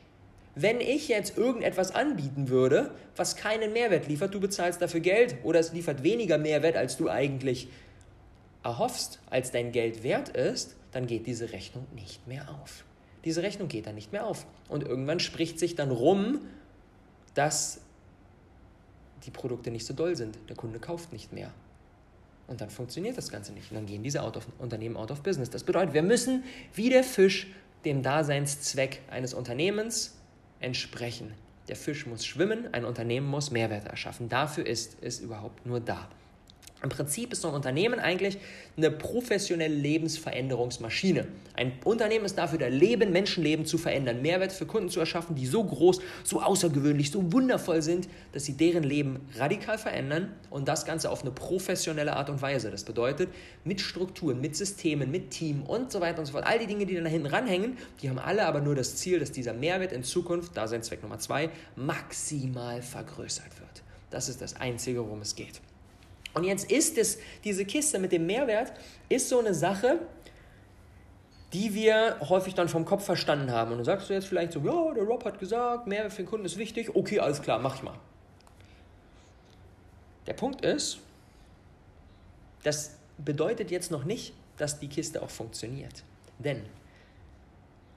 Wenn 0.55 0.81
ich 0.81 1.07
jetzt 1.07 1.37
irgendetwas 1.37 1.95
anbieten 1.95 2.49
würde, 2.49 2.91
was 3.15 3.37
keinen 3.37 3.71
Mehrwert 3.71 4.07
liefert, 4.07 4.33
du 4.33 4.41
bezahlst 4.41 4.81
dafür 4.81 4.99
Geld 4.99 5.37
oder 5.43 5.59
es 5.59 5.71
liefert 5.71 6.03
weniger 6.03 6.37
Mehrwert, 6.37 6.75
als 6.75 6.97
du 6.97 7.09
eigentlich 7.09 7.69
erhoffst, 8.65 9.19
als 9.29 9.51
dein 9.51 9.71
Geld 9.71 10.03
wert 10.03 10.29
ist, 10.29 10.75
dann 10.91 11.07
geht 11.07 11.27
diese 11.27 11.53
Rechnung 11.53 11.85
nicht 11.95 12.27
mehr 12.27 12.49
auf. 12.49 12.83
Diese 13.23 13.43
Rechnung 13.43 13.67
geht 13.67 13.87
dann 13.87 13.95
nicht 13.95 14.11
mehr 14.11 14.25
auf. 14.25 14.45
Und 14.67 14.83
irgendwann 14.83 15.19
spricht 15.19 15.59
sich 15.59 15.75
dann 15.75 15.91
rum, 15.91 16.41
dass 17.33 17.81
die 19.25 19.31
Produkte 19.31 19.71
nicht 19.71 19.85
so 19.85 19.93
doll 19.93 20.15
sind. 20.15 20.37
Der 20.49 20.55
Kunde 20.55 20.79
kauft 20.79 21.13
nicht 21.13 21.31
mehr. 21.31 21.51
Und 22.47 22.61
dann 22.61 22.69
funktioniert 22.69 23.17
das 23.17 23.29
Ganze 23.29 23.53
nicht. 23.53 23.71
Und 23.71 23.75
dann 23.75 23.85
gehen 23.85 24.03
diese 24.03 24.21
out 24.21 24.37
of, 24.37 24.47
Unternehmen 24.59 24.97
out 24.97 25.11
of 25.11 25.21
business. 25.21 25.49
Das 25.49 25.63
bedeutet, 25.63 25.93
wir 25.93 26.03
müssen 26.03 26.43
wie 26.73 26.89
der 26.89 27.03
Fisch 27.03 27.47
dem 27.85 28.01
Daseinszweck 28.01 29.01
eines 29.09 29.33
Unternehmens 29.33 30.17
entsprechen. 30.59 31.33
Der 31.67 31.75
Fisch 31.75 32.05
muss 32.05 32.25
schwimmen, 32.25 32.73
ein 32.73 32.85
Unternehmen 32.85 33.27
muss 33.27 33.51
Mehrwert 33.51 33.87
erschaffen. 33.87 34.29
Dafür 34.29 34.65
ist 34.65 34.97
es 35.01 35.19
überhaupt 35.19 35.65
nur 35.65 35.79
da. 35.79 36.07
Im 36.85 36.89
Prinzip 36.89 37.33
ist 37.33 37.41
so 37.41 37.47
ein 37.47 37.55
Unternehmen 37.55 37.99
eigentlich 37.99 38.37
eine 38.77 38.91
professionelle 38.91 39.73
Lebensveränderungsmaschine. 39.73 41.25
Ein 41.55 41.71
Unternehmen 41.83 42.25
ist 42.25 42.37
dafür, 42.37 42.59
da 42.59 42.67
Leben, 42.67 43.11
Menschenleben 43.11 43.65
zu 43.65 43.79
verändern, 43.79 44.21
Mehrwert 44.21 44.51
für 44.53 44.67
Kunden 44.67 44.89
zu 44.89 44.99
erschaffen, 44.99 45.35
die 45.35 45.47
so 45.47 45.63
groß, 45.63 45.99
so 46.23 46.43
außergewöhnlich, 46.43 47.09
so 47.09 47.33
wundervoll 47.33 47.81
sind, 47.81 48.07
dass 48.33 48.45
sie 48.45 48.53
deren 48.53 48.83
Leben 48.83 49.27
radikal 49.35 49.79
verändern 49.79 50.31
und 50.51 50.67
das 50.67 50.85
Ganze 50.85 51.09
auf 51.09 51.23
eine 51.23 51.31
professionelle 51.31 52.15
Art 52.15 52.29
und 52.29 52.43
Weise. 52.43 52.69
Das 52.69 52.83
bedeutet, 52.83 53.29
mit 53.63 53.81
Strukturen, 53.81 54.39
mit 54.39 54.55
Systemen, 54.55 55.09
mit 55.09 55.31
Team 55.31 55.63
und 55.63 55.91
so 55.91 56.01
weiter 56.01 56.19
und 56.19 56.27
so 56.27 56.33
fort. 56.33 56.45
All 56.45 56.59
die 56.59 56.67
Dinge, 56.67 56.85
die 56.85 56.93
da 56.93 57.03
hinten 57.05 57.25
ranhängen, 57.25 57.79
die 58.03 58.11
haben 58.11 58.19
alle 58.19 58.45
aber 58.45 58.61
nur 58.61 58.75
das 58.75 58.97
Ziel, 58.97 59.19
dass 59.19 59.31
dieser 59.31 59.53
Mehrwert 59.53 59.91
in 59.91 60.03
Zukunft, 60.03 60.55
da 60.55 60.67
sein 60.67 60.83
Zweck 60.83 61.01
Nummer 61.01 61.17
zwei, 61.17 61.49
maximal 61.75 62.83
vergrößert 62.83 63.59
wird. 63.59 63.81
Das 64.11 64.29
ist 64.29 64.39
das 64.39 64.55
Einzige, 64.57 65.03
worum 65.03 65.21
es 65.21 65.35
geht. 65.35 65.61
Und 66.35 66.43
jetzt 66.43 66.69
ist 66.69 66.97
es, 66.97 67.17
diese 67.43 67.65
Kiste 67.65 67.97
mit 67.97 68.11
dem 68.11 68.25
Mehrwert, 68.27 68.73
ist 69.09 69.29
so 69.29 69.39
eine 69.39 69.53
Sache, 69.53 69.99
die 71.53 71.73
wir 71.73 72.17
häufig 72.19 72.53
dann 72.53 72.67
vom 72.67 72.83
Kopf 72.83 73.05
verstanden 73.05 73.51
haben. 73.51 73.71
Und 73.71 73.77
dann 73.77 73.85
sagst 73.85 74.09
du 74.09 74.13
jetzt 74.13 74.27
vielleicht 74.27 74.51
so, 74.51 74.59
ja, 74.59 74.93
der 74.93 75.03
Rob 75.03 75.23
hat 75.23 75.39
gesagt, 75.39 75.87
Mehrwert 75.87 76.11
für 76.11 76.23
den 76.23 76.29
Kunden 76.29 76.45
ist 76.45 76.57
wichtig. 76.57 76.93
Okay, 76.93 77.19
alles 77.19 77.41
klar, 77.41 77.59
mach 77.59 77.77
ich 77.77 77.83
mal. 77.83 77.97
Der 80.27 80.33
Punkt 80.33 80.65
ist, 80.65 80.99
das 82.63 82.95
bedeutet 83.17 83.71
jetzt 83.71 83.89
noch 83.89 84.03
nicht, 84.03 84.33
dass 84.57 84.79
die 84.79 84.89
Kiste 84.89 85.21
auch 85.21 85.29
funktioniert. 85.29 86.03
Denn 86.39 86.63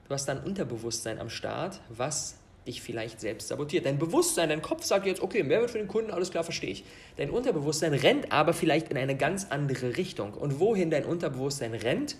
du 0.07 0.13
hast 0.13 0.27
dann 0.27 0.41
Unterbewusstsein 0.43 1.19
am 1.19 1.29
Start, 1.29 1.81
was 1.89 2.35
dich 2.69 2.81
vielleicht 2.81 3.19
selbst 3.19 3.47
sabotiert. 3.47 3.85
Dein 3.85 3.99
Bewusstsein, 3.99 4.49
dein 4.49 4.61
Kopf 4.61 4.83
sagt 4.83 5.05
jetzt, 5.05 5.21
okay, 5.21 5.43
Mehrwert 5.43 5.71
für 5.71 5.79
den 5.79 5.87
Kunden, 5.87 6.11
alles 6.11 6.31
klar, 6.31 6.43
verstehe 6.43 6.69
ich. 6.69 6.83
Dein 7.17 7.29
Unterbewusstsein 7.29 7.93
rennt 7.93 8.31
aber 8.31 8.53
vielleicht 8.53 8.89
in 8.89 8.97
eine 8.97 9.17
ganz 9.17 9.47
andere 9.49 9.97
Richtung. 9.97 10.33
Und 10.33 10.59
wohin 10.59 10.89
dein 10.89 11.05
Unterbewusstsein 11.05 11.73
rennt, 11.73 12.15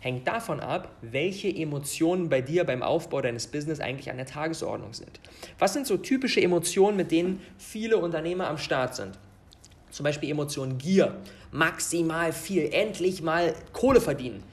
hängt 0.00 0.28
davon 0.28 0.60
ab, 0.60 0.92
welche 1.02 1.48
Emotionen 1.48 2.28
bei 2.28 2.40
dir 2.40 2.64
beim 2.64 2.82
Aufbau 2.82 3.20
deines 3.20 3.46
Business 3.48 3.80
eigentlich 3.80 4.10
an 4.10 4.16
der 4.16 4.26
Tagesordnung 4.26 4.92
sind. 4.92 5.20
Was 5.58 5.72
sind 5.72 5.86
so 5.86 5.96
typische 5.96 6.40
Emotionen, 6.40 6.96
mit 6.96 7.10
denen 7.10 7.40
viele 7.56 7.96
Unternehmer 7.96 8.48
am 8.48 8.58
Start 8.58 8.94
sind? 8.94 9.18
Zum 9.90 10.04
Beispiel 10.04 10.30
Emotion 10.30 10.78
Gier, 10.78 11.16
maximal 11.50 12.32
viel, 12.32 12.68
endlich 12.72 13.22
mal 13.22 13.54
Kohle 13.72 14.00
verdienen. 14.00 14.44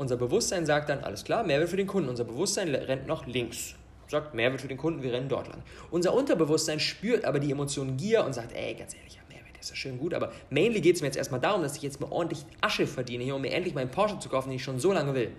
Unser 0.00 0.16
Bewusstsein 0.16 0.64
sagt 0.64 0.88
dann, 0.88 1.04
alles 1.04 1.24
klar, 1.24 1.44
Mehrwert 1.44 1.68
für 1.68 1.76
den 1.76 1.86
Kunden. 1.86 2.08
Unser 2.08 2.24
Bewusstsein 2.24 2.74
rennt 2.74 3.06
noch 3.06 3.26
links. 3.26 3.74
Sagt, 4.08 4.32
Mehrwert 4.32 4.62
für 4.62 4.66
den 4.66 4.78
Kunden, 4.78 5.02
wir 5.02 5.12
rennen 5.12 5.28
dort 5.28 5.48
lang. 5.48 5.62
Unser 5.90 6.14
Unterbewusstsein 6.14 6.80
spürt 6.80 7.26
aber 7.26 7.38
die 7.38 7.50
Emotion 7.50 7.98
Gier 7.98 8.24
und 8.24 8.32
sagt, 8.32 8.54
ey, 8.54 8.72
ganz 8.72 8.94
ehrlich, 8.94 9.20
Mehrwert 9.28 9.58
ist 9.60 9.68
ja 9.68 9.76
schön 9.76 9.98
gut, 9.98 10.14
aber 10.14 10.32
mainly 10.48 10.80
geht 10.80 10.96
es 10.96 11.02
mir 11.02 11.08
jetzt 11.08 11.18
erstmal 11.18 11.38
darum, 11.38 11.60
dass 11.60 11.76
ich 11.76 11.82
jetzt 11.82 12.00
mal 12.00 12.10
ordentlich 12.10 12.46
Asche 12.62 12.86
verdiene 12.86 13.24
hier, 13.24 13.34
um 13.34 13.42
mir 13.42 13.52
endlich 13.52 13.74
meinen 13.74 13.90
Porsche 13.90 14.18
zu 14.18 14.30
kaufen, 14.30 14.48
den 14.48 14.56
ich 14.56 14.64
schon 14.64 14.80
so 14.80 14.90
lange 14.90 15.14
will. 15.14 15.32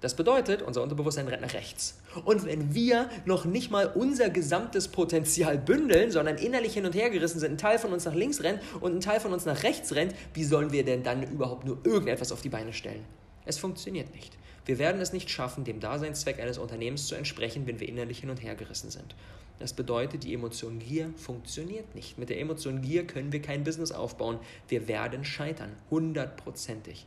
Das 0.00 0.14
bedeutet, 0.14 0.62
unser 0.62 0.82
Unterbewusstsein 0.82 1.26
rennt 1.26 1.42
nach 1.42 1.54
rechts. 1.54 1.98
Und 2.24 2.46
wenn 2.46 2.72
wir 2.72 3.08
noch 3.24 3.44
nicht 3.44 3.70
mal 3.72 3.86
unser 3.86 4.30
gesamtes 4.30 4.86
Potenzial 4.86 5.58
bündeln, 5.58 6.12
sondern 6.12 6.36
innerlich 6.36 6.74
hin 6.74 6.86
und 6.86 6.94
her 6.94 7.10
gerissen 7.10 7.40
sind, 7.40 7.52
ein 7.52 7.58
Teil 7.58 7.80
von 7.80 7.92
uns 7.92 8.04
nach 8.04 8.14
links 8.14 8.42
rennt 8.42 8.60
und 8.80 8.94
ein 8.94 9.00
Teil 9.00 9.18
von 9.18 9.32
uns 9.32 9.44
nach 9.44 9.64
rechts 9.64 9.94
rennt, 9.94 10.14
wie 10.34 10.44
sollen 10.44 10.70
wir 10.70 10.84
denn 10.84 11.02
dann 11.02 11.24
überhaupt 11.24 11.64
nur 11.64 11.78
irgendetwas 11.84 12.30
auf 12.30 12.42
die 12.42 12.48
Beine 12.48 12.72
stellen? 12.72 13.04
Es 13.44 13.58
funktioniert 13.58 14.14
nicht. 14.14 14.38
Wir 14.66 14.78
werden 14.78 15.00
es 15.00 15.12
nicht 15.12 15.30
schaffen, 15.30 15.64
dem 15.64 15.80
Daseinszweck 15.80 16.38
eines 16.38 16.58
Unternehmens 16.58 17.06
zu 17.06 17.14
entsprechen, 17.14 17.66
wenn 17.66 17.80
wir 17.80 17.88
innerlich 17.88 18.20
hin 18.20 18.30
und 18.30 18.42
her 18.42 18.54
gerissen 18.54 18.90
sind. 18.90 19.16
Das 19.58 19.72
bedeutet, 19.72 20.22
die 20.22 20.34
Emotion 20.34 20.78
Gier 20.78 21.10
funktioniert 21.16 21.94
nicht. 21.94 22.18
Mit 22.18 22.28
der 22.28 22.38
Emotion 22.38 22.82
Gier 22.82 23.06
können 23.06 23.32
wir 23.32 23.42
kein 23.42 23.64
Business 23.64 23.90
aufbauen. 23.90 24.38
Wir 24.68 24.86
werden 24.86 25.24
scheitern, 25.24 25.74
hundertprozentig. 25.90 27.06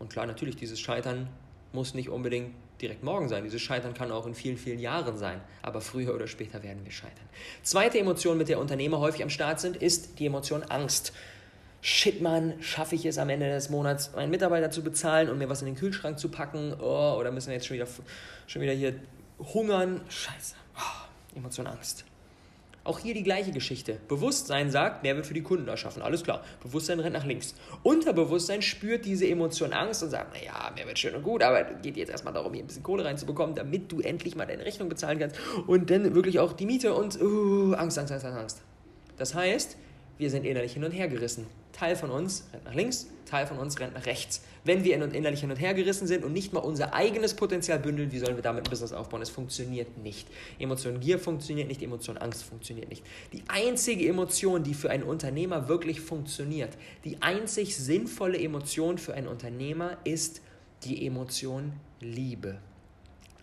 Und 0.00 0.10
klar, 0.10 0.26
natürlich, 0.26 0.56
dieses 0.56 0.80
Scheitern 0.80 1.28
muss 1.72 1.94
nicht 1.94 2.08
unbedingt 2.08 2.52
direkt 2.80 3.04
morgen 3.04 3.28
sein. 3.28 3.44
Dieses 3.44 3.60
Scheitern 3.60 3.94
kann 3.94 4.10
auch 4.10 4.26
in 4.26 4.34
vielen, 4.34 4.56
vielen 4.56 4.78
Jahren 4.78 5.16
sein. 5.16 5.40
Aber 5.62 5.80
früher 5.80 6.14
oder 6.14 6.26
später 6.26 6.62
werden 6.62 6.84
wir 6.84 6.90
scheitern. 6.90 7.28
Zweite 7.62 7.98
Emotion, 7.98 8.38
mit 8.38 8.48
der 8.48 8.58
Unternehmer 8.58 8.98
häufig 8.98 9.22
am 9.22 9.30
Start 9.30 9.60
sind, 9.60 9.76
ist 9.76 10.18
die 10.18 10.26
Emotion 10.26 10.62
Angst. 10.64 11.12
Shit, 11.82 12.20
Mann, 12.20 12.54
schaffe 12.60 12.94
ich 12.94 13.06
es 13.06 13.18
am 13.18 13.28
Ende 13.28 13.48
des 13.48 13.70
Monats, 13.70 14.10
meinen 14.14 14.30
Mitarbeiter 14.30 14.70
zu 14.70 14.82
bezahlen 14.82 15.30
und 15.30 15.38
mir 15.38 15.48
was 15.48 15.62
in 15.62 15.66
den 15.66 15.76
Kühlschrank 15.76 16.18
zu 16.18 16.28
packen? 16.28 16.74
Oh, 16.80 17.16
oder 17.18 17.30
müssen 17.30 17.48
wir 17.48 17.54
jetzt 17.54 17.66
schon 17.66 17.76
wieder, 17.76 17.86
schon 18.46 18.62
wieder 18.62 18.72
hier 18.72 18.94
hungern? 19.38 20.00
Scheiße. 20.08 20.56
Oh, 20.76 21.36
Emotion 21.38 21.66
Angst. 21.66 22.04
Auch 22.82 22.98
hier 22.98 23.12
die 23.12 23.22
gleiche 23.22 23.52
Geschichte. 23.52 23.98
Bewusstsein 24.08 24.70
sagt, 24.70 25.02
Mehrwert 25.02 25.26
für 25.26 25.34
die 25.34 25.42
Kunden 25.42 25.68
erschaffen. 25.68 26.02
Alles 26.02 26.22
klar. 26.22 26.42
Bewusstsein 26.62 26.98
rennt 27.00 27.12
nach 27.12 27.26
links. 27.26 27.54
Unterbewusstsein 27.82 28.62
spürt 28.62 29.04
diese 29.04 29.28
Emotion 29.28 29.72
Angst 29.72 30.02
und 30.02 30.10
sagt, 30.10 30.34
naja, 30.34 30.72
Mehrwert 30.74 30.98
schön 30.98 31.14
und 31.14 31.22
gut, 31.22 31.42
aber 31.42 31.62
geht 31.64 31.96
jetzt 31.96 32.10
erstmal 32.10 32.32
darum, 32.32 32.54
hier 32.54 32.62
ein 32.64 32.66
bisschen 32.66 32.82
Kohle 32.82 33.04
reinzubekommen, 33.04 33.54
damit 33.54 33.92
du 33.92 34.00
endlich 34.00 34.34
mal 34.34 34.46
deine 34.46 34.64
Rechnung 34.64 34.88
bezahlen 34.88 35.18
kannst 35.18 35.36
und 35.66 35.90
dann 35.90 36.14
wirklich 36.14 36.38
auch 36.38 36.54
die 36.54 36.66
Miete 36.66 36.94
und 36.94 37.20
uh, 37.20 37.74
Angst, 37.74 37.98
Angst, 37.98 38.12
Angst, 38.12 38.24
Angst. 38.26 38.62
Das 39.18 39.34
heißt, 39.34 39.76
wir 40.16 40.30
sind 40.30 40.46
innerlich 40.46 40.72
hin 40.72 40.84
und 40.84 40.92
her 40.92 41.08
gerissen. 41.08 41.46
Teil 41.72 41.96
von 41.96 42.10
uns 42.10 42.48
rennt 42.52 42.64
nach 42.64 42.74
links, 42.74 43.06
Teil 43.26 43.46
von 43.46 43.58
uns 43.58 43.78
rennt 43.78 43.94
nach 43.94 44.06
rechts. 44.06 44.42
Wenn 44.64 44.84
wir 44.84 44.94
innerlich 44.94 45.40
hin 45.40 45.50
und 45.50 45.56
her 45.56 45.72
gerissen 45.72 46.06
sind 46.06 46.24
und 46.24 46.32
nicht 46.32 46.52
mal 46.52 46.60
unser 46.60 46.92
eigenes 46.92 47.34
Potenzial 47.34 47.78
bündeln, 47.78 48.12
wie 48.12 48.18
sollen 48.18 48.36
wir 48.36 48.42
damit 48.42 48.64
ein 48.66 48.70
Business 48.70 48.92
aufbauen? 48.92 49.22
Es 49.22 49.30
funktioniert 49.30 49.98
nicht. 49.98 50.28
Emotion 50.58 51.00
Gier 51.00 51.18
funktioniert 51.18 51.68
nicht, 51.68 51.82
Emotion 51.82 52.18
Angst 52.18 52.42
funktioniert 52.42 52.88
nicht. 52.88 53.04
Die 53.32 53.42
einzige 53.48 54.06
Emotion, 54.06 54.62
die 54.62 54.74
für 54.74 54.90
einen 54.90 55.04
Unternehmer 55.04 55.68
wirklich 55.68 56.00
funktioniert, 56.00 56.76
die 57.04 57.22
einzig 57.22 57.76
sinnvolle 57.76 58.38
Emotion 58.38 58.98
für 58.98 59.14
einen 59.14 59.28
Unternehmer 59.28 59.96
ist 60.04 60.42
die 60.84 61.06
Emotion 61.06 61.72
Liebe. 62.00 62.58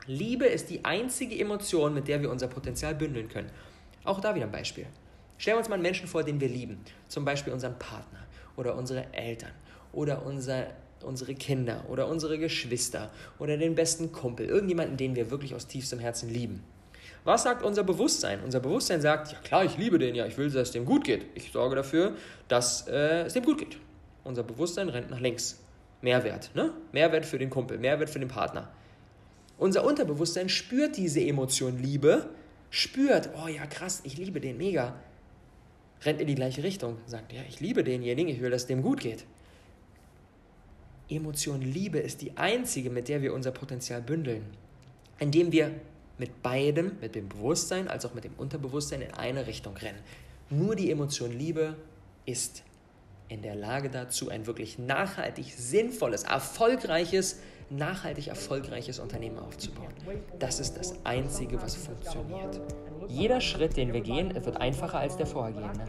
Liebe 0.05 0.45
ist 0.45 0.69
die 0.69 0.85
einzige 0.85 1.37
Emotion, 1.37 1.93
mit 1.93 2.07
der 2.07 2.21
wir 2.21 2.31
unser 2.31 2.47
Potenzial 2.47 2.95
bündeln 2.95 3.27
können. 3.27 3.49
Auch 4.03 4.21
da 4.21 4.35
wieder 4.35 4.45
ein 4.45 4.51
Beispiel. 4.51 4.85
Stellen 5.37 5.55
wir 5.55 5.59
uns 5.59 5.69
mal 5.69 5.75
einen 5.75 5.83
Menschen 5.83 6.07
vor, 6.07 6.23
den 6.23 6.39
wir 6.39 6.49
lieben. 6.49 6.79
Zum 7.07 7.25
Beispiel 7.25 7.53
unseren 7.53 7.77
Partner 7.77 8.25
oder 8.55 8.75
unsere 8.75 9.13
Eltern 9.13 9.51
oder 9.93 10.25
unser, 10.25 10.67
unsere 11.03 11.35
Kinder 11.35 11.85
oder 11.89 12.07
unsere 12.07 12.39
Geschwister 12.39 13.11
oder 13.39 13.57
den 13.57 13.75
besten 13.75 14.11
Kumpel. 14.11 14.47
Irgendjemanden, 14.47 14.97
den 14.97 15.15
wir 15.15 15.29
wirklich 15.29 15.53
aus 15.53 15.67
tiefstem 15.67 15.99
Herzen 15.99 16.29
lieben. 16.29 16.63
Was 17.23 17.43
sagt 17.43 17.61
unser 17.63 17.83
Bewusstsein? 17.83 18.39
Unser 18.43 18.61
Bewusstsein 18.61 19.01
sagt, 19.01 19.31
ja 19.33 19.39
klar, 19.39 19.65
ich 19.65 19.77
liebe 19.77 19.99
den, 19.99 20.15
ja, 20.15 20.25
ich 20.25 20.37
will, 20.37 20.49
dass 20.49 20.69
es 20.69 20.71
dem 20.71 20.85
gut 20.85 21.03
geht. 21.03 21.25
Ich 21.35 21.51
sorge 21.51 21.75
dafür, 21.75 22.15
dass 22.47 22.87
äh, 22.87 23.23
es 23.23 23.33
dem 23.33 23.43
gut 23.43 23.57
geht. 23.57 23.77
Unser 24.23 24.43
Bewusstsein 24.43 24.89
rennt 24.89 25.09
nach 25.09 25.19
links. 25.19 25.59
Mehrwert, 26.01 26.51
ne? 26.53 26.73
Mehrwert 26.91 27.25
für 27.25 27.39
den 27.39 27.49
Kumpel, 27.49 27.79
Mehrwert 27.79 28.09
für 28.09 28.19
den 28.19 28.27
Partner. 28.27 28.69
Unser 29.57 29.83
Unterbewusstsein 29.83 30.49
spürt 30.49 30.95
diese 30.95 31.19
Emotion 31.19 31.79
Liebe, 31.81 32.29
spürt, 32.69 33.29
oh 33.43 33.47
ja, 33.47 33.65
krass, 33.65 34.01
ich 34.03 34.17
liebe 34.17 34.39
den 34.39 34.57
mega 34.57 34.93
rennt 36.03 36.21
in 36.21 36.27
die 36.27 36.35
gleiche 36.35 36.63
Richtung, 36.63 36.97
sagt, 37.05 37.33
ja, 37.33 37.41
ich 37.47 37.59
liebe 37.59 37.83
denjenigen, 37.83 38.33
ich 38.33 38.41
will, 38.41 38.51
dass 38.51 38.63
es 38.63 38.67
dem 38.67 38.81
gut 38.81 38.99
geht. 38.99 39.25
Emotion 41.09 41.61
Liebe 41.61 41.99
ist 41.99 42.21
die 42.21 42.35
einzige, 42.37 42.89
mit 42.89 43.07
der 43.07 43.21
wir 43.21 43.33
unser 43.33 43.51
Potenzial 43.51 44.01
bündeln, 44.01 44.43
indem 45.19 45.51
wir 45.51 45.71
mit 46.17 46.41
beidem, 46.41 46.93
mit 46.99 47.15
dem 47.15 47.29
Bewusstsein 47.29 47.87
als 47.87 48.05
auch 48.05 48.13
mit 48.13 48.23
dem 48.23 48.33
Unterbewusstsein 48.37 49.01
in 49.01 49.13
eine 49.13 49.47
Richtung 49.47 49.77
rennen. 49.77 49.99
Nur 50.49 50.75
die 50.75 50.91
Emotion 50.91 51.31
Liebe 51.31 51.75
ist 52.25 52.63
in 53.29 53.41
der 53.41 53.55
Lage 53.55 53.89
dazu, 53.89 54.29
ein 54.29 54.47
wirklich 54.47 54.79
nachhaltig 54.79 55.53
sinnvolles, 55.55 56.23
erfolgreiches, 56.23 57.39
nachhaltig 57.69 58.27
erfolgreiches 58.27 58.99
Unternehmen 58.99 59.39
aufzubauen. 59.39 59.93
Das 60.39 60.59
ist 60.59 60.77
das 60.77 60.93
Einzige, 61.05 61.61
was 61.61 61.75
funktioniert. 61.75 62.61
Jeder 63.07 63.41
Schritt, 63.41 63.77
den 63.77 63.93
wir 63.93 64.01
gehen, 64.01 64.33
wird 64.45 64.57
einfacher 64.57 64.99
als 64.99 65.17
der 65.17 65.25
vorhergehende. 65.25 65.85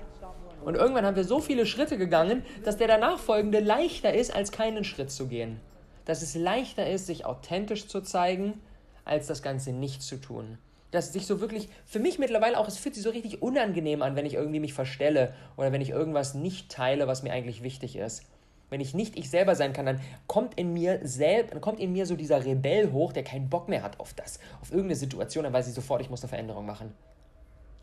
Und 0.65 0.75
irgendwann 0.75 1.07
haben 1.07 1.17
wir 1.17 1.25
so 1.25 1.41
viele 1.41 1.67
Schritte 1.67 1.99
gegangen, 1.99 2.43
dass 2.65 2.77
der 2.77 2.89
danach 2.89 3.19
folgende 3.19 3.61
leichter 3.61 4.13
ist, 4.13 4.35
als 4.35 4.53
keinen 4.53 4.85
Schritt 4.85 5.11
zu 5.11 5.27
gehen. 5.27 5.61
Dass 6.05 6.23
es 6.23 6.35
leichter 6.35 6.89
ist, 6.89 7.07
sich 7.07 7.25
authentisch 7.25 7.87
zu 7.87 8.01
zeigen, 8.01 8.61
als 9.05 9.27
das 9.27 9.43
Ganze 9.43 9.73
nicht 9.73 10.03
zu 10.03 10.21
tun. 10.21 10.59
Dass 10.91 11.07
es 11.07 11.13
sich 11.13 11.27
so 11.27 11.41
wirklich, 11.41 11.69
für 11.87 11.99
mich 11.99 12.19
mittlerweile 12.19 12.59
auch, 12.59 12.67
es 12.67 12.79
fühlt 12.79 12.95
sich 12.95 13.05
so 13.05 13.11
richtig 13.11 13.43
unangenehm 13.43 14.03
an, 14.03 14.17
wenn 14.17 14.27
ich 14.27 14.35
irgendwie 14.35 14.61
mich 14.61 14.73
verstelle 14.73 15.35
oder 15.57 15.71
wenn 15.71 15.81
ich 15.81 15.91
irgendwas 15.91 16.35
nicht 16.35 16.71
teile, 16.71 17.07
was 17.07 17.23
mir 17.23 17.33
eigentlich 17.33 17.63
wichtig 17.63 17.97
ist. 17.97 18.23
Wenn 18.71 18.81
ich 18.81 18.95
nicht 18.95 19.19
ich 19.19 19.31
selber 19.31 19.55
sein 19.55 19.73
kann, 19.73 19.87
dann 19.87 20.01
kommt 20.27 20.59
in 20.59 20.73
mir 20.73 21.01
selbst, 21.03 21.55
dann 21.55 21.61
kommt 21.61 21.81
in 21.81 21.93
mir 21.93 22.07
so 22.07 22.17
dieser 22.17 22.45
Rebell 22.45 22.93
hoch, 22.93 23.13
der 23.13 23.25
keinen 23.25 23.49
Bock 23.49 23.69
mehr 23.69 23.83
hat 23.83 23.99
auf 23.99 24.13
das, 24.15 24.39
auf 24.61 24.71
irgendeine 24.71 24.97
Situation, 24.97 25.45
dann 25.45 25.53
weiß 25.53 25.69
ich 25.69 25.75
sofort, 25.75 26.03
ich 26.03 26.11
muss 26.11 26.23
eine 26.23 26.29
Veränderung 26.29 26.67
machen. 26.67 26.93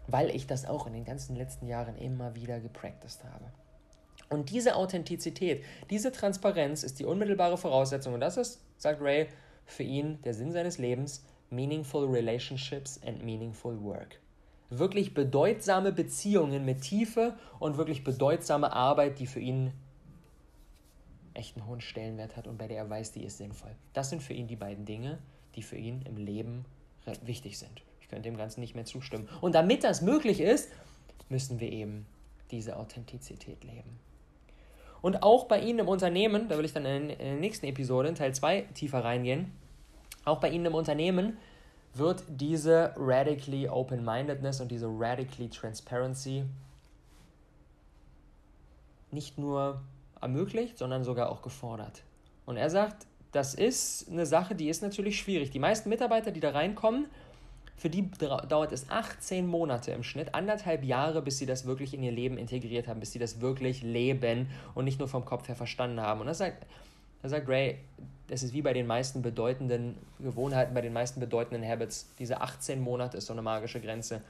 Weil 0.07 0.29
ich 0.29 0.45
das 0.45 0.65
auch 0.65 0.85
in 0.85 0.93
den 0.93 1.05
ganzen 1.05 1.35
letzten 1.35 1.67
Jahren 1.67 1.97
immer 1.97 2.35
wieder 2.35 2.59
gepracticed 2.59 3.23
habe. 3.23 3.45
Und 4.29 4.51
diese 4.51 4.75
Authentizität, 4.75 5.63
diese 5.89 6.11
Transparenz 6.11 6.83
ist 6.83 6.99
die 6.99 7.05
unmittelbare 7.05 7.57
Voraussetzung. 7.57 8.13
Und 8.13 8.19
das 8.19 8.37
ist, 8.37 8.61
sagt 8.77 9.01
Ray, 9.01 9.27
für 9.65 9.83
ihn 9.83 10.19
der 10.23 10.33
Sinn 10.33 10.51
seines 10.51 10.77
Lebens, 10.77 11.23
meaningful 11.49 12.07
relationships 12.07 12.99
and 13.05 13.23
meaningful 13.23 13.81
work. 13.81 14.19
wirklich 14.69 15.13
bedeutsame 15.13 15.91
Beziehungen 15.91 16.65
mit 16.65 16.81
Tiefe 16.81 17.36
und 17.59 17.77
wirklich 17.77 18.03
bedeutsame 18.03 18.73
Arbeit, 18.73 19.19
die 19.19 19.27
für 19.27 19.39
ihn 19.39 19.71
echt 21.36 21.55
einen 21.55 21.67
hohen 21.67 21.81
Stellenwert 21.81 22.36
hat 22.36 22.47
und 22.47 22.57
bei 22.57 22.67
der 22.67 22.77
er 22.77 22.89
weiß, 22.89 23.11
die 23.11 23.23
ist 23.23 23.38
sinnvoll. 23.38 23.75
Das 23.93 24.09
sind 24.09 24.23
für 24.23 24.33
ihn 24.33 24.47
die 24.47 24.55
beiden 24.55 24.86
Dinge, 24.86 25.19
die 25.55 25.61
für 25.61 25.77
ihn 25.77 26.01
im 26.03 26.17
Leben 26.17 26.65
wichtig 27.23 27.59
sind. 27.59 27.83
Ich 28.01 28.07
könnte 28.07 28.23
dem 28.23 28.38
Ganzen 28.38 28.61
nicht 28.61 28.75
mehr 28.75 28.86
zustimmen. 28.86 29.29
Und 29.41 29.53
damit 29.55 29.83
das 29.83 30.01
möglich 30.01 30.39
ist, 30.39 30.69
müssen 31.29 31.59
wir 31.59 31.71
eben 31.71 32.05
diese 32.51 32.77
Authentizität 32.77 33.63
leben. 33.63 33.99
Und 35.01 35.21
auch 35.21 35.45
bei 35.45 35.59
Ihnen 35.59 35.79
im 35.79 35.88
Unternehmen, 35.88 36.47
da 36.49 36.57
will 36.57 36.65
ich 36.65 36.73
dann 36.73 36.86
in 36.86 37.09
der 37.09 37.36
nächsten 37.36 37.67
Episode, 37.67 38.09
in 38.09 38.15
Teil 38.15 38.33
2, 38.33 38.61
tiefer 38.73 39.03
reingehen, 39.03 39.51
auch 40.23 40.39
bei 40.39 40.49
Ihnen 40.49 40.65
im 40.65 40.73
Unternehmen 40.73 41.38
wird 41.93 42.23
diese 42.27 42.93
radically 42.97 43.69
open-mindedness 43.69 44.61
und 44.61 44.69
diese 44.69 44.88
radically 44.88 45.49
transparency 45.49 46.43
nicht 49.11 49.38
nur 49.38 49.81
ermöglicht, 50.22 50.78
sondern 50.78 51.03
sogar 51.03 51.30
auch 51.30 51.41
gefordert. 51.41 52.03
Und 52.45 52.57
er 52.57 52.70
sagt, 52.70 53.07
das 53.32 53.53
ist 53.53 54.09
eine 54.09 54.26
Sache, 54.26 54.55
die 54.55 54.70
ist 54.70 54.82
natürlich 54.82 55.20
schwierig. 55.20 55.51
Die 55.51 55.59
meisten 55.59 55.89
Mitarbeiter, 55.89 56.32
die 56.32 56.39
da 56.39 56.51
reinkommen, 56.51 57.07
für 57.78 57.89
die 57.89 58.09
dauert 58.09 58.72
es 58.72 58.89
18 58.89 59.45
Monate 59.45 59.91
im 59.91 60.03
Schnitt, 60.03 60.34
anderthalb 60.34 60.86
Jahre, 60.86 61.22
bis 61.22 61.38
sie 61.38 61.45
das 61.45 61.66
wirklich 61.66 61.93
in 61.93 62.03
ihr 62.03 62.11
Leben 62.11 62.38
integriert 62.38 62.88
haben, 62.88 63.01
bis 63.01 63.11
sie 63.11 63.20
das 63.20 63.41
wirklich 63.41 63.84
leben 63.84 64.47
und 64.74 64.86
nicht 64.86 64.99
nur 64.99 65.09
vom 65.09 65.26
Kopf 65.26 65.49
her 65.49 65.55
verstanden 65.55 65.99
haben. 65.99 66.22
Und 66.22 66.28
das 66.28 66.38
sagt, 66.38 66.66
da 67.22 67.28
sagt 67.28 67.49
Ray, 67.49 67.80
das 68.28 68.43
ist 68.43 68.53
wie 68.53 68.61
bei 68.61 68.72
den 68.72 68.88
meisten 68.88 69.22
bedeutenden 69.22 69.97
Gewohnheiten, 70.20 70.74
bei 70.74 70.82
den 70.82 70.93
meisten 70.93 71.20
bedeutenden 71.20 71.68
Habits. 71.68 72.09
Diese 72.18 72.39
18 72.39 72.80
Monate 72.80 73.18
ist 73.18 73.26
so 73.26 73.34
eine 73.34 73.41
magische 73.41 73.82
Grenze. 73.82 74.22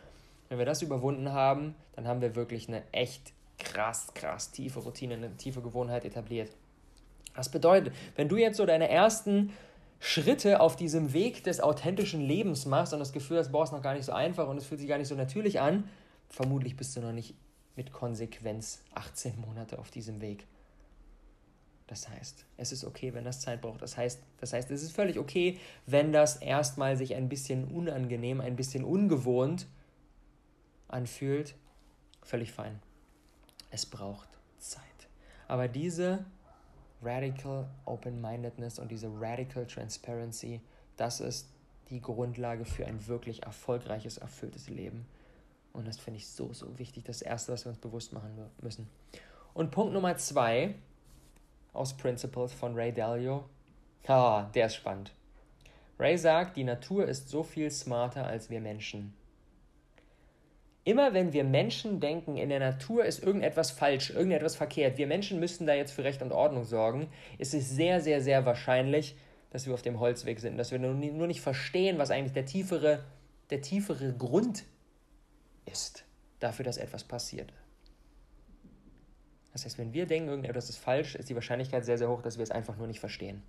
Wenn 0.50 0.58
wir 0.58 0.66
das 0.66 0.82
überwunden 0.82 1.32
haben, 1.32 1.76
dann 1.96 2.08
haben 2.08 2.22
wir 2.22 2.36
wirklich 2.36 2.68
eine 2.68 2.84
echt 2.92 3.34
krass, 3.58 4.08
krass 4.14 4.51
tiefe 4.51 4.80
Routine, 4.80 5.16
eine 5.16 5.36
tiefe 5.38 5.62
Gewohnheit 5.62 6.06
etabliert. 6.06 6.51
Das 7.36 7.49
bedeutet, 7.49 7.93
wenn 8.16 8.30
du 8.30 8.38
jetzt 8.38 8.58
so 8.58 8.66
deine 8.66 8.89
ersten 8.89 9.51
Schritte 9.99 10.60
auf 10.60 10.76
diesem 10.76 11.14
Weg 11.14 11.43
des 11.43 11.60
authentischen 11.60 12.22
Lebens 12.22 12.66
machst 12.66 12.93
und 12.93 12.99
das 12.99 13.14
Gefühl 13.14 13.38
hast, 13.38 13.51
boah, 13.51 13.64
ist 13.64 13.72
noch 13.72 13.82
gar 13.82 13.93
nicht 13.93 14.06
so 14.06 14.12
einfach 14.12 14.47
und 14.47 14.58
es 14.58 14.66
fühlt 14.66 14.80
sich 14.80 14.89
gar 14.89 14.97
nicht 14.97 15.08
so 15.08 15.16
natürlich 15.16 15.60
an, 15.60 15.89
vermutlich 16.30 16.76
bist 16.76 16.95
du 16.95 17.01
noch 17.01 17.12
nicht 17.12 17.36
mit 17.76 17.91
Konsequenz 17.91 18.84
18 18.93 19.39
Monate 19.39 19.80
auf 19.80 19.91
diesem 19.91 20.22
Weg. 20.22 20.45
Das 21.88 22.10
heißt, 22.10 22.45
es 22.58 22.72
ist 22.72 22.84
okay, 22.84 23.14
wenn 23.14 23.26
das 23.26 23.41
Zeit 23.41 23.62
braucht. 23.62 23.82
Das 23.82 23.95
heißt, 23.95 24.20
das 24.39 24.53
heißt, 24.53 24.72
es 24.72 24.82
ist 24.82 24.95
völlig 24.95 25.20
okay, 25.20 25.60
wenn 25.86 26.12
das 26.12 26.38
erstmal 26.38 26.97
sich 26.97 27.16
ein 27.16 27.30
bisschen 27.30 27.66
unangenehm, 27.66 28.41
ein 28.41 28.56
bisschen 28.56 28.84
ungewohnt 28.84 29.68
anfühlt. 30.88 31.56
Völlig 32.24 32.51
fein. 32.51 32.80
Es 33.76 33.86
braucht 33.86 34.30
Zeit. 34.58 34.82
Aber 35.50 35.68
diese 35.68 36.24
Radical 37.02 37.68
Open-Mindedness 37.84 38.80
und 38.80 38.90
diese 38.90 39.10
Radical 39.20 39.68
Transparency, 39.68 40.62
das 40.96 41.20
ist 41.20 41.50
die 41.90 42.00
Grundlage 42.00 42.64
für 42.64 42.86
ein 42.86 43.06
wirklich 43.08 43.44
erfolgreiches, 43.44 44.18
erfülltes 44.18 44.70
Leben. 44.70 45.06
Und 45.74 45.90
das 45.90 45.98
finde 45.98 46.20
ich 46.20 46.30
so, 46.30 46.54
so 46.54 46.80
wichtig. 46.80 47.04
Das 47.04 47.22
Erste, 47.22 47.52
was 47.52 47.66
wir 47.66 47.72
uns 47.72 47.80
bewusst 47.80 48.14
machen 48.14 48.50
müssen. 48.62 48.88
Und 49.54 49.72
Punkt 49.72 49.94
Nummer 49.94 50.16
zwei 50.16 50.76
aus 51.74 51.98
Principles 51.98 52.54
von 52.54 52.76
Ray 52.76 52.94
Dalio. 52.94 53.44
Ah, 54.08 54.50
der 54.56 54.68
ist 54.68 54.76
spannend. 54.76 55.12
Ray 56.00 56.18
sagt, 56.18 56.56
die 56.56 56.64
Natur 56.64 57.10
ist 57.10 57.28
so 57.28 57.44
viel 57.44 57.70
smarter 57.70 58.26
als 58.26 58.50
wir 58.50 58.62
Menschen. 58.62 59.14
Immer 60.86 61.16
wenn 61.16 61.34
wir 61.34 61.44
Menschen 61.44 62.00
denken, 62.00 62.38
in 62.38 62.50
der 62.50 62.60
Natur 62.60 63.06
ist 63.06 63.22
irgendetwas 63.22 63.72
falsch, 63.72 64.12
irgendetwas 64.12 64.56
verkehrt, 64.56 65.00
wir 65.00 65.08
Menschen 65.08 65.40
müssten 65.40 65.66
da 65.66 65.74
jetzt 65.74 65.92
für 65.92 66.04
Recht 66.04 66.22
und 66.22 66.32
Ordnung 66.32 66.64
sorgen, 66.64 67.10
ist 67.40 67.56
es 67.56 67.72
sehr, 67.72 68.02
sehr, 68.02 68.22
sehr 68.22 68.46
wahrscheinlich, 68.46 69.16
dass 69.50 69.66
wir 69.66 69.74
auf 69.74 69.82
dem 69.82 70.00
Holzweg 70.00 70.40
sind, 70.40 70.58
dass 70.58 70.72
wir 70.72 70.78
nur 70.78 71.28
nicht 71.28 71.42
verstehen, 71.42 71.98
was 71.98 72.12
eigentlich 72.12 72.34
der 72.34 72.46
tiefere, 72.46 73.04
der 73.50 73.62
tiefere 73.62 74.14
Grund 74.14 74.64
ist 75.66 76.06
dafür, 76.40 76.66
dass 76.66 76.78
etwas 76.78 77.04
passiert. 77.04 77.52
Das 79.54 79.66
heißt, 79.66 79.80
wenn 79.80 79.92
wir 79.92 80.06
denken, 80.06 80.30
irgendetwas 80.30 80.70
ist 80.70 80.78
falsch, 80.78 81.16
ist 81.16 81.30
die 81.30 81.36
Wahrscheinlichkeit 81.36 81.84
sehr, 81.84 81.98
sehr 81.98 82.10
hoch, 82.10 82.22
dass 82.22 82.38
wir 82.38 82.44
es 82.44 82.52
einfach 82.52 82.78
nur 82.78 82.86
nicht 82.86 83.00
verstehen. 83.00 83.42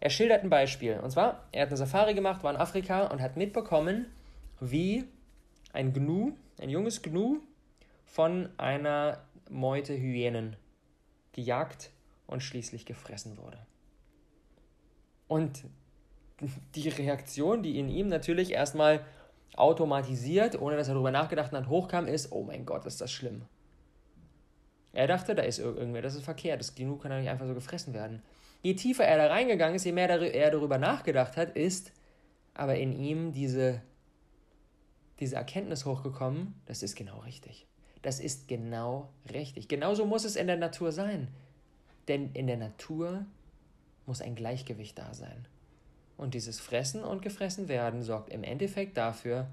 Er 0.00 0.08
schildert 0.08 0.42
ein 0.42 0.50
Beispiel. 0.50 0.98
Und 1.00 1.10
zwar, 1.10 1.44
er 1.52 1.62
hat 1.62 1.68
eine 1.68 1.76
Safari 1.76 2.14
gemacht, 2.14 2.42
war 2.42 2.54
in 2.54 2.56
Afrika 2.56 3.08
und 3.08 3.20
hat 3.20 3.36
mitbekommen, 3.36 4.06
wie 4.60 5.04
ein 5.74 5.92
Gnu, 5.92 6.32
ein 6.60 6.70
junges 6.70 7.02
Gnu, 7.02 7.40
von 8.04 8.48
einer 8.56 9.24
Meute 9.50 9.92
Hyänen 9.92 10.56
gejagt 11.32 11.90
und 12.26 12.42
schließlich 12.42 12.86
gefressen 12.86 13.36
wurde. 13.36 13.58
Und 15.28 15.64
die 16.74 16.88
Reaktion, 16.88 17.62
die 17.62 17.78
in 17.78 17.88
ihm 17.88 18.08
natürlich 18.08 18.52
erstmal 18.52 19.04
automatisiert, 19.56 20.60
ohne 20.60 20.76
dass 20.76 20.88
er 20.88 20.94
darüber 20.94 21.10
nachgedacht 21.10 21.52
hat, 21.52 21.68
hochkam, 21.68 22.06
ist, 22.06 22.32
oh 22.32 22.44
mein 22.44 22.66
Gott, 22.66 22.86
ist 22.86 23.00
das 23.00 23.12
schlimm. 23.12 23.42
Er 24.92 25.08
dachte, 25.08 25.34
da 25.34 25.42
ist 25.42 25.58
irgendwer, 25.58 26.02
das 26.02 26.14
ist 26.14 26.24
verkehrt, 26.24 26.60
das 26.60 26.74
Gnu 26.74 26.96
kann 26.96 27.10
ja 27.10 27.18
nicht 27.18 27.28
einfach 27.28 27.46
so 27.46 27.54
gefressen 27.54 27.94
werden. 27.94 28.22
Je 28.62 28.74
tiefer 28.74 29.04
er 29.04 29.18
da 29.18 29.26
reingegangen 29.26 29.74
ist, 29.74 29.84
je 29.84 29.92
mehr 29.92 30.08
er 30.08 30.50
darüber 30.50 30.78
nachgedacht 30.78 31.36
hat, 31.36 31.56
ist 31.56 31.92
aber 32.54 32.76
in 32.76 32.92
ihm 32.92 33.32
diese 33.32 33.82
diese 35.20 35.36
Erkenntnis 35.36 35.84
hochgekommen, 35.84 36.54
das 36.66 36.82
ist 36.82 36.96
genau 36.96 37.18
richtig. 37.20 37.66
Das 38.02 38.20
ist 38.20 38.48
genau 38.48 39.08
richtig. 39.32 39.68
Genauso 39.68 40.04
muss 40.04 40.24
es 40.24 40.36
in 40.36 40.46
der 40.46 40.56
Natur 40.56 40.92
sein. 40.92 41.28
Denn 42.08 42.32
in 42.34 42.46
der 42.46 42.58
Natur 42.58 43.24
muss 44.06 44.20
ein 44.20 44.34
Gleichgewicht 44.34 44.98
da 44.98 45.14
sein. 45.14 45.46
Und 46.16 46.34
dieses 46.34 46.60
Fressen 46.60 47.02
und 47.02 47.22
gefressen 47.22 47.68
werden 47.68 48.02
sorgt 48.02 48.30
im 48.30 48.44
Endeffekt 48.44 48.96
dafür, 48.96 49.48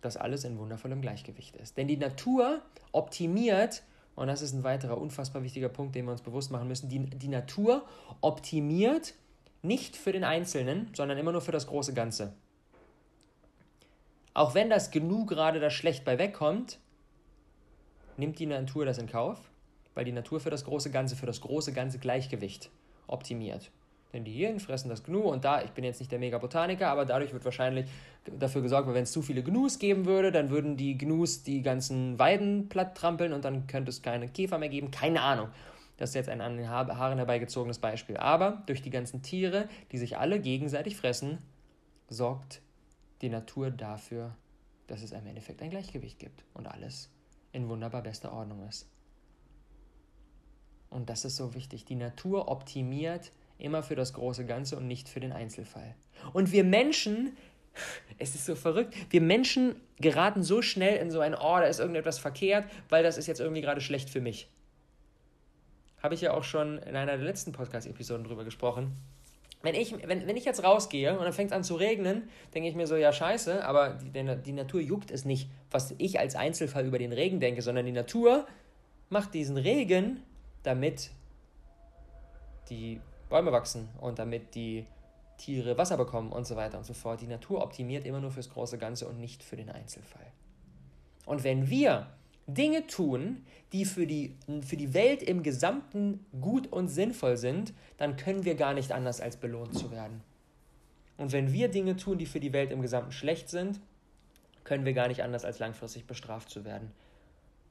dass 0.00 0.16
alles 0.16 0.44
in 0.44 0.58
wundervollem 0.58 1.00
Gleichgewicht 1.00 1.56
ist. 1.56 1.76
Denn 1.76 1.88
die 1.88 1.96
Natur 1.96 2.60
optimiert, 2.90 3.82
und 4.16 4.26
das 4.26 4.42
ist 4.42 4.52
ein 4.52 4.64
weiterer 4.64 4.98
unfassbar 4.98 5.42
wichtiger 5.42 5.68
Punkt, 5.68 5.94
den 5.94 6.06
wir 6.06 6.12
uns 6.12 6.22
bewusst 6.22 6.50
machen 6.50 6.68
müssen, 6.68 6.88
die, 6.88 6.98
die 6.98 7.28
Natur 7.28 7.86
optimiert 8.20 9.14
nicht 9.62 9.96
für 9.96 10.12
den 10.12 10.24
Einzelnen, 10.24 10.90
sondern 10.94 11.16
immer 11.18 11.32
nur 11.32 11.40
für 11.40 11.52
das 11.52 11.68
große 11.68 11.94
Ganze. 11.94 12.34
Auch 14.34 14.54
wenn 14.54 14.70
das 14.70 14.90
Gnu 14.90 15.26
gerade 15.26 15.60
da 15.60 15.70
schlecht 15.70 16.04
bei 16.04 16.18
wegkommt, 16.18 16.78
nimmt 18.16 18.38
die 18.38 18.46
Natur 18.46 18.84
das 18.84 18.98
in 18.98 19.06
Kauf, 19.06 19.38
weil 19.94 20.04
die 20.04 20.12
Natur 20.12 20.40
für 20.40 20.50
das 20.50 20.64
große 20.64 20.90
Ganze, 20.90 21.16
für 21.16 21.26
das 21.26 21.40
große 21.40 21.72
ganze 21.72 21.98
Gleichgewicht 21.98 22.70
optimiert. 23.06 23.70
Denn 24.12 24.24
die 24.24 24.32
Hirn 24.32 24.60
fressen 24.60 24.90
das 24.90 25.04
Gnu 25.04 25.20
und 25.20 25.44
da, 25.44 25.62
ich 25.62 25.70
bin 25.70 25.84
jetzt 25.84 26.00
nicht 26.00 26.12
der 26.12 26.18
Mega-Botaniker, 26.18 26.88
aber 26.88 27.06
dadurch 27.06 27.32
wird 27.32 27.44
wahrscheinlich 27.44 27.86
dafür 28.38 28.60
gesorgt, 28.60 28.86
weil 28.86 28.94
wenn 28.94 29.04
es 29.04 29.12
zu 29.12 29.22
viele 29.22 29.42
Gnus 29.42 29.78
geben 29.78 30.04
würde, 30.04 30.30
dann 30.30 30.50
würden 30.50 30.76
die 30.76 30.98
Gnus 30.98 31.42
die 31.42 31.62
ganzen 31.62 32.18
Weiden 32.18 32.68
platt 32.68 32.94
trampeln 32.94 33.32
und 33.32 33.44
dann 33.44 33.66
könnte 33.66 33.90
es 33.90 34.02
keine 34.02 34.28
Käfer 34.28 34.58
mehr 34.58 34.68
geben. 34.68 34.90
Keine 34.90 35.22
Ahnung. 35.22 35.48
Das 35.96 36.10
ist 36.10 36.14
jetzt 36.14 36.28
ein 36.28 36.40
an 36.40 36.56
den 36.56 36.68
Haaren 36.68 37.18
herbeigezogenes 37.18 37.78
Beispiel. 37.78 38.16
Aber 38.16 38.62
durch 38.66 38.82
die 38.82 38.90
ganzen 38.90 39.22
Tiere, 39.22 39.68
die 39.92 39.98
sich 39.98 40.18
alle 40.18 40.40
gegenseitig 40.40 40.96
fressen, 40.96 41.38
sorgt 42.08 42.60
die 43.22 43.30
Natur 43.30 43.70
dafür, 43.70 44.36
dass 44.88 45.02
es 45.02 45.12
im 45.12 45.26
Endeffekt 45.26 45.62
ein 45.62 45.70
Gleichgewicht 45.70 46.18
gibt 46.18 46.44
und 46.52 46.66
alles 46.66 47.08
in 47.52 47.68
wunderbar 47.68 48.02
bester 48.02 48.32
Ordnung 48.32 48.66
ist. 48.68 48.88
Und 50.90 51.08
das 51.08 51.24
ist 51.24 51.36
so 51.36 51.54
wichtig. 51.54 51.84
Die 51.84 51.94
Natur 51.94 52.48
optimiert 52.48 53.32
immer 53.58 53.82
für 53.82 53.94
das 53.94 54.12
große 54.12 54.44
Ganze 54.44 54.76
und 54.76 54.86
nicht 54.86 55.08
für 55.08 55.20
den 55.20 55.32
Einzelfall. 55.32 55.94
Und 56.32 56.52
wir 56.52 56.64
Menschen, 56.64 57.36
es 58.18 58.34
ist 58.34 58.44
so 58.44 58.54
verrückt, 58.54 58.94
wir 59.10 59.20
Menschen 59.20 59.76
geraten 59.98 60.42
so 60.42 60.60
schnell 60.60 60.96
in 60.96 61.10
so 61.10 61.20
ein, 61.20 61.34
oh, 61.34 61.38
da 61.38 61.64
ist 61.64 61.78
irgendetwas 61.78 62.18
verkehrt, 62.18 62.66
weil 62.88 63.02
das 63.02 63.16
ist 63.16 63.28
jetzt 63.28 63.40
irgendwie 63.40 63.62
gerade 63.62 63.80
schlecht 63.80 64.10
für 64.10 64.20
mich. 64.20 64.50
Habe 66.02 66.14
ich 66.14 66.20
ja 66.20 66.34
auch 66.34 66.44
schon 66.44 66.78
in 66.78 66.96
einer 66.96 67.16
der 67.16 67.24
letzten 67.24 67.52
Podcast-Episoden 67.52 68.24
drüber 68.24 68.44
gesprochen 68.44 68.96
wenn 69.62 69.74
ich, 69.74 69.94
wenn, 70.06 70.26
wenn 70.26 70.36
ich 70.36 70.44
jetzt 70.44 70.64
rausgehe 70.64 71.16
und 71.16 71.24
dann 71.24 71.32
fängt 71.32 71.50
es 71.50 71.56
an 71.56 71.64
zu 71.64 71.76
regnen, 71.76 72.28
denke 72.54 72.68
ich 72.68 72.74
mir 72.74 72.86
so, 72.86 72.96
ja 72.96 73.12
scheiße, 73.12 73.64
aber 73.64 73.90
die, 73.90 74.42
die 74.42 74.52
Natur 74.52 74.80
juckt 74.80 75.10
es 75.10 75.24
nicht, 75.24 75.48
was 75.70 75.94
ich 75.98 76.18
als 76.18 76.34
Einzelfall 76.34 76.86
über 76.86 76.98
den 76.98 77.12
Regen 77.12 77.40
denke, 77.40 77.62
sondern 77.62 77.86
die 77.86 77.92
Natur 77.92 78.46
macht 79.08 79.34
diesen 79.34 79.56
Regen, 79.56 80.22
damit 80.62 81.10
die 82.70 83.00
Bäume 83.28 83.52
wachsen 83.52 83.88
und 84.00 84.18
damit 84.18 84.54
die 84.54 84.86
Tiere 85.38 85.76
Wasser 85.78 85.96
bekommen 85.96 86.32
und 86.32 86.46
so 86.46 86.56
weiter 86.56 86.78
und 86.78 86.84
so 86.84 86.94
fort. 86.94 87.20
Die 87.20 87.26
Natur 87.26 87.62
optimiert 87.62 88.06
immer 88.06 88.20
nur 88.20 88.30
fürs 88.30 88.50
große 88.50 88.78
Ganze 88.78 89.08
und 89.08 89.18
nicht 89.18 89.42
für 89.42 89.56
den 89.56 89.70
Einzelfall. 89.70 90.26
Und 91.26 91.44
wenn 91.44 91.68
wir 91.68 92.06
Dinge 92.54 92.86
tun, 92.86 93.44
die 93.72 93.84
für 93.84 94.06
die, 94.06 94.36
für 94.66 94.76
die 94.76 94.94
Welt 94.94 95.22
im 95.22 95.42
Gesamten 95.42 96.24
gut 96.40 96.70
und 96.70 96.88
sinnvoll 96.88 97.36
sind, 97.36 97.72
dann 97.96 98.16
können 98.16 98.44
wir 98.44 98.54
gar 98.54 98.74
nicht 98.74 98.92
anders 98.92 99.20
als 99.20 99.36
belohnt 99.36 99.76
zu 99.78 99.90
werden. 99.90 100.22
Und 101.16 101.32
wenn 101.32 101.52
wir 101.52 101.68
Dinge 101.68 101.96
tun, 101.96 102.18
die 102.18 102.26
für 102.26 102.40
die 102.40 102.52
Welt 102.52 102.70
im 102.70 102.82
Gesamten 102.82 103.12
schlecht 103.12 103.48
sind, 103.48 103.80
können 104.64 104.84
wir 104.84 104.92
gar 104.92 105.08
nicht 105.08 105.22
anders, 105.22 105.44
als 105.44 105.58
langfristig 105.58 106.06
bestraft 106.06 106.50
zu 106.50 106.64
werden. 106.64 106.90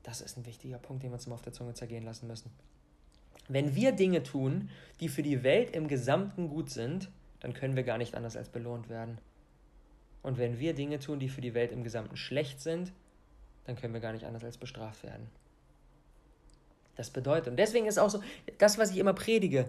Das 0.04 0.22
ist 0.22 0.38
ein 0.38 0.46
wichtiger 0.46 0.78
Punkt, 0.78 1.04
den 1.04 1.12
wir 1.12 1.16
uns 1.16 1.28
mal 1.28 1.36
auf 1.36 1.42
der 1.42 1.54
Zunge 1.54 1.74
zergehen 1.74 2.04
lassen 2.04 2.28
müssen. 2.28 2.52
Wenn 3.48 3.76
wir 3.76 3.92
Dinge 3.92 4.24
tun, 4.24 4.70
die 5.00 5.10
für 5.10 5.24
die 5.24 5.44
Welt 5.44 5.76
im 5.76 5.88
Gesamten 5.88 6.50
gut 6.50 6.70
sind, 6.70 7.10
dann 7.40 7.54
können 7.54 7.76
wir 7.76 7.84
gar 7.84 7.98
nicht 7.98 8.16
anders 8.16 8.38
als 8.38 8.50
belohnt 8.50 8.90
werden. 8.90 9.18
Und 10.24 10.38
wenn 10.38 10.60
wir 10.60 10.74
Dinge 10.74 11.00
tun, 11.00 11.20
die 11.20 11.30
für 11.30 11.42
die 11.42 11.54
Welt 11.54 11.72
im 11.72 11.84
Gesamten 11.84 12.16
schlecht 12.16 12.62
sind, 12.62 12.94
dann 13.66 13.76
können 13.76 13.94
wir 13.94 14.02
gar 14.02 14.14
nicht 14.14 14.26
anders 14.26 14.44
als 14.44 14.58
bestraft 14.58 15.04
werden. 15.04 15.30
Das 16.96 17.10
bedeutet, 17.10 17.48
und 17.48 17.58
deswegen 17.58 17.86
ist 17.86 17.98
auch 17.98 18.10
so, 18.10 18.22
das, 18.58 18.78
was 18.78 18.92
ich 18.92 18.98
immer 18.98 19.14
predige, 19.14 19.66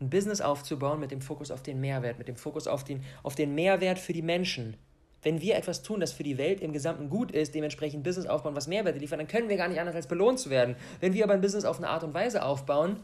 ein 0.00 0.10
Business 0.10 0.40
aufzubauen 0.40 0.98
mit 0.98 1.10
dem 1.10 1.20
Fokus 1.20 1.50
auf 1.50 1.62
den 1.62 1.80
Mehrwert, 1.80 2.18
mit 2.18 2.28
dem 2.28 2.36
Fokus 2.36 2.66
auf 2.66 2.84
den, 2.84 3.04
auf 3.22 3.34
den 3.34 3.54
Mehrwert 3.54 3.98
für 3.98 4.12
die 4.12 4.22
Menschen. 4.22 4.76
Wenn 5.22 5.42
wir 5.42 5.56
etwas 5.56 5.82
tun, 5.82 6.00
das 6.00 6.12
für 6.12 6.22
die 6.22 6.38
Welt 6.38 6.62
im 6.62 6.72
Gesamten 6.72 7.10
gut 7.10 7.30
ist, 7.30 7.54
dementsprechend 7.54 8.00
ein 8.00 8.02
Business 8.02 8.26
aufbauen, 8.26 8.56
was 8.56 8.66
Mehrwerte 8.66 8.98
liefert, 8.98 9.20
dann 9.20 9.28
können 9.28 9.50
wir 9.50 9.58
gar 9.58 9.68
nicht 9.68 9.78
anders 9.78 9.94
als 9.94 10.06
belohnt 10.06 10.38
zu 10.38 10.48
werden. 10.48 10.76
Wenn 11.00 11.12
wir 11.12 11.24
aber 11.24 11.34
ein 11.34 11.42
Business 11.42 11.66
auf 11.66 11.76
eine 11.76 11.88
Art 11.88 12.02
und 12.04 12.14
Weise 12.14 12.42
aufbauen, 12.42 12.96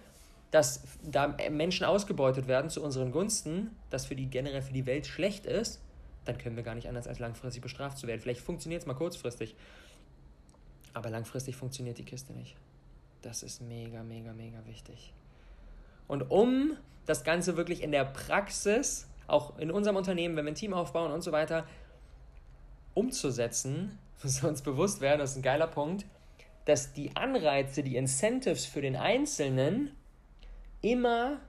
dass 0.50 0.82
da 1.02 1.36
Menschen 1.50 1.84
ausgebeutet 1.84 2.48
werden 2.48 2.70
zu 2.70 2.82
unseren 2.82 3.12
Gunsten, 3.12 3.76
das 3.90 4.06
für 4.06 4.16
die 4.16 4.30
generell 4.30 4.62
für 4.62 4.72
die 4.72 4.86
Welt 4.86 5.06
schlecht 5.06 5.44
ist, 5.44 5.82
dann 6.24 6.38
können 6.38 6.56
wir 6.56 6.62
gar 6.62 6.74
nicht 6.74 6.88
anders 6.88 7.06
als 7.06 7.18
langfristig 7.18 7.62
bestraft 7.62 7.98
zu 7.98 8.06
werden. 8.06 8.20
Vielleicht 8.20 8.40
funktioniert 8.40 8.80
es 8.80 8.86
mal 8.86 8.94
kurzfristig, 8.94 9.54
aber 10.96 11.10
langfristig 11.10 11.56
funktioniert 11.56 11.98
die 11.98 12.04
Kiste 12.04 12.32
nicht. 12.32 12.56
Das 13.20 13.42
ist 13.42 13.60
mega, 13.60 14.02
mega, 14.02 14.32
mega 14.32 14.64
wichtig. 14.64 15.12
Und 16.08 16.30
um 16.30 16.74
das 17.04 17.22
Ganze 17.22 17.58
wirklich 17.58 17.82
in 17.82 17.92
der 17.92 18.06
Praxis, 18.06 19.06
auch 19.26 19.58
in 19.58 19.70
unserem 19.70 19.96
Unternehmen, 19.96 20.36
wenn 20.36 20.46
wir 20.46 20.52
ein 20.52 20.56
Team 20.56 20.72
aufbauen 20.72 21.12
und 21.12 21.20
so 21.20 21.32
weiter, 21.32 21.66
umzusetzen, 22.94 23.98
müssen 24.22 24.44
wir 24.44 24.48
uns 24.48 24.62
bewusst 24.62 25.02
werden, 25.02 25.18
das 25.18 25.32
ist 25.32 25.36
ein 25.36 25.42
geiler 25.42 25.66
Punkt, 25.66 26.06
dass 26.64 26.94
die 26.94 27.14
Anreize, 27.14 27.82
die 27.82 27.96
Incentives 27.96 28.64
für 28.64 28.80
den 28.80 28.96
Einzelnen 28.96 29.90
immer 30.80 31.42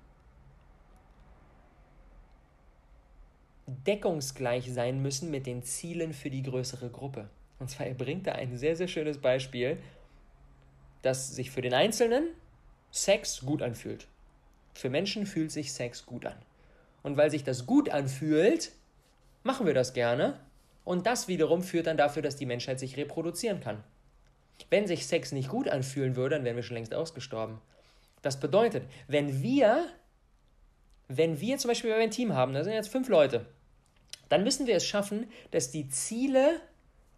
deckungsgleich 3.65 4.73
sein 4.73 5.01
müssen 5.01 5.31
mit 5.31 5.45
den 5.45 5.63
Zielen 5.63 6.11
für 6.11 6.29
die 6.29 6.43
größere 6.43 6.89
Gruppe. 6.89 7.29
Und 7.59 7.69
zwar, 7.69 7.87
er 7.87 7.93
bringt 7.93 8.27
da 8.27 8.33
ein 8.33 8.57
sehr, 8.57 8.75
sehr 8.75 8.87
schönes 8.87 9.17
Beispiel, 9.17 9.77
dass 11.01 11.35
sich 11.35 11.51
für 11.51 11.61
den 11.61 11.73
Einzelnen 11.73 12.27
Sex 12.91 13.41
gut 13.45 13.61
anfühlt. 13.61 14.07
Für 14.73 14.89
Menschen 14.89 15.25
fühlt 15.25 15.51
sich 15.51 15.73
Sex 15.73 16.05
gut 16.05 16.25
an. 16.25 16.37
Und 17.03 17.17
weil 17.17 17.31
sich 17.31 17.43
das 17.43 17.65
gut 17.65 17.89
anfühlt, 17.89 18.71
machen 19.43 19.65
wir 19.65 19.73
das 19.73 19.93
gerne. 19.93 20.39
Und 20.83 21.05
das 21.05 21.27
wiederum 21.27 21.63
führt 21.63 21.87
dann 21.87 21.97
dafür, 21.97 22.21
dass 22.21 22.35
die 22.35 22.45
Menschheit 22.45 22.79
sich 22.79 22.97
reproduzieren 22.97 23.59
kann. 23.59 23.83
Wenn 24.69 24.87
sich 24.87 25.07
Sex 25.07 25.31
nicht 25.31 25.49
gut 25.49 25.67
anfühlen 25.67 26.15
würde, 26.15 26.35
dann 26.35 26.45
wären 26.45 26.55
wir 26.55 26.63
schon 26.63 26.75
längst 26.75 26.93
ausgestorben. 26.93 27.59
Das 28.21 28.39
bedeutet, 28.39 28.83
wenn 29.07 29.41
wir, 29.41 29.87
wenn 31.07 31.39
wir 31.39 31.57
zum 31.57 31.69
Beispiel 31.69 31.93
ein 31.93 32.11
Team 32.11 32.33
haben, 32.33 32.53
da 32.53 32.63
sind 32.63 32.73
jetzt 32.73 32.89
fünf 32.89 33.07
Leute, 33.09 33.45
dann 34.29 34.43
müssen 34.43 34.67
wir 34.67 34.75
es 34.75 34.85
schaffen, 34.85 35.29
dass 35.51 35.71
die 35.71 35.87
Ziele 35.87 36.59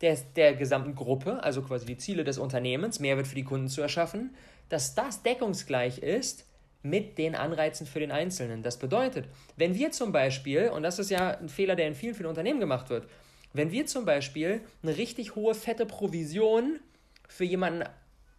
der, 0.01 0.17
der 0.35 0.55
gesamten 0.55 0.95
Gruppe, 0.95 1.43
also 1.43 1.61
quasi 1.61 1.85
die 1.85 1.97
Ziele 1.97 2.23
des 2.23 2.37
Unternehmens, 2.37 2.99
Mehrwert 2.99 3.27
für 3.27 3.35
die 3.35 3.43
Kunden 3.43 3.67
zu 3.67 3.81
erschaffen, 3.81 4.35
dass 4.69 4.95
das 4.95 5.23
deckungsgleich 5.23 5.99
ist 5.99 6.45
mit 6.81 7.17
den 7.17 7.35
Anreizen 7.35 7.85
für 7.85 7.99
den 7.99 8.11
Einzelnen. 8.11 8.63
Das 8.63 8.77
bedeutet, 8.77 9.25
wenn 9.57 9.75
wir 9.75 9.91
zum 9.91 10.11
Beispiel, 10.11 10.69
und 10.69 10.83
das 10.83 10.99
ist 10.99 11.09
ja 11.09 11.37
ein 11.37 11.49
Fehler, 11.49 11.75
der 11.75 11.87
in 11.87 11.95
vielen, 11.95 12.15
vielen 12.15 12.29
Unternehmen 12.29 12.59
gemacht 12.59 12.89
wird, 12.89 13.07
wenn 13.53 13.71
wir 13.71 13.85
zum 13.85 14.05
Beispiel 14.05 14.61
eine 14.83 14.97
richtig 14.97 15.35
hohe, 15.35 15.55
fette 15.55 15.85
Provision 15.85 16.79
für 17.27 17.43
jemanden, 17.43 17.83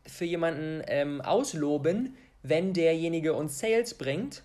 für 0.06 0.24
jemanden 0.24 0.82
ähm, 0.86 1.20
ausloben, 1.20 2.16
wenn 2.42 2.72
derjenige 2.72 3.34
uns 3.34 3.58
Sales 3.58 3.94
bringt, 3.94 4.42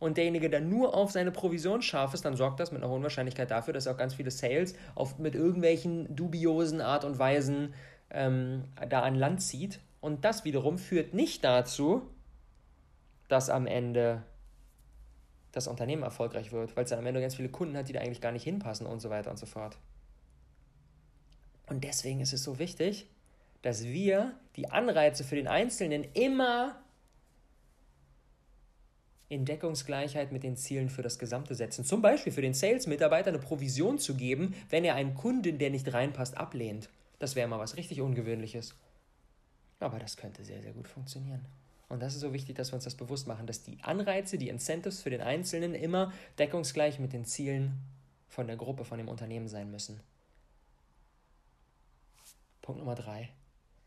und 0.00 0.16
derjenige 0.16 0.50
dann 0.50 0.68
nur 0.68 0.94
auf 0.94 1.12
seine 1.12 1.30
Provision 1.30 1.82
scharf 1.82 2.14
ist, 2.14 2.24
dann 2.24 2.34
sorgt 2.34 2.58
das 2.58 2.72
mit 2.72 2.82
einer 2.82 2.90
hohen 2.90 3.02
Wahrscheinlichkeit 3.02 3.50
dafür, 3.50 3.74
dass 3.74 3.86
er 3.86 3.92
auch 3.92 3.98
ganz 3.98 4.14
viele 4.14 4.30
Sales 4.30 4.74
auf, 4.94 5.18
mit 5.18 5.34
irgendwelchen 5.34 6.16
dubiosen 6.16 6.80
Art 6.80 7.04
und 7.04 7.18
Weisen 7.18 7.74
ähm, 8.10 8.64
da 8.88 9.02
an 9.02 9.14
Land 9.14 9.42
zieht. 9.42 9.78
Und 10.00 10.24
das 10.24 10.44
wiederum 10.44 10.78
führt 10.78 11.12
nicht 11.12 11.44
dazu, 11.44 12.02
dass 13.28 13.50
am 13.50 13.66
Ende 13.66 14.22
das 15.52 15.68
Unternehmen 15.68 16.02
erfolgreich 16.02 16.50
wird, 16.50 16.76
weil 16.76 16.84
es 16.84 16.90
dann 16.90 17.00
am 17.00 17.06
Ende 17.06 17.20
ganz 17.20 17.34
viele 17.34 17.50
Kunden 17.50 17.76
hat, 17.76 17.88
die 17.88 17.92
da 17.92 18.00
eigentlich 18.00 18.22
gar 18.22 18.32
nicht 18.32 18.44
hinpassen 18.44 18.86
und 18.86 19.00
so 19.00 19.10
weiter 19.10 19.30
und 19.30 19.38
so 19.38 19.46
fort. 19.46 19.76
Und 21.66 21.84
deswegen 21.84 22.20
ist 22.20 22.32
es 22.32 22.42
so 22.42 22.58
wichtig, 22.58 23.06
dass 23.60 23.84
wir 23.84 24.32
die 24.56 24.70
Anreize 24.70 25.24
für 25.24 25.36
den 25.36 25.46
Einzelnen 25.46 26.04
immer 26.14 26.80
in 29.30 29.44
Deckungsgleichheit 29.44 30.32
mit 30.32 30.42
den 30.42 30.56
Zielen 30.56 30.90
für 30.90 31.02
das 31.02 31.18
Gesamte 31.18 31.54
setzen. 31.54 31.84
Zum 31.84 32.02
Beispiel 32.02 32.32
für 32.32 32.42
den 32.42 32.52
Sales-Mitarbeiter 32.52 33.28
eine 33.28 33.38
Provision 33.38 33.98
zu 33.98 34.16
geben, 34.16 34.54
wenn 34.68 34.84
er 34.84 34.96
einen 34.96 35.14
Kunden, 35.14 35.56
der 35.56 35.70
nicht 35.70 35.90
reinpasst, 35.92 36.36
ablehnt. 36.36 36.90
Das 37.20 37.36
wäre 37.36 37.46
mal 37.46 37.60
was 37.60 37.76
richtig 37.76 38.00
Ungewöhnliches. 38.00 38.74
Aber 39.78 40.00
das 40.00 40.16
könnte 40.16 40.44
sehr, 40.44 40.60
sehr 40.60 40.72
gut 40.72 40.88
funktionieren. 40.88 41.46
Und 41.88 42.02
das 42.02 42.14
ist 42.14 42.20
so 42.20 42.32
wichtig, 42.32 42.56
dass 42.56 42.72
wir 42.72 42.74
uns 42.74 42.84
das 42.84 42.96
bewusst 42.96 43.28
machen, 43.28 43.46
dass 43.46 43.62
die 43.62 43.78
Anreize, 43.82 44.36
die 44.36 44.48
Incentives 44.48 45.00
für 45.00 45.10
den 45.10 45.20
Einzelnen 45.20 45.74
immer 45.74 46.12
deckungsgleich 46.40 46.98
mit 46.98 47.12
den 47.12 47.24
Zielen 47.24 47.78
von 48.28 48.48
der 48.48 48.56
Gruppe, 48.56 48.84
von 48.84 48.98
dem 48.98 49.08
Unternehmen 49.08 49.46
sein 49.46 49.70
müssen. 49.70 50.00
Punkt 52.62 52.80
Nummer 52.80 52.96
drei 52.96 53.30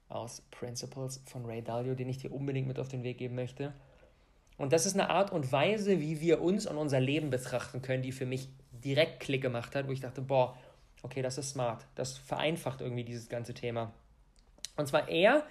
aus 0.07 0.41
Principles 0.51 1.21
von 1.25 1.45
Ray 1.45 1.61
Dalio, 1.61 1.95
den 1.95 2.07
ich 2.07 2.17
dir 2.17 2.31
unbedingt 2.31 2.67
mit 2.67 2.79
auf 2.79 2.87
den 2.87 3.03
Weg 3.03 3.17
geben 3.17 3.35
möchte. 3.35 3.73
Und 4.57 4.73
das 4.73 4.85
ist 4.85 4.93
eine 4.93 5.09
Art 5.09 5.31
und 5.31 5.51
Weise, 5.51 5.99
wie 5.99 6.21
wir 6.21 6.41
uns 6.41 6.65
und 6.67 6.77
unser 6.77 6.99
Leben 6.99 7.29
betrachten 7.29 7.81
können, 7.81 8.03
die 8.03 8.11
für 8.11 8.25
mich 8.25 8.49
direkt 8.71 9.19
Klick 9.19 9.41
gemacht 9.41 9.75
hat, 9.75 9.87
wo 9.87 9.91
ich 9.91 9.99
dachte, 9.99 10.21
boah, 10.21 10.57
okay, 11.01 11.21
das 11.21 11.37
ist 11.37 11.51
smart. 11.51 11.85
Das 11.95 12.17
vereinfacht 12.17 12.81
irgendwie 12.81 13.03
dieses 13.03 13.29
ganze 13.29 13.53
Thema. 13.53 13.93
Und 14.75 14.87
zwar 14.87 15.09
er 15.09 15.45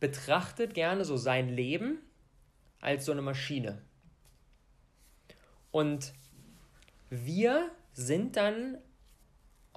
betrachtet 0.00 0.74
gerne 0.74 1.04
so 1.04 1.16
sein 1.16 1.48
Leben 1.48 1.98
als 2.80 3.04
so 3.04 3.12
eine 3.12 3.22
Maschine. 3.22 3.82
Und 5.70 6.12
wir 7.10 7.70
sind 7.92 8.36
dann, 8.36 8.78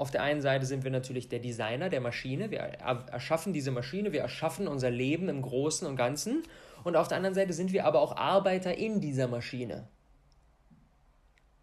auf 0.01 0.09
der 0.09 0.23
einen 0.23 0.41
Seite 0.41 0.65
sind 0.65 0.83
wir 0.83 0.89
natürlich 0.89 1.29
der 1.29 1.37
Designer 1.37 1.89
der 1.89 2.01
Maschine, 2.01 2.49
wir 2.49 2.57
erschaffen 2.59 3.53
diese 3.53 3.69
Maschine, 3.69 4.11
wir 4.11 4.21
erschaffen 4.21 4.67
unser 4.67 4.89
Leben 4.89 5.29
im 5.29 5.43
Großen 5.43 5.87
und 5.87 5.95
Ganzen 5.95 6.41
und 6.83 6.95
auf 6.95 7.07
der 7.07 7.17
anderen 7.17 7.35
Seite 7.35 7.53
sind 7.53 7.71
wir 7.71 7.85
aber 7.85 8.01
auch 8.01 8.17
Arbeiter 8.17 8.75
in 8.75 8.99
dieser 8.99 9.27
Maschine. 9.27 9.87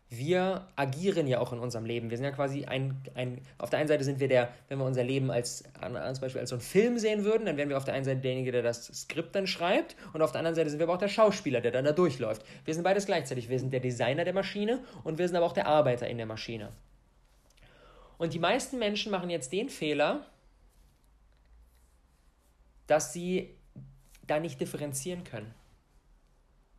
Wir 0.09 0.68
agieren 0.76 1.26
ja 1.26 1.41
auch 1.41 1.53
in 1.53 1.59
unserem 1.59 1.84
Leben. 1.84 2.11
Wir 2.11 2.16
sind 2.16 2.24
ja 2.24 2.30
quasi 2.30 2.64
ein, 2.64 3.03
ein 3.14 3.41
auf 3.59 3.70
der 3.70 3.80
einen 3.80 3.89
Seite 3.89 4.05
sind 4.05 4.20
wir 4.20 4.28
der, 4.28 4.51
wenn 4.68 4.78
wir 4.78 4.84
unser 4.84 5.03
Leben 5.03 5.32
als, 5.32 5.64
als 5.80 6.20
Beispiel 6.20 6.41
als 6.41 6.51
so 6.51 6.55
einen 6.55 6.62
Film 6.62 6.97
sehen 6.97 7.24
würden, 7.24 7.45
dann 7.45 7.57
wären 7.57 7.68
wir 7.68 7.76
auf 7.76 7.84
der 7.84 7.95
einen 7.95 8.05
Seite 8.05 8.20
derjenige, 8.20 8.53
der 8.53 8.62
das 8.62 8.86
Skript 8.86 9.34
dann 9.34 9.49
schreibt 9.49 9.97
und 10.12 10.22
auf 10.22 10.30
der 10.30 10.39
anderen 10.39 10.55
Seite 10.55 10.70
sind 10.70 10.78
wir 10.78 10.86
aber 10.86 10.95
auch 10.95 10.99
der 10.99 11.09
Schauspieler, 11.09 11.61
der 11.61 11.72
dann 11.72 11.84
da 11.84 11.91
durchläuft. 11.91 12.45
Wir 12.64 12.72
sind 12.72 12.84
beides 12.84 13.05
gleichzeitig. 13.05 13.49
Wir 13.49 13.59
sind 13.59 13.72
der 13.72 13.80
Designer 13.80 14.22
der 14.22 14.32
Maschine 14.32 14.78
und 15.03 15.18
wir 15.18 15.26
sind 15.26 15.36
aber 15.36 15.47
auch 15.47 15.53
der 15.53 15.66
Arbeiter 15.66 16.07
in 16.07 16.18
der 16.18 16.26
Maschine. 16.26 16.70
Und 18.19 18.35
die 18.35 18.39
meisten 18.39 18.79
Menschen 18.79 19.12
machen 19.12 19.31
jetzt 19.31 19.53
den 19.53 19.69
Fehler, 19.69 20.27
dass 22.87 23.12
sie 23.12 23.55
da 24.27 24.41
nicht 24.41 24.61
differenzieren 24.61 25.25
können. 25.25 25.55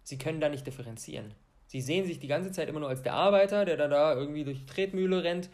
Sie 0.03 0.17
können 0.17 0.41
da 0.41 0.49
nicht 0.49 0.67
differenzieren. 0.67 1.33
Sie 1.67 1.81
sehen 1.81 2.05
sich 2.05 2.19
die 2.19 2.27
ganze 2.27 2.51
Zeit 2.51 2.67
immer 2.67 2.79
nur 2.79 2.89
als 2.89 3.03
der 3.03 3.13
Arbeiter, 3.13 3.63
der 3.63 3.77
da, 3.77 3.87
da 3.87 4.13
irgendwie 4.13 4.43
durch 4.43 4.59
die 4.59 4.65
Tretmühle 4.65 5.23
rennt 5.23 5.49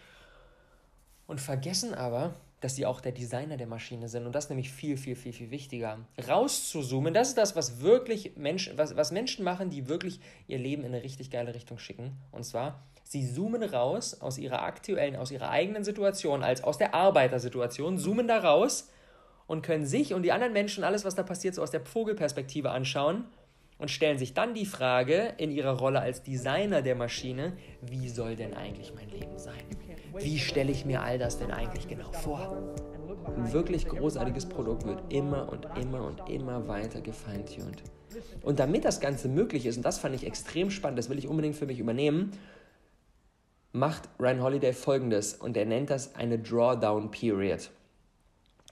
und 1.27 1.41
vergessen 1.41 1.93
aber, 1.93 2.33
dass 2.61 2.75
sie 2.75 2.85
auch 2.85 3.01
der 3.01 3.11
Designer 3.11 3.57
der 3.57 3.67
Maschine 3.67 4.07
sind. 4.07 4.25
Und 4.25 4.33
das 4.33 4.45
ist 4.45 4.49
nämlich 4.49 4.71
viel, 4.71 4.97
viel, 4.97 5.15
viel, 5.15 5.33
viel 5.33 5.51
wichtiger. 5.51 5.99
Rauszuzoomen, 6.27 7.13
das 7.13 7.29
ist 7.29 7.37
das, 7.37 7.55
was 7.55 7.81
wirklich 7.81 8.37
Menschen, 8.37 8.77
was, 8.77 8.95
was 8.95 9.11
Menschen 9.11 9.43
machen, 9.43 9.69
die 9.69 9.87
wirklich 9.89 10.19
ihr 10.47 10.57
Leben 10.57 10.83
in 10.83 10.93
eine 10.93 11.03
richtig 11.03 11.29
geile 11.31 11.53
Richtung 11.53 11.77
schicken. 11.77 12.17
Und 12.31 12.45
zwar, 12.45 12.81
sie 13.05 13.31
zoomen 13.31 13.63
raus 13.63 14.19
aus 14.19 14.37
ihrer 14.37 14.63
aktuellen, 14.63 15.15
aus 15.15 15.31
ihrer 15.31 15.49
eigenen 15.49 15.83
Situation, 15.83 16.43
als 16.43 16.63
aus 16.63 16.77
der 16.77 16.93
Arbeitersituation, 16.93 17.97
zoomen 17.97 18.27
da 18.27 18.39
raus 18.39 18.89
und 19.47 19.61
können 19.61 19.85
sich 19.85 20.13
und 20.13 20.23
die 20.23 20.31
anderen 20.31 20.53
Menschen 20.53 20.83
alles, 20.83 21.05
was 21.05 21.15
da 21.15 21.23
passiert, 21.23 21.55
so 21.55 21.61
aus 21.61 21.71
der 21.71 21.85
Vogelperspektive 21.85 22.71
anschauen 22.71 23.25
und 23.77 23.91
stellen 23.91 24.17
sich 24.17 24.33
dann 24.33 24.53
die 24.53 24.65
Frage 24.65 25.33
in 25.37 25.51
ihrer 25.51 25.77
Rolle 25.77 25.99
als 26.01 26.23
Designer 26.23 26.81
der 26.81 26.95
Maschine, 26.95 27.53
wie 27.81 28.09
soll 28.09 28.35
denn 28.35 28.53
eigentlich 28.53 28.93
mein 28.95 29.09
Leben 29.09 29.37
sein? 29.37 29.63
Wie 30.17 30.39
stelle 30.39 30.71
ich 30.71 30.85
mir 30.85 31.01
all 31.01 31.19
das 31.19 31.37
denn 31.37 31.51
eigentlich 31.51 31.87
genau 31.87 32.11
vor? 32.11 32.57
Ein 33.35 33.53
wirklich 33.53 33.87
großartiges 33.87 34.47
Produkt 34.47 34.85
wird 34.85 35.13
immer 35.13 35.51
und 35.51 35.67
immer 35.79 36.05
und 36.05 36.29
immer 36.29 36.67
weiter 36.67 37.01
gefeintuned. 37.01 37.83
Und 38.41 38.59
damit 38.59 38.85
das 38.85 38.99
Ganze 38.99 39.27
möglich 39.27 39.65
ist, 39.65 39.77
und 39.77 39.83
das 39.83 39.99
fand 39.99 40.15
ich 40.15 40.25
extrem 40.25 40.71
spannend, 40.71 40.97
das 40.97 41.09
will 41.09 41.17
ich 41.17 41.27
unbedingt 41.27 41.55
für 41.55 41.65
mich 41.65 41.79
übernehmen, 41.79 42.31
macht 43.75 44.07
Ryan 44.19 44.41
Holiday 44.41 44.73
folgendes 44.73 45.33
und 45.33 45.57
er 45.57 45.65
nennt 45.65 45.89
das 45.89 46.15
eine 46.15 46.39
Drawdown 46.39 47.11
Period. 47.11 47.69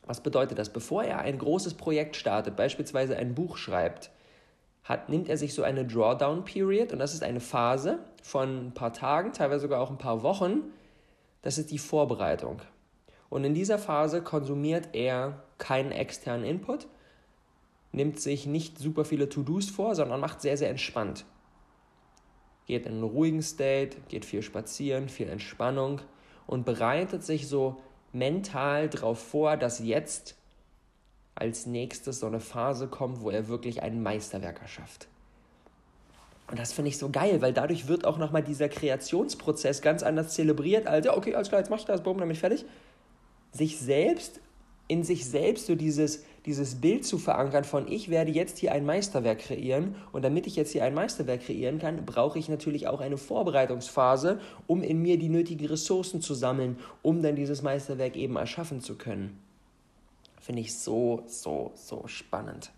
Was 0.05 0.21
bedeutet 0.21 0.57
das? 0.57 0.69
Bevor 0.69 1.03
er 1.03 1.19
ein 1.19 1.37
großes 1.37 1.73
Projekt 1.73 2.15
startet, 2.15 2.55
beispielsweise 2.55 3.17
ein 3.17 3.35
Buch 3.35 3.57
schreibt, 3.57 4.11
hat, 4.85 5.09
nimmt 5.09 5.27
er 5.27 5.37
sich 5.37 5.53
so 5.53 5.63
eine 5.63 5.85
Drawdown 5.85 6.45
Period 6.45 6.93
und 6.93 6.99
das 6.99 7.13
ist 7.13 7.23
eine 7.23 7.41
Phase 7.41 7.99
von 8.21 8.67
ein 8.67 8.73
paar 8.73 8.93
Tagen, 8.93 9.33
teilweise 9.33 9.61
sogar 9.61 9.81
auch 9.81 9.91
ein 9.91 9.97
paar 9.97 10.23
Wochen. 10.23 10.63
Das 11.41 11.57
ist 11.57 11.71
die 11.71 11.77
Vorbereitung. 11.77 12.61
Und 13.29 13.43
in 13.43 13.53
dieser 13.53 13.79
Phase 13.79 14.21
konsumiert 14.21 14.89
er 14.93 15.43
keinen 15.57 15.91
externen 15.91 16.45
Input, 16.45 16.87
nimmt 17.91 18.19
sich 18.19 18.45
nicht 18.45 18.79
super 18.79 19.03
viele 19.03 19.27
To-Dos 19.27 19.69
vor, 19.69 19.95
sondern 19.95 20.21
macht 20.21 20.41
sehr, 20.41 20.57
sehr 20.57 20.69
entspannt. 20.69 21.25
Geht 22.66 22.86
in 22.86 22.93
einen 22.93 23.03
ruhigen 23.03 23.41
State, 23.41 23.97
geht 24.07 24.26
viel 24.26 24.41
spazieren, 24.41 25.09
viel 25.09 25.30
Entspannung 25.30 26.01
und 26.47 26.66
bereitet 26.66 27.24
sich 27.24 27.47
so 27.47 27.82
mental 28.14 28.89
darauf 28.89 29.20
vor, 29.20 29.57
dass 29.57 29.80
jetzt 29.80 30.36
als 31.36 31.66
nächstes 31.66 32.20
so 32.20 32.28
eine 32.28 32.39
Phase 32.39 32.88
kommt, 32.88 33.22
wo 33.22 33.30
er 33.30 33.47
wirklich 33.47 33.82
ein 33.82 34.01
Meisterwerk 34.01 34.61
erschafft. 34.61 35.07
Und 36.47 36.59
das 36.59 36.74
finde 36.74 36.89
ich 36.89 36.97
so 36.97 37.09
geil, 37.09 37.41
weil 37.41 37.53
dadurch 37.53 37.88
wird 37.88 38.05
auch 38.05 38.18
nochmal 38.18 38.43
dieser 38.43 38.70
Kreationsprozess 38.70 39.82
ganz 39.82 40.03
anders 40.03 40.34
zelebriert, 40.34 40.88
als, 40.88 41.05
ja, 41.05 41.18
okay, 41.18 41.34
alles 41.36 41.49
klar, 41.49 41.61
jetzt 41.61 41.70
mach 41.70 41.80
ich 41.80 41.86
das, 41.86 42.03
bumm, 42.03 42.30
ich 42.30 42.39
fertig. 42.39 42.66
Sich 43.51 43.80
selbst, 43.80 44.39
in 44.88 45.03
sich 45.03 45.26
selbst 45.26 45.66
so 45.66 45.76
dieses, 45.76 46.24
dieses 46.45 46.75
Bild 46.75 47.05
zu 47.05 47.17
verankern 47.17 47.63
von, 47.63 47.89
ich 47.89 48.09
werde 48.09 48.31
jetzt 48.31 48.57
hier 48.57 48.73
ein 48.73 48.85
Meisterwerk 48.85 49.39
kreieren 49.39 49.95
und 50.11 50.23
damit 50.23 50.45
ich 50.45 50.55
jetzt 50.55 50.71
hier 50.71 50.83
ein 50.83 50.93
Meisterwerk 50.93 51.41
kreieren 51.41 51.79
kann, 51.79 52.05
brauche 52.05 52.37
ich 52.37 52.49
natürlich 52.49 52.87
auch 52.87 52.99
eine 52.99 53.17
Vorbereitungsphase, 53.17 54.39
um 54.67 54.83
in 54.83 55.01
mir 55.01 55.17
die 55.17 55.29
nötigen 55.29 55.67
Ressourcen 55.67 56.21
zu 56.21 56.33
sammeln, 56.33 56.77
um 57.01 57.21
dann 57.21 57.35
dieses 57.35 57.61
Meisterwerk 57.61 58.17
eben 58.17 58.35
erschaffen 58.35 58.81
zu 58.81 58.95
können. 58.95 59.39
Finde 60.41 60.61
ich 60.61 60.77
so, 60.77 61.23
so, 61.27 61.71
so 61.75 62.03
spannend. 62.07 62.71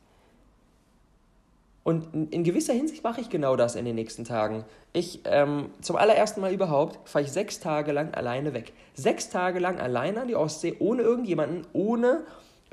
Und 1.86 2.34
in 2.34 2.43
gewisser 2.43 2.74
Hinsicht 2.74 3.03
mache 3.03 3.22
ich 3.22 3.30
genau 3.30 3.55
das 3.55 3.76
in 3.76 3.86
den 3.86 3.93
nächsten 3.93 4.24
Tagen. 4.24 4.66
Ich, 4.91 5.22
ähm, 5.26 5.70
zum 5.82 5.95
allerersten 5.97 6.41
Mal 6.41 6.51
überhaupt, 6.51 7.07
fahre 7.07 7.26
ich 7.26 7.32
sechs 7.32 7.59
Tage 7.59 7.91
lang 7.91 8.11
alleine 8.16 8.55
weg. 8.55 8.74
Sechs 8.95 9.30
Tage 9.30 9.59
lang 9.59 9.80
alleine 9.80 10.22
an 10.22 10.28
die 10.28 10.36
Ostsee, 10.36 10.76
ohne 10.80 11.03
irgendjemanden, 11.03 11.68
ohne 11.74 12.26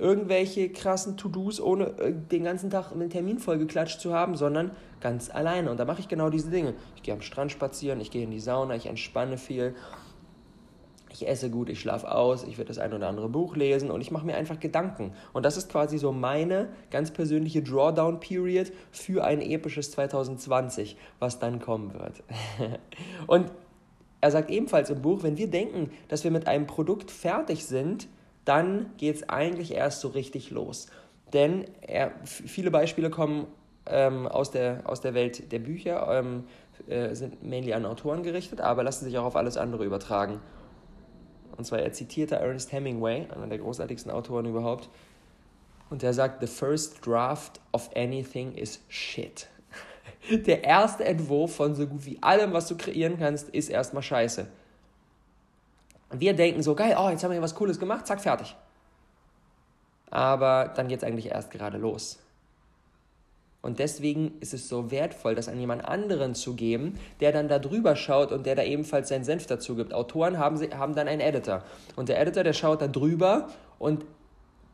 irgendwelche 0.02 0.68
krassen 0.70 1.16
To-Dos, 1.16 1.60
ohne 1.60 1.86
äh, 1.98 2.12
den 2.12 2.44
ganzen 2.44 2.70
Tag 2.70 2.92
einen 2.92 3.08
Termin 3.08 3.38
vollgeklatscht 3.38 4.00
zu 4.00 4.12
haben, 4.12 4.36
sondern 4.36 4.72
ganz 5.00 5.30
alleine. 5.30 5.70
Und 5.70 5.78
da 5.78 5.84
mache 5.84 6.00
ich 6.00 6.08
genau 6.08 6.28
diese 6.28 6.50
Dinge. 6.50 6.74
Ich 6.96 7.02
gehe 7.02 7.14
am 7.14 7.22
Strand 7.22 7.52
spazieren, 7.52 8.00
ich 8.00 8.10
gehe 8.10 8.24
in 8.24 8.30
die 8.30 8.40
Sauna, 8.40 8.74
ich 8.74 8.86
entspanne 8.86 9.38
viel 9.38 9.74
ich 11.12 11.28
esse 11.28 11.50
gut, 11.50 11.68
ich 11.68 11.80
schlafe 11.80 12.10
aus, 12.10 12.42
ich 12.44 12.58
werde 12.58 12.68
das 12.68 12.78
ein 12.78 12.92
oder 12.92 13.08
andere 13.08 13.28
Buch 13.28 13.54
lesen 13.54 13.90
und 13.90 14.00
ich 14.00 14.10
mache 14.10 14.26
mir 14.26 14.34
einfach 14.34 14.58
Gedanken. 14.58 15.12
Und 15.32 15.44
das 15.44 15.56
ist 15.56 15.70
quasi 15.70 15.98
so 15.98 16.12
meine 16.12 16.68
ganz 16.90 17.10
persönliche 17.10 17.62
Drawdown-Period 17.62 18.72
für 18.90 19.24
ein 19.24 19.40
episches 19.40 19.90
2020, 19.92 20.96
was 21.18 21.38
dann 21.38 21.60
kommen 21.60 21.92
wird. 21.94 22.22
und 23.26 23.50
er 24.20 24.30
sagt 24.30 24.50
ebenfalls 24.50 24.88
im 24.90 25.02
Buch, 25.02 25.22
wenn 25.22 25.36
wir 25.36 25.48
denken, 25.48 25.90
dass 26.08 26.24
wir 26.24 26.30
mit 26.30 26.46
einem 26.46 26.66
Produkt 26.66 27.10
fertig 27.10 27.66
sind, 27.66 28.08
dann 28.44 28.90
geht 28.96 29.16
es 29.16 29.28
eigentlich 29.28 29.72
erst 29.72 30.00
so 30.00 30.08
richtig 30.08 30.50
los. 30.50 30.86
Denn 31.32 31.64
er, 31.80 32.12
viele 32.24 32.70
Beispiele 32.70 33.10
kommen 33.10 33.46
ähm, 33.86 34.28
aus, 34.28 34.50
der, 34.50 34.82
aus 34.84 35.00
der 35.00 35.14
Welt 35.14 35.50
der 35.52 35.58
Bücher, 35.58 36.06
ähm, 36.10 36.44
äh, 36.88 37.14
sind 37.14 37.42
mainly 37.42 37.72
an 37.72 37.86
Autoren 37.86 38.22
gerichtet, 38.22 38.60
aber 38.60 38.82
lassen 38.82 39.04
sich 39.04 39.16
auch 39.18 39.24
auf 39.24 39.36
alles 39.36 39.56
andere 39.56 39.84
übertragen. 39.84 40.40
Und 41.56 41.64
zwar 41.64 41.80
er 41.80 41.92
zitierte 41.92 42.36
Ernest 42.36 42.72
Hemingway, 42.72 43.26
einer 43.34 43.46
der 43.46 43.58
großartigsten 43.58 44.10
Autoren 44.10 44.46
überhaupt. 44.46 44.88
Und 45.90 46.02
er 46.02 46.14
sagt, 46.14 46.40
The 46.40 46.46
first 46.46 47.06
draft 47.06 47.60
of 47.72 47.90
anything 47.94 48.54
is 48.54 48.80
shit. 48.88 49.48
Der 50.46 50.64
erste 50.64 51.04
Entwurf 51.04 51.56
von 51.56 51.74
so 51.74 51.86
gut 51.86 52.06
wie 52.06 52.18
allem, 52.22 52.54
was 52.54 52.68
du 52.68 52.76
kreieren 52.76 53.18
kannst, 53.18 53.50
ist 53.50 53.68
erstmal 53.68 54.02
scheiße. 54.02 54.46
Und 56.12 56.20
wir 56.20 56.34
denken 56.34 56.62
so, 56.62 56.74
geil, 56.74 56.94
oh, 56.98 57.08
jetzt 57.08 57.24
haben 57.24 57.30
wir 57.30 57.36
hier 57.36 57.42
was 57.42 57.54
Cooles 57.54 57.80
gemacht, 57.80 58.06
zack, 58.06 58.20
fertig. 58.20 58.54
Aber 60.10 60.70
dann 60.76 60.88
geht 60.88 60.98
es 60.98 61.04
eigentlich 61.04 61.30
erst 61.30 61.50
gerade 61.50 61.78
los. 61.78 62.18
Und 63.62 63.78
deswegen 63.78 64.32
ist 64.40 64.52
es 64.52 64.68
so 64.68 64.90
wertvoll, 64.90 65.34
das 65.34 65.48
an 65.48 65.58
jemand 65.58 65.84
anderen 65.86 66.34
zu 66.34 66.54
geben, 66.54 66.98
der 67.20 67.32
dann 67.32 67.48
da 67.48 67.58
drüber 67.58 67.96
schaut 67.96 68.30
und 68.30 68.44
der 68.44 68.56
da 68.56 68.62
ebenfalls 68.62 69.08
seinen 69.08 69.24
Senf 69.24 69.46
dazu 69.46 69.74
gibt. 69.74 69.94
Autoren 69.94 70.38
haben, 70.38 70.60
haben 70.76 70.94
dann 70.94 71.08
einen 71.08 71.20
Editor. 71.20 71.62
Und 71.96 72.08
der 72.08 72.20
Editor, 72.20 72.44
der 72.44 72.52
schaut 72.52 72.82
da 72.82 72.88
drüber 72.88 73.48
und 73.78 74.04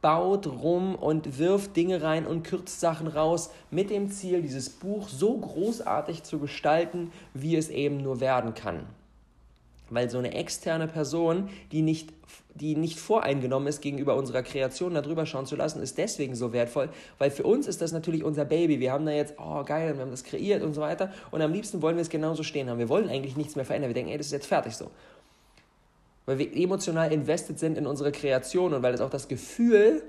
baut 0.01 0.47
rum 0.47 0.95
und 0.95 1.39
wirft 1.39 1.77
Dinge 1.77 2.03
rein 2.03 2.27
und 2.27 2.43
kürzt 2.43 2.81
Sachen 2.81 3.07
raus 3.07 3.51
mit 3.71 3.91
dem 3.91 4.11
Ziel, 4.11 4.43
dieses 4.43 4.71
Buch 4.71 5.09
so 5.09 5.37
großartig 5.37 6.23
zu 6.23 6.39
gestalten, 6.39 7.13
wie 7.35 7.57
es 7.57 7.69
eben 7.69 8.03
nur 8.03 8.21
werden 8.21 8.55
kann. 8.55 8.87
Weil 9.91 10.11
so 10.11 10.19
eine 10.19 10.35
externe 10.35 10.87
Person, 10.87 11.49
die 11.73 11.83
nicht, 11.83 12.11
die 12.55 12.77
nicht 12.77 12.99
voreingenommen 12.99 13.69
ist 13.69 13.81
gegenüber 13.81 14.17
unserer 14.17 14.43
Kreation, 14.43 14.95
darüber 14.95 15.25
schauen 15.25 15.47
zu 15.47 15.57
lassen, 15.57 15.83
ist 15.83 15.97
deswegen 15.99 16.35
so 16.35 16.53
wertvoll, 16.53 16.91
weil 17.19 17.31
für 17.31 17.45
uns 17.45 17.67
ist 17.67 17.81
das 17.81 17.93
natürlich 17.93 18.23
unser 18.23 18.45
Baby. 18.45 18.81
Wir 18.81 18.93
haben 18.93 19.07
da 19.07 19.13
jetzt, 19.13 19.35
oh 19.39 19.65
geil, 19.65 19.95
wir 19.95 20.03
haben 20.03 20.11
das 20.11 20.25
kreiert 20.25 20.63
und 20.63 20.75
so 20.75 20.81
weiter. 20.81 21.13
Und 21.31 21.41
am 21.41 21.53
liebsten 21.53 21.81
wollen 21.81 21.97
wir 21.97 22.03
es 22.03 22.11
genauso 22.11 22.43
stehen 22.43 22.69
haben. 22.69 22.79
Wir 22.79 22.89
wollen 22.89 23.09
eigentlich 23.09 23.37
nichts 23.37 23.57
mehr 23.57 23.65
verändern. 23.65 23.91
Wir 23.91 23.95
denken, 23.95 24.11
ey, 24.11 24.19
das 24.19 24.27
ist 24.27 24.33
jetzt 24.33 24.47
fertig 24.47 24.75
so. 24.77 24.91
Weil 26.27 26.39
wir 26.39 26.55
emotional 26.55 27.11
invested 27.11 27.59
sind 27.59 27.79
in 27.79 27.87
unsere 27.87 28.13
Kreation 28.13 28.75
und 28.75 28.83
weil 28.83 28.93
es 28.93 29.01
auch 29.01 29.09
das 29.09 29.29
Gefühl, 29.29 30.03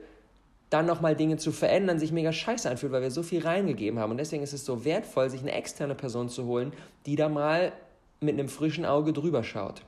dann 0.69 0.85
nochmal 0.85 1.15
Dinge 1.15 1.37
zu 1.37 1.51
verändern, 1.51 1.97
sich 1.97 2.11
mega 2.11 2.31
scheiße 2.31 2.69
anfühlt, 2.69 2.91
weil 2.91 3.01
wir 3.01 3.11
so 3.11 3.23
viel 3.23 3.41
reingegeben 3.41 3.99
haben. 3.99 4.11
Und 4.11 4.17
deswegen 4.17 4.43
ist 4.43 4.53
es 4.53 4.65
so 4.65 4.85
wertvoll, 4.85 5.29
sich 5.29 5.41
eine 5.41 5.53
externe 5.53 5.95
Person 5.95 6.29
zu 6.29 6.45
holen, 6.45 6.73
die 7.05 7.15
da 7.15 7.29
mal 7.29 7.71
mit 8.19 8.33
einem 8.33 8.49
frischen 8.49 8.85
Auge 8.85 9.13
drüber 9.13 9.43
schaut. 9.43 9.83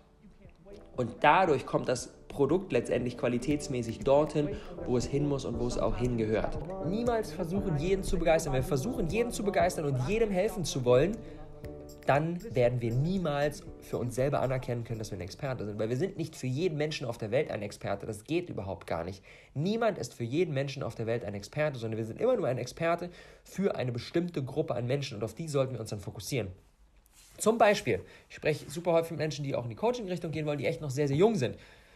Und 0.96 1.12
dadurch 1.22 1.66
kommt 1.66 1.88
das 1.88 2.14
Produkt 2.28 2.72
letztendlich 2.72 3.18
qualitätsmäßig 3.18 4.00
dorthin, 4.00 4.50
wo 4.86 4.98
es 4.98 5.06
hin 5.06 5.28
muss 5.28 5.46
und 5.46 5.60
wo 5.60 5.68
es 5.68 5.78
auch 5.78 5.98
hingehört. 5.98 6.58
Niemals 6.88 7.32
versuchen, 7.32 7.78
jeden 7.78 8.04
zu 8.04 8.18
begeistern. 8.18 8.54
Wenn 8.54 8.62
wir 8.62 8.68
versuchen, 8.68 9.08
jeden 9.08 9.32
zu 9.32 9.44
begeistern 9.44 9.86
und 9.86 10.08
jedem 10.08 10.32
helfen 10.32 10.64
zu 10.64 10.86
wollen, 10.86 11.18
dann 12.06 12.42
werden 12.56 12.82
wir 12.82 12.94
niemals 12.94 13.64
für 13.82 13.98
uns 13.98 14.16
selber 14.16 14.42
anerkennen 14.42 14.84
können, 14.84 15.00
dass 15.00 15.12
wir 15.12 15.18
ein 15.18 15.22
Experte 15.22 15.66
sind. 15.66 15.78
Weil 15.78 15.90
wir 15.90 15.98
sind 15.98 16.18
nicht 16.18 16.36
für 16.36 16.48
jeden 16.48 16.78
Menschen 16.78 17.06
auf 17.06 17.18
der 17.18 17.32
Welt 17.32 17.52
ein 17.52 17.62
Experte. 17.62 18.06
Das 18.06 18.24
geht 18.24 18.50
überhaupt 18.50 18.88
gar 18.88 19.04
nicht. 19.04 19.24
Niemand 19.54 19.98
ist 19.98 20.14
für 20.14 20.24
jeden 20.24 20.54
Menschen 20.54 20.84
auf 20.84 20.96
der 20.96 21.06
Welt 21.06 21.26
ein 21.26 21.34
Experte, 21.34 21.80
sondern 21.80 21.98
wir 21.98 22.06
sind 22.06 22.20
immer 22.20 22.36
nur 22.36 22.48
ein 22.48 22.58
Experte 22.58 23.10
für 23.44 23.76
eine 23.76 23.92
bestimmte 23.92 24.44
Gruppe 24.44 24.76
an 24.76 24.88
Menschen 24.88 25.18
und 25.18 25.24
auf 25.24 25.34
die 25.34 25.48
sollten 25.48 25.74
wir 25.74 25.82
uns 25.82 25.90
dann 25.90 26.00
fokussieren. 26.00 26.48
Zum 27.42 27.58
Beispiel, 27.58 28.02
ich 28.30 28.36
spreche 28.36 28.70
super 28.70 28.94
häufig 28.94 29.12
mit 29.12 29.20
Menschen, 29.20 29.44
die 29.44 29.56
auch 29.56 29.64
in 29.64 29.72
die 29.72 29.76
Coaching-Richtung 29.76 30.32
gehen 30.32 30.46
wollen, 30.46 30.60
die 30.60 30.68
echt 30.68 30.80
noch 30.80 30.92
sehr, 30.92 31.08
sehr 31.08 31.18
jung 31.18 31.34
sind. 31.36 31.56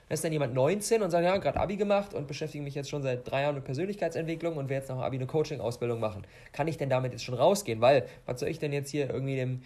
Da 0.10 0.14
ist 0.14 0.24
dann 0.24 0.32
jemand 0.32 0.56
19 0.56 1.04
und 1.04 1.12
sagt, 1.12 1.24
ja, 1.24 1.38
gerade 1.38 1.60
Abi 1.60 1.78
gemacht 1.78 2.16
und 2.16 2.28
beschäftige 2.28 2.64
mich 2.64 2.74
jetzt 2.74 2.90
schon 2.90 3.04
seit 3.04 3.30
drei 3.30 3.44
Jahren 3.44 3.54
mit 3.54 3.64
Persönlichkeitsentwicklung 3.64 4.58
und 4.58 4.70
will 4.70 4.78
jetzt 4.78 4.90
nach 4.90 4.98
Abi 4.98 5.18
eine 5.18 5.28
Coaching-Ausbildung 5.28 6.00
machen. 6.00 6.26
Kann 6.52 6.68
ich 6.68 6.78
denn 6.78 6.90
damit 6.90 7.12
jetzt 7.12 7.24
schon 7.24 7.36
rausgehen? 7.36 7.80
Weil, 7.80 8.08
was 8.26 8.40
soll 8.40 8.50
ich 8.50 8.58
denn 8.58 8.74
jetzt 8.74 8.90
hier 8.90 9.08
irgendwie 9.08 9.36
dem 9.36 9.62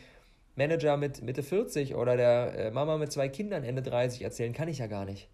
Manager 0.58 0.98
mit 0.98 1.22
Mitte 1.22 1.44
40 1.44 1.96
oder 1.96 2.18
der 2.18 2.54
äh, 2.58 2.72
Mama 2.72 2.98
mit 2.98 3.14
zwei 3.14 3.30
Kindern 3.30 3.64
Ende 3.64 3.82
30 3.82 4.22
erzählen? 4.22 4.52
Kann 4.52 4.68
ich 4.68 4.80
ja 4.80 4.88
gar 4.88 5.06
nicht. 5.06 5.30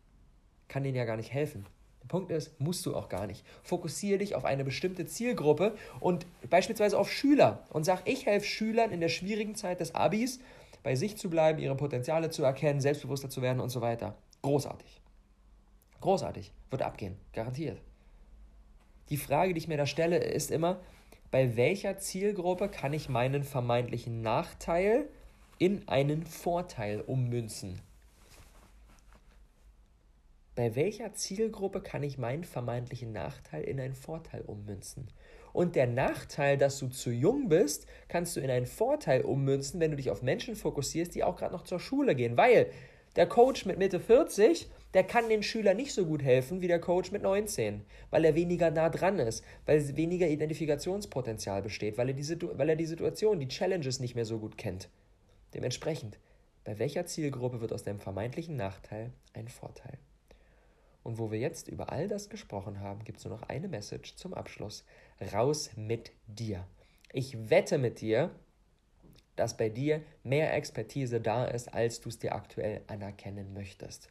Kann 0.67 0.83
denen 0.83 0.95
ja 0.95 1.05
gar 1.05 1.17
nicht 1.17 1.33
helfen. 1.33 1.65
Der 2.05 2.09
Punkt 2.09 2.29
ist, 2.29 2.61
musst 2.61 2.85
du 2.85 2.95
auch 2.95 3.09
gar 3.09 3.25
nicht. 3.25 3.43
Fokussiere 3.63 4.19
dich 4.19 4.35
auf 4.35 4.45
eine 4.45 4.63
bestimmte 4.63 5.07
Zielgruppe 5.07 5.75
und 5.99 6.27
beispielsweise 6.51 6.99
auf 6.99 7.11
Schüler 7.11 7.63
und 7.71 7.83
sag, 7.83 8.03
ich 8.05 8.27
helfe 8.27 8.45
Schülern 8.45 8.91
in 8.91 8.99
der 8.99 9.09
schwierigen 9.09 9.55
Zeit 9.55 9.79
des 9.79 9.95
Abis, 9.95 10.39
bei 10.83 10.93
sich 10.95 11.17
zu 11.17 11.31
bleiben, 11.31 11.57
ihre 11.57 11.75
Potenziale 11.75 12.29
zu 12.29 12.43
erkennen, 12.43 12.79
selbstbewusster 12.79 13.31
zu 13.31 13.41
werden 13.41 13.59
und 13.59 13.69
so 13.69 13.81
weiter. 13.81 14.15
Großartig. 14.43 15.01
Großartig. 15.99 16.51
Wird 16.69 16.83
abgehen. 16.83 17.17
Garantiert. 17.33 17.81
Die 19.09 19.17
Frage, 19.17 19.55
die 19.55 19.57
ich 19.57 19.67
mir 19.67 19.77
da 19.77 19.87
stelle, 19.87 20.17
ist 20.17 20.51
immer, 20.51 20.79
bei 21.31 21.57
welcher 21.57 21.97
Zielgruppe 21.97 22.69
kann 22.69 22.93
ich 22.93 23.09
meinen 23.09 23.43
vermeintlichen 23.43 24.21
Nachteil 24.21 25.09
in 25.57 25.87
einen 25.87 26.23
Vorteil 26.23 27.01
ummünzen? 27.01 27.81
Bei 30.55 30.73
welcher 30.73 31.13
Zielgruppe 31.13 31.81
kann 31.81 32.01
ich 32.01 32.17
meinen 32.17 32.45
vermeintlichen 32.45 33.11
Nachteil 33.11 33.65
in 33.65 33.77
einen 33.77 33.93
Vorteil 33.93 34.41
ummünzen? 34.41 35.09
Und 35.51 35.75
der 35.75 35.85
Nachteil, 35.85 36.57
dass 36.57 36.79
du 36.79 36.87
zu 36.87 37.11
jung 37.11 37.49
bist, 37.49 37.87
kannst 38.07 38.37
du 38.37 38.39
in 38.39 38.49
einen 38.49 38.65
Vorteil 38.65 39.21
ummünzen, 39.21 39.81
wenn 39.81 39.91
du 39.91 39.97
dich 39.97 40.09
auf 40.09 40.21
Menschen 40.21 40.55
fokussierst, 40.55 41.13
die 41.13 41.25
auch 41.25 41.35
gerade 41.35 41.51
noch 41.51 41.65
zur 41.65 41.81
Schule 41.81 42.15
gehen. 42.15 42.37
Weil 42.37 42.67
der 43.17 43.27
Coach 43.27 43.65
mit 43.65 43.77
Mitte 43.77 43.99
40, 43.99 44.69
der 44.93 45.03
kann 45.03 45.27
den 45.27 45.43
Schülern 45.43 45.75
nicht 45.75 45.93
so 45.93 46.05
gut 46.05 46.23
helfen 46.23 46.61
wie 46.61 46.67
der 46.69 46.79
Coach 46.79 47.11
mit 47.11 47.21
19, 47.21 47.81
weil 48.09 48.23
er 48.23 48.35
weniger 48.35 48.71
nah 48.71 48.89
dran 48.89 49.19
ist, 49.19 49.43
weil 49.65 49.97
weniger 49.97 50.27
Identifikationspotenzial 50.27 51.63
besteht, 51.63 51.97
weil 51.97 52.09
er 52.09 52.13
die, 52.13 52.27
weil 52.57 52.69
er 52.69 52.75
die 52.77 52.85
Situation, 52.85 53.41
die 53.41 53.49
Challenges 53.49 53.99
nicht 53.99 54.15
mehr 54.15 54.25
so 54.25 54.39
gut 54.39 54.57
kennt. 54.57 54.89
Dementsprechend 55.53 56.17
Bei 56.63 56.79
welcher 56.79 57.05
Zielgruppe 57.05 57.59
wird 57.61 57.73
aus 57.73 57.83
deinem 57.83 57.99
vermeintlichen 57.99 58.55
Nachteil 58.55 59.11
ein 59.33 59.49
Vorteil? 59.49 59.97
Und 61.05 61.19
wo 61.19 61.29
wir 61.29 61.37
jetzt 61.37 61.67
über 61.67 61.91
all 61.91 62.07
das 62.07 62.29
gesprochen 62.29 62.79
haben, 62.79 63.03
gibt 63.03 63.19
es 63.19 63.25
nur 63.25 63.35
noch 63.35 63.43
eine 63.43 63.67
Message 63.67 64.15
zum 64.15 64.33
Abschluss. 64.33 64.83
Raus 65.31 65.69
mit 65.75 66.11
dir. 66.25 66.65
Ich 67.13 67.51
wette 67.51 67.77
mit 67.77 68.01
dir, 68.01 68.31
dass 69.35 69.55
bei 69.55 69.69
dir 69.69 70.01
mehr 70.23 70.55
Expertise 70.55 71.21
da 71.21 71.45
ist, 71.45 71.71
als 71.71 72.01
du 72.01 72.09
es 72.09 72.17
dir 72.17 72.33
aktuell 72.33 72.81
anerkennen 72.87 73.53
möchtest. 73.53 74.09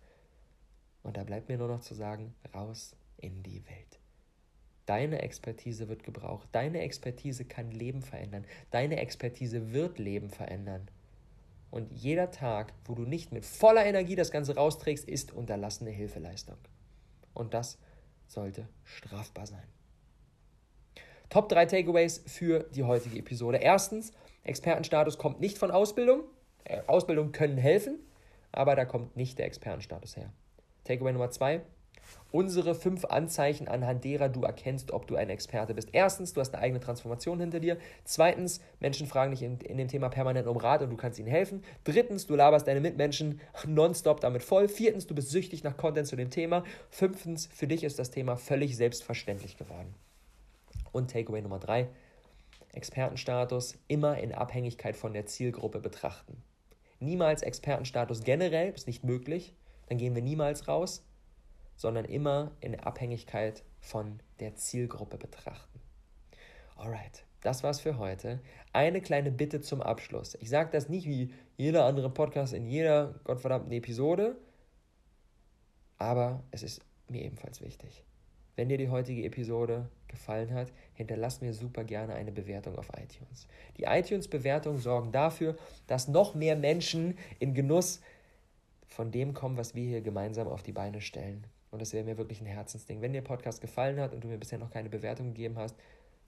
Und 1.03 1.17
da 1.17 1.25
bleibt 1.25 1.49
mir 1.49 1.59
nur 1.59 1.67
noch 1.67 1.81
zu 1.81 1.95
sagen, 1.95 2.33
raus 2.55 2.95
in 3.17 3.43
die 3.43 3.67
Welt. 3.67 3.99
Deine 4.87 5.21
Expertise 5.21 5.89
wird 5.89 6.05
gebraucht. 6.05 6.49
Deine 6.53 6.79
Expertise 6.83 7.45
kann 7.45 7.73
Leben 7.73 8.03
verändern. 8.03 8.47
Deine 8.71 8.99
Expertise 8.99 9.73
wird 9.73 9.99
Leben 9.99 10.31
verändern. 10.31 10.89
Und 11.73 11.91
jeder 11.93 12.31
Tag, 12.31 12.73
wo 12.85 12.95
du 12.95 13.03
nicht 13.03 13.33
mit 13.33 13.45
voller 13.45 13.85
Energie 13.85 14.15
das 14.15 14.31
Ganze 14.31 14.55
rausträgst, 14.55 15.09
ist 15.09 15.33
unterlassene 15.33 15.91
Hilfeleistung. 15.91 16.59
Und 17.35 17.55
das 17.55 17.79
sollte 18.27 18.69
strafbar 18.85 19.47
sein. 19.47 19.65
Top 21.29 21.49
3 21.49 21.67
Takeaways 21.67 22.23
für 22.27 22.61
die 22.61 22.85
heutige 22.85 23.19
Episode. 23.19 23.59
Erstens, 23.59 24.13
Expertenstatus 24.45 25.19
kommt 25.19 25.41
nicht 25.41 25.59
von 25.59 25.71
Ausbildung. 25.71 26.23
Äh, 26.65 26.83
Ausbildung 26.87 27.33
können 27.33 27.59
helfen, 27.59 27.99
aber 28.53 28.77
da 28.77 28.85
kommt 28.85 29.17
nicht 29.17 29.39
der 29.39 29.47
Expertenstatus 29.47 30.17
her. 30.17 30.33
Takeaway 30.85 31.13
Nummer 31.13 31.31
2, 31.31 31.63
unsere 32.35 32.75
fünf 32.75 33.05
Anzeichen, 33.05 33.69
anhand 33.69 34.03
derer 34.03 34.29
du 34.29 34.43
erkennst, 34.43 34.91
ob 34.91 35.07
du 35.07 35.15
ein 35.15 35.31
Experte 35.31 35.73
bist. 35.73 35.91
Erstens, 35.93 36.33
du 36.33 36.41
hast 36.41 36.53
eine 36.53 36.65
eigene 36.65 36.81
Transformation 36.81 37.39
hinter 37.39 37.61
dir. 37.61 37.79
Zweitens, 38.03 38.61
Menschen 38.81 39.07
fragen 39.07 39.31
dich 39.31 39.43
in, 39.43 39.61
in 39.61 39.79
dem 39.79 39.87
Thema 39.87 40.09
permanent 40.09 40.49
um 40.49 40.57
Rat 40.57 40.83
und 40.83 40.91
du 40.91 40.97
kannst 40.97 41.21
ihnen 41.21 41.29
helfen. 41.29 41.63
Drittens, 41.85 42.27
du 42.27 42.35
laberst 42.35 42.67
deine 42.67 42.81
Mitmenschen 42.81 43.41
nonstop 43.65 44.21
damit 44.21 44.43
voll. 44.43 44.67
Viertens, 44.67 45.07
du 45.07 45.15
bist 45.15 45.31
süchtig 45.31 45.63
nach 45.63 45.77
Content 45.77 46.09
zu 46.09 46.17
dem 46.17 46.31
Thema. 46.31 46.65
Fünftens, 46.91 47.47
für 47.55 47.69
dich 47.69 47.85
ist 47.85 48.01
das 48.01 48.11
Thema 48.11 48.37
völlig 48.37 48.77
selbstverständlich 48.77 49.57
geworden. 49.57 49.95
Und 50.91 51.13
Takeaway 51.13 51.41
Nummer 51.41 51.61
drei, 51.61 51.87
Expertenstatus 52.73 53.77
immer 53.87 54.19
in 54.19 54.35
Abhängigkeit 54.35 54.97
von 54.97 55.13
der 55.13 55.27
Zielgruppe 55.27 55.79
betrachten. 55.79 56.43
Niemals 56.99 57.43
Expertenstatus 57.43 58.25
generell, 58.25 58.73
ist 58.73 58.89
nicht 58.89 59.05
möglich, 59.05 59.55
dann 59.89 59.99
gehen 59.99 60.17
wir 60.17 60.23
niemals 60.23 60.67
raus 60.67 61.05
sondern 61.77 62.05
immer 62.05 62.53
in 62.61 62.79
Abhängigkeit 62.79 63.63
von 63.81 64.21
der 64.41 64.55
Zielgruppe 64.55 65.19
betrachten. 65.19 65.81
Alright, 66.77 67.25
das 67.43 67.63
war's 67.63 67.81
für 67.81 67.99
heute. 67.99 68.41
Eine 68.73 69.01
kleine 69.01 69.31
Bitte 69.31 69.61
zum 69.61 69.81
Abschluss. 69.81 70.37
Ich 70.41 70.51
sage 70.51 70.71
das 70.73 70.89
nicht 70.89 71.07
wie 71.07 71.33
jeder 71.57 71.85
andere 71.85 72.11
Podcast 72.11 72.53
in 72.53 72.67
jeder 72.67 73.21
gottverdammten 73.25 73.73
Episode, 73.73 74.37
aber 75.99 76.43
es 76.51 76.63
ist 76.63 76.83
mir 77.09 77.23
ebenfalls 77.23 77.61
wichtig. 77.61 78.05
Wenn 78.57 78.69
dir 78.69 78.79
die 78.79 78.89
heutige 78.89 79.25
Episode 79.25 79.89
gefallen 80.09 80.55
hat, 80.55 80.73
hinterlass 80.95 81.41
mir 81.41 81.53
super 81.53 81.85
gerne 81.85 82.15
eine 82.15 82.33
Bewertung 82.33 82.77
auf 82.77 82.89
iTunes. 82.91 83.49
Die 83.77 83.85
iTunes-Bewertungen 83.85 84.79
sorgen 84.79 85.11
dafür, 85.13 85.57
dass 85.87 86.09
noch 86.09 86.35
mehr 86.35 86.57
Menschen 86.57 87.19
in 87.41 87.55
Genuss 87.55 88.01
von 88.87 89.11
dem 89.11 89.35
kommen, 89.35 89.57
was 89.57 89.75
wir 89.75 89.85
hier 89.85 90.03
gemeinsam 90.03 90.47
auf 90.47 90.63
die 90.63 90.73
Beine 90.73 91.01
stellen. 91.01 91.45
Und 91.75 91.81
das 91.81 91.93
wäre 91.93 92.05
mir 92.05 92.17
wirklich 92.19 92.41
ein 92.41 92.47
Herzensding. 92.47 93.03
Wenn 93.03 93.13
dir 93.13 93.21
Podcast 93.21 93.61
gefallen 93.61 93.99
hat 93.99 94.15
und 94.15 94.23
du 94.23 94.29
mir 94.29 94.39
bisher 94.39 94.61
noch 94.61 94.71
keine 94.71 94.89
Bewertung 94.89 95.35
gegeben 95.35 95.59
hast, 95.59 95.75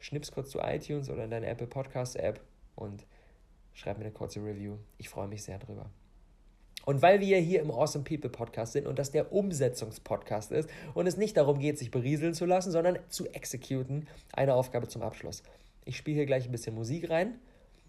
schnips 0.01 0.33
kurz 0.33 0.51
zu 0.51 0.59
iTunes 0.59 1.09
oder 1.09 1.23
in 1.23 1.31
deine 1.31 1.47
Apple 1.47 1.69
Podcast 1.69 2.17
App 2.17 2.41
und 2.75 3.07
schreib 3.73 3.99
mir 3.99 4.07
eine 4.07 4.13
kurze 4.13 4.41
Review. 4.41 4.79
Ich 4.99 5.09
freue 5.09 5.29
mich 5.29 5.45
sehr 5.45 5.61
drüber. 5.61 5.89
Und 6.85 7.01
weil 7.01 7.21
wir 7.21 7.39
hier 7.39 7.61
im 7.61 7.71
Awesome 7.71 8.03
People 8.03 8.29
Podcast 8.29 8.73
sind 8.73 8.89
und 8.89 8.99
das 8.99 9.13
der 9.13 9.33
Umsetzungspodcast 9.33 10.51
ist 10.51 10.69
und 10.95 11.07
es 11.07 11.17
nicht 11.17 11.37
darum 11.37 11.61
geht, 11.61 11.79
sich 11.79 11.93
berieseln 11.93 12.35
zu 12.35 12.45
lassen, 12.45 12.73
sondern 12.73 12.99
zu 13.09 13.29
exekuten, 13.29 14.09
eine 14.33 14.53
Aufgabe 14.53 14.89
zum 14.89 15.03
Abschluss. 15.03 15.45
Ich 15.85 15.97
spiele 15.97 16.17
hier 16.17 16.27
gleich 16.27 16.47
ein 16.47 16.51
bisschen 16.51 16.75
Musik 16.75 17.09
rein 17.09 17.39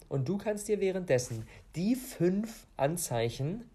und 0.10 0.30
du 0.30 0.38
kannst 0.38 0.68
dir 0.68 0.80
währenddessen 0.80 1.48
die 1.76 1.96
fünf 1.96 2.68
Anzeichen, 2.78 3.68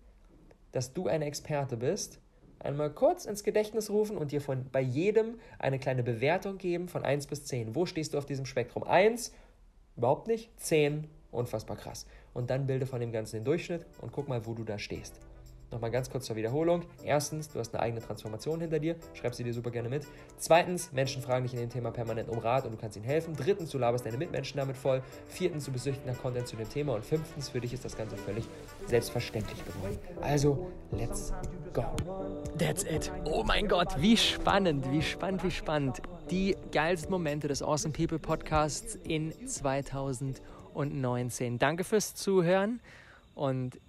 dass 0.71 0.93
du 0.93 1.09
ein 1.09 1.23
Experte 1.23 1.77
bist, 1.77 2.22
einmal 2.65 2.91
kurz 2.91 3.25
ins 3.25 3.45
Gedächtnis 3.45 3.91
rufen 3.91 4.17
und 4.17 4.33
dir 4.33 4.41
von 4.41 4.67
bei 4.71 4.81
jedem 4.81 5.39
eine 5.59 5.79
kleine 5.79 6.03
Bewertung 6.03 6.59
geben 6.59 6.89
von 6.89 7.05
1 7.05 7.27
bis 7.27 7.45
10. 7.45 7.75
Wo 7.75 7.87
stehst 7.87 8.15
du 8.15 8.19
auf 8.19 8.27
diesem 8.27 8.47
Spektrum? 8.47 8.85
1, 8.85 9.33
überhaupt 9.97 10.29
nicht, 10.29 10.51
10, 10.61 11.09
unfassbar 11.31 11.77
krass. 11.77 12.07
Und 12.35 12.51
dann 12.51 12.67
bilde 12.67 12.87
von 12.87 13.01
dem 13.01 13.13
Ganzen 13.13 13.37
den 13.37 13.45
Durchschnitt 13.45 13.87
und 14.01 14.13
guck 14.13 14.29
mal, 14.29 14.47
wo 14.47 14.55
du 14.55 14.65
da 14.65 14.79
stehst. 14.79 15.21
Nochmal 15.73 15.91
ganz 15.91 16.11
kurz 16.11 16.27
zur 16.27 16.37
Wiederholung. 16.37 16.83
Erstens, 17.03 17.49
du 17.49 17.59
hast 17.59 17.75
eine 17.75 17.83
eigene 17.83 18.03
Transformation 18.03 18.61
hinter 18.61 18.79
dir, 18.79 18.95
schreib 19.15 19.35
sie 19.35 19.43
dir 19.43 19.55
super 19.55 19.71
gerne 19.71 19.89
mit. 19.89 20.07
Zweitens, 20.37 20.93
Menschen 20.93 21.23
fragen 21.23 21.45
dich 21.45 21.55
in 21.55 21.61
dem 21.61 21.71
Thema 21.71 21.91
permanent 21.91 22.29
um 22.29 22.37
Rat 22.39 22.67
und 22.67 22.73
du 22.73 22.77
kannst 22.77 22.99
ihnen 22.99 23.07
helfen. 23.07 23.35
Drittens, 23.35 23.71
du 23.71 23.79
laberst 23.79 24.05
deine 24.05 24.19
Mitmenschen 24.19 24.59
damit 24.59 24.77
voll. 24.77 25.03
Viertens, 25.29 25.65
du 25.65 25.73
süchtig 25.79 26.05
nach 26.05 26.19
Content 26.19 26.47
zu 26.47 26.57
dem 26.57 26.69
Thema. 26.69 26.95
Und 26.95 27.05
fünftens, 27.05 27.49
für 27.49 27.61
dich 27.61 27.73
ist 27.73 27.87
das 27.87 27.97
Ganze 27.97 28.19
völlig 28.19 28.45
selbstverständlich 28.87 29.65
geworden. 29.65 29.99
Also, 30.21 30.71
let's 30.91 31.33
go. 31.73 31.87
That's 32.59 32.85
it. 32.85 33.11
Oh 33.25 33.43
mein 33.43 33.67
Gott, 33.67 33.95
wie 33.99 34.19
spannend, 34.19 34.91
wie 34.91 35.01
spannend, 35.01 35.43
wie 35.43 35.51
spannend. 35.51 36.03
Die 36.31 36.55
geilsten 36.71 37.11
Momente 37.11 37.49
des 37.49 37.63
Awesome 37.63 37.95
People 37.95 38.19
Podcasts 38.19 38.99
in 39.05 39.33
2019. 39.49 41.59
Danke 41.59 41.85
fürs 41.85 42.15
Zuhören 42.15 42.81
und 43.35 43.81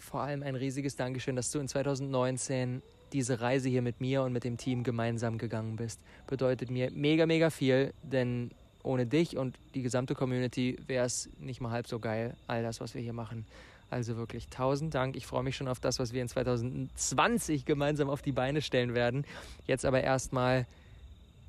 vor 0.00 0.22
allem 0.22 0.42
ein 0.42 0.54
riesiges 0.54 0.96
Dankeschön, 0.96 1.36
dass 1.36 1.50
du 1.50 1.58
in 1.58 1.68
2019 1.68 2.82
diese 3.12 3.40
Reise 3.40 3.68
hier 3.68 3.82
mit 3.82 4.00
mir 4.00 4.22
und 4.22 4.32
mit 4.32 4.44
dem 4.44 4.56
Team 4.56 4.82
gemeinsam 4.82 5.38
gegangen 5.38 5.76
bist. 5.76 6.00
Bedeutet 6.26 6.70
mir 6.70 6.90
mega, 6.90 7.26
mega 7.26 7.50
viel, 7.50 7.92
denn 8.02 8.50
ohne 8.82 9.06
dich 9.06 9.36
und 9.36 9.58
die 9.74 9.82
gesamte 9.82 10.14
Community 10.14 10.78
wäre 10.86 11.04
es 11.04 11.28
nicht 11.38 11.60
mal 11.60 11.70
halb 11.70 11.86
so 11.86 11.98
geil, 11.98 12.34
all 12.46 12.62
das, 12.62 12.80
was 12.80 12.94
wir 12.94 13.02
hier 13.02 13.12
machen. 13.12 13.44
Also 13.90 14.16
wirklich 14.16 14.48
tausend 14.48 14.94
Dank. 14.94 15.16
Ich 15.16 15.26
freue 15.26 15.42
mich 15.42 15.56
schon 15.56 15.68
auf 15.68 15.80
das, 15.80 15.98
was 15.98 16.12
wir 16.12 16.22
in 16.22 16.28
2020 16.28 17.64
gemeinsam 17.64 18.08
auf 18.08 18.22
die 18.22 18.32
Beine 18.32 18.62
stellen 18.62 18.94
werden. 18.94 19.24
Jetzt 19.66 19.84
aber 19.84 20.02
erstmal 20.02 20.66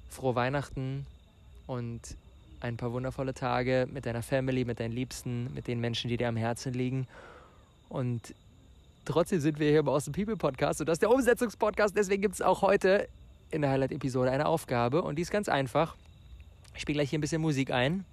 frohe 0.09 0.35
Weihnachten 0.35 1.05
und 1.67 2.01
ein 2.59 2.77
paar 2.77 2.91
wundervolle 2.91 3.33
Tage 3.33 3.87
mit 3.91 4.05
deiner 4.05 4.23
Family, 4.23 4.65
mit 4.65 4.79
deinen 4.79 4.91
Liebsten, 4.91 5.53
mit 5.53 5.67
den 5.67 5.79
Menschen, 5.79 6.09
die 6.09 6.17
dir 6.17 6.27
am 6.27 6.35
Herzen 6.35 6.73
liegen. 6.73 7.07
Und 7.91 8.33
trotzdem 9.03 9.41
sind 9.41 9.59
wir 9.59 9.69
hier 9.69 9.79
im 9.79 9.89
Awesome 9.89 10.15
People 10.15 10.37
Podcast 10.37 10.79
und 10.79 10.87
das 10.87 10.95
ist 10.95 11.01
der 11.01 11.11
Umsetzungspodcast. 11.11 11.95
Deswegen 11.95 12.21
gibt 12.21 12.35
es 12.35 12.41
auch 12.41 12.61
heute 12.61 13.09
in 13.51 13.61
der 13.61 13.71
Highlight-Episode 13.71 14.31
eine 14.31 14.45
Aufgabe 14.45 15.01
und 15.01 15.17
die 15.17 15.21
ist 15.21 15.31
ganz 15.31 15.49
einfach. 15.49 15.97
Ich 16.73 16.83
spiele 16.83 16.99
gleich 16.99 17.09
hier 17.09 17.19
ein 17.19 17.21
bisschen 17.21 17.41
Musik 17.41 17.69
ein, 17.71 18.05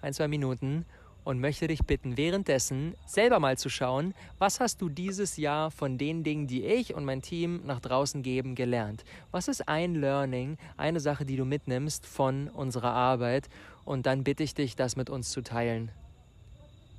ein, 0.00 0.14
zwei 0.14 0.26
Minuten 0.26 0.86
und 1.22 1.38
möchte 1.38 1.66
dich 1.66 1.80
bitten, 1.80 2.16
währenddessen 2.16 2.94
selber 3.04 3.38
mal 3.38 3.58
zu 3.58 3.68
schauen, 3.68 4.14
was 4.38 4.58
hast 4.58 4.80
du 4.80 4.88
dieses 4.88 5.36
Jahr 5.36 5.70
von 5.70 5.98
den 5.98 6.24
Dingen, 6.24 6.46
die 6.46 6.64
ich 6.64 6.94
und 6.94 7.04
mein 7.04 7.20
Team 7.20 7.60
nach 7.66 7.80
draußen 7.80 8.22
geben, 8.22 8.54
gelernt? 8.54 9.04
Was 9.32 9.48
ist 9.48 9.68
ein 9.68 9.96
Learning, 9.96 10.56
eine 10.78 11.00
Sache, 11.00 11.26
die 11.26 11.36
du 11.36 11.44
mitnimmst 11.44 12.06
von 12.06 12.48
unserer 12.48 12.92
Arbeit? 12.92 13.50
Und 13.84 14.06
dann 14.06 14.24
bitte 14.24 14.44
ich 14.44 14.54
dich, 14.54 14.76
das 14.76 14.96
mit 14.96 15.10
uns 15.10 15.28
zu 15.28 15.42
teilen. 15.42 15.90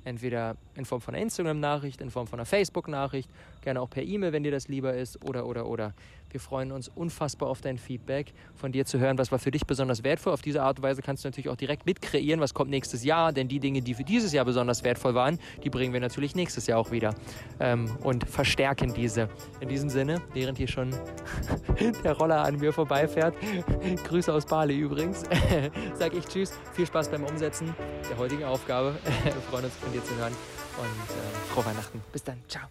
Entweder 0.08 0.56
in 0.74 0.86
Form 0.86 1.02
von 1.02 1.14
einer 1.14 1.22
Instagram-Nachricht, 1.22 2.00
in 2.00 2.10
Form 2.10 2.26
von 2.26 2.38
einer 2.38 2.46
Facebook-Nachricht, 2.46 3.28
gerne 3.60 3.78
auch 3.82 3.90
per 3.90 4.02
E-Mail, 4.02 4.32
wenn 4.32 4.42
dir 4.42 4.50
das 4.50 4.66
lieber 4.66 4.94
ist, 4.94 5.22
oder, 5.28 5.44
oder, 5.44 5.66
oder. 5.66 5.92
Wir 6.30 6.40
freuen 6.40 6.72
uns 6.72 6.88
unfassbar 6.88 7.48
auf 7.48 7.60
dein 7.60 7.78
Feedback, 7.78 8.32
von 8.54 8.72
dir 8.72 8.84
zu 8.84 8.98
hören, 8.98 9.18
was 9.18 9.32
war 9.32 9.38
für 9.38 9.50
dich 9.50 9.66
besonders 9.66 10.04
wertvoll. 10.04 10.32
Auf 10.32 10.42
diese 10.42 10.62
Art 10.62 10.78
und 10.78 10.82
Weise 10.82 11.02
kannst 11.02 11.24
du 11.24 11.28
natürlich 11.28 11.48
auch 11.48 11.56
direkt 11.56 11.86
mitkreieren, 11.86 12.40
was 12.40 12.54
kommt 12.54 12.70
nächstes 12.70 13.04
Jahr, 13.04 13.32
denn 13.32 13.48
die 13.48 13.60
Dinge, 13.60 13.82
die 13.82 13.94
für 13.94 14.04
dieses 14.04 14.32
Jahr 14.32 14.44
besonders 14.44 14.84
wertvoll 14.84 15.14
waren, 15.14 15.38
die 15.64 15.70
bringen 15.70 15.92
wir 15.92 16.00
natürlich 16.00 16.34
nächstes 16.34 16.66
Jahr 16.66 16.78
auch 16.78 16.90
wieder 16.90 17.14
ähm, 17.60 17.96
und 18.02 18.28
verstärken 18.28 18.92
diese. 18.94 19.28
In 19.60 19.68
diesem 19.68 19.88
Sinne, 19.88 20.20
während 20.34 20.58
hier 20.58 20.68
schon 20.68 20.90
der 22.04 22.12
Roller 22.12 22.42
an 22.42 22.56
mir 22.56 22.72
vorbeifährt, 22.72 23.34
Grüße 24.04 24.32
aus 24.32 24.46
Bali 24.46 24.76
übrigens, 24.78 25.24
sage 25.94 26.18
ich 26.18 26.26
Tschüss, 26.26 26.52
viel 26.74 26.86
Spaß 26.86 27.10
beim 27.10 27.24
Umsetzen 27.24 27.74
der 28.10 28.18
heutigen 28.18 28.44
Aufgabe. 28.44 28.94
wir 29.24 29.32
freuen 29.32 29.64
uns 29.64 29.74
von 29.76 29.92
dir 29.92 30.04
zu 30.04 30.14
hören 30.16 30.32
und 30.78 30.86
äh, 30.86 31.52
frohe 31.52 31.66
Weihnachten. 31.66 32.02
Bis 32.12 32.24
dann, 32.24 32.38
ciao. 32.48 32.68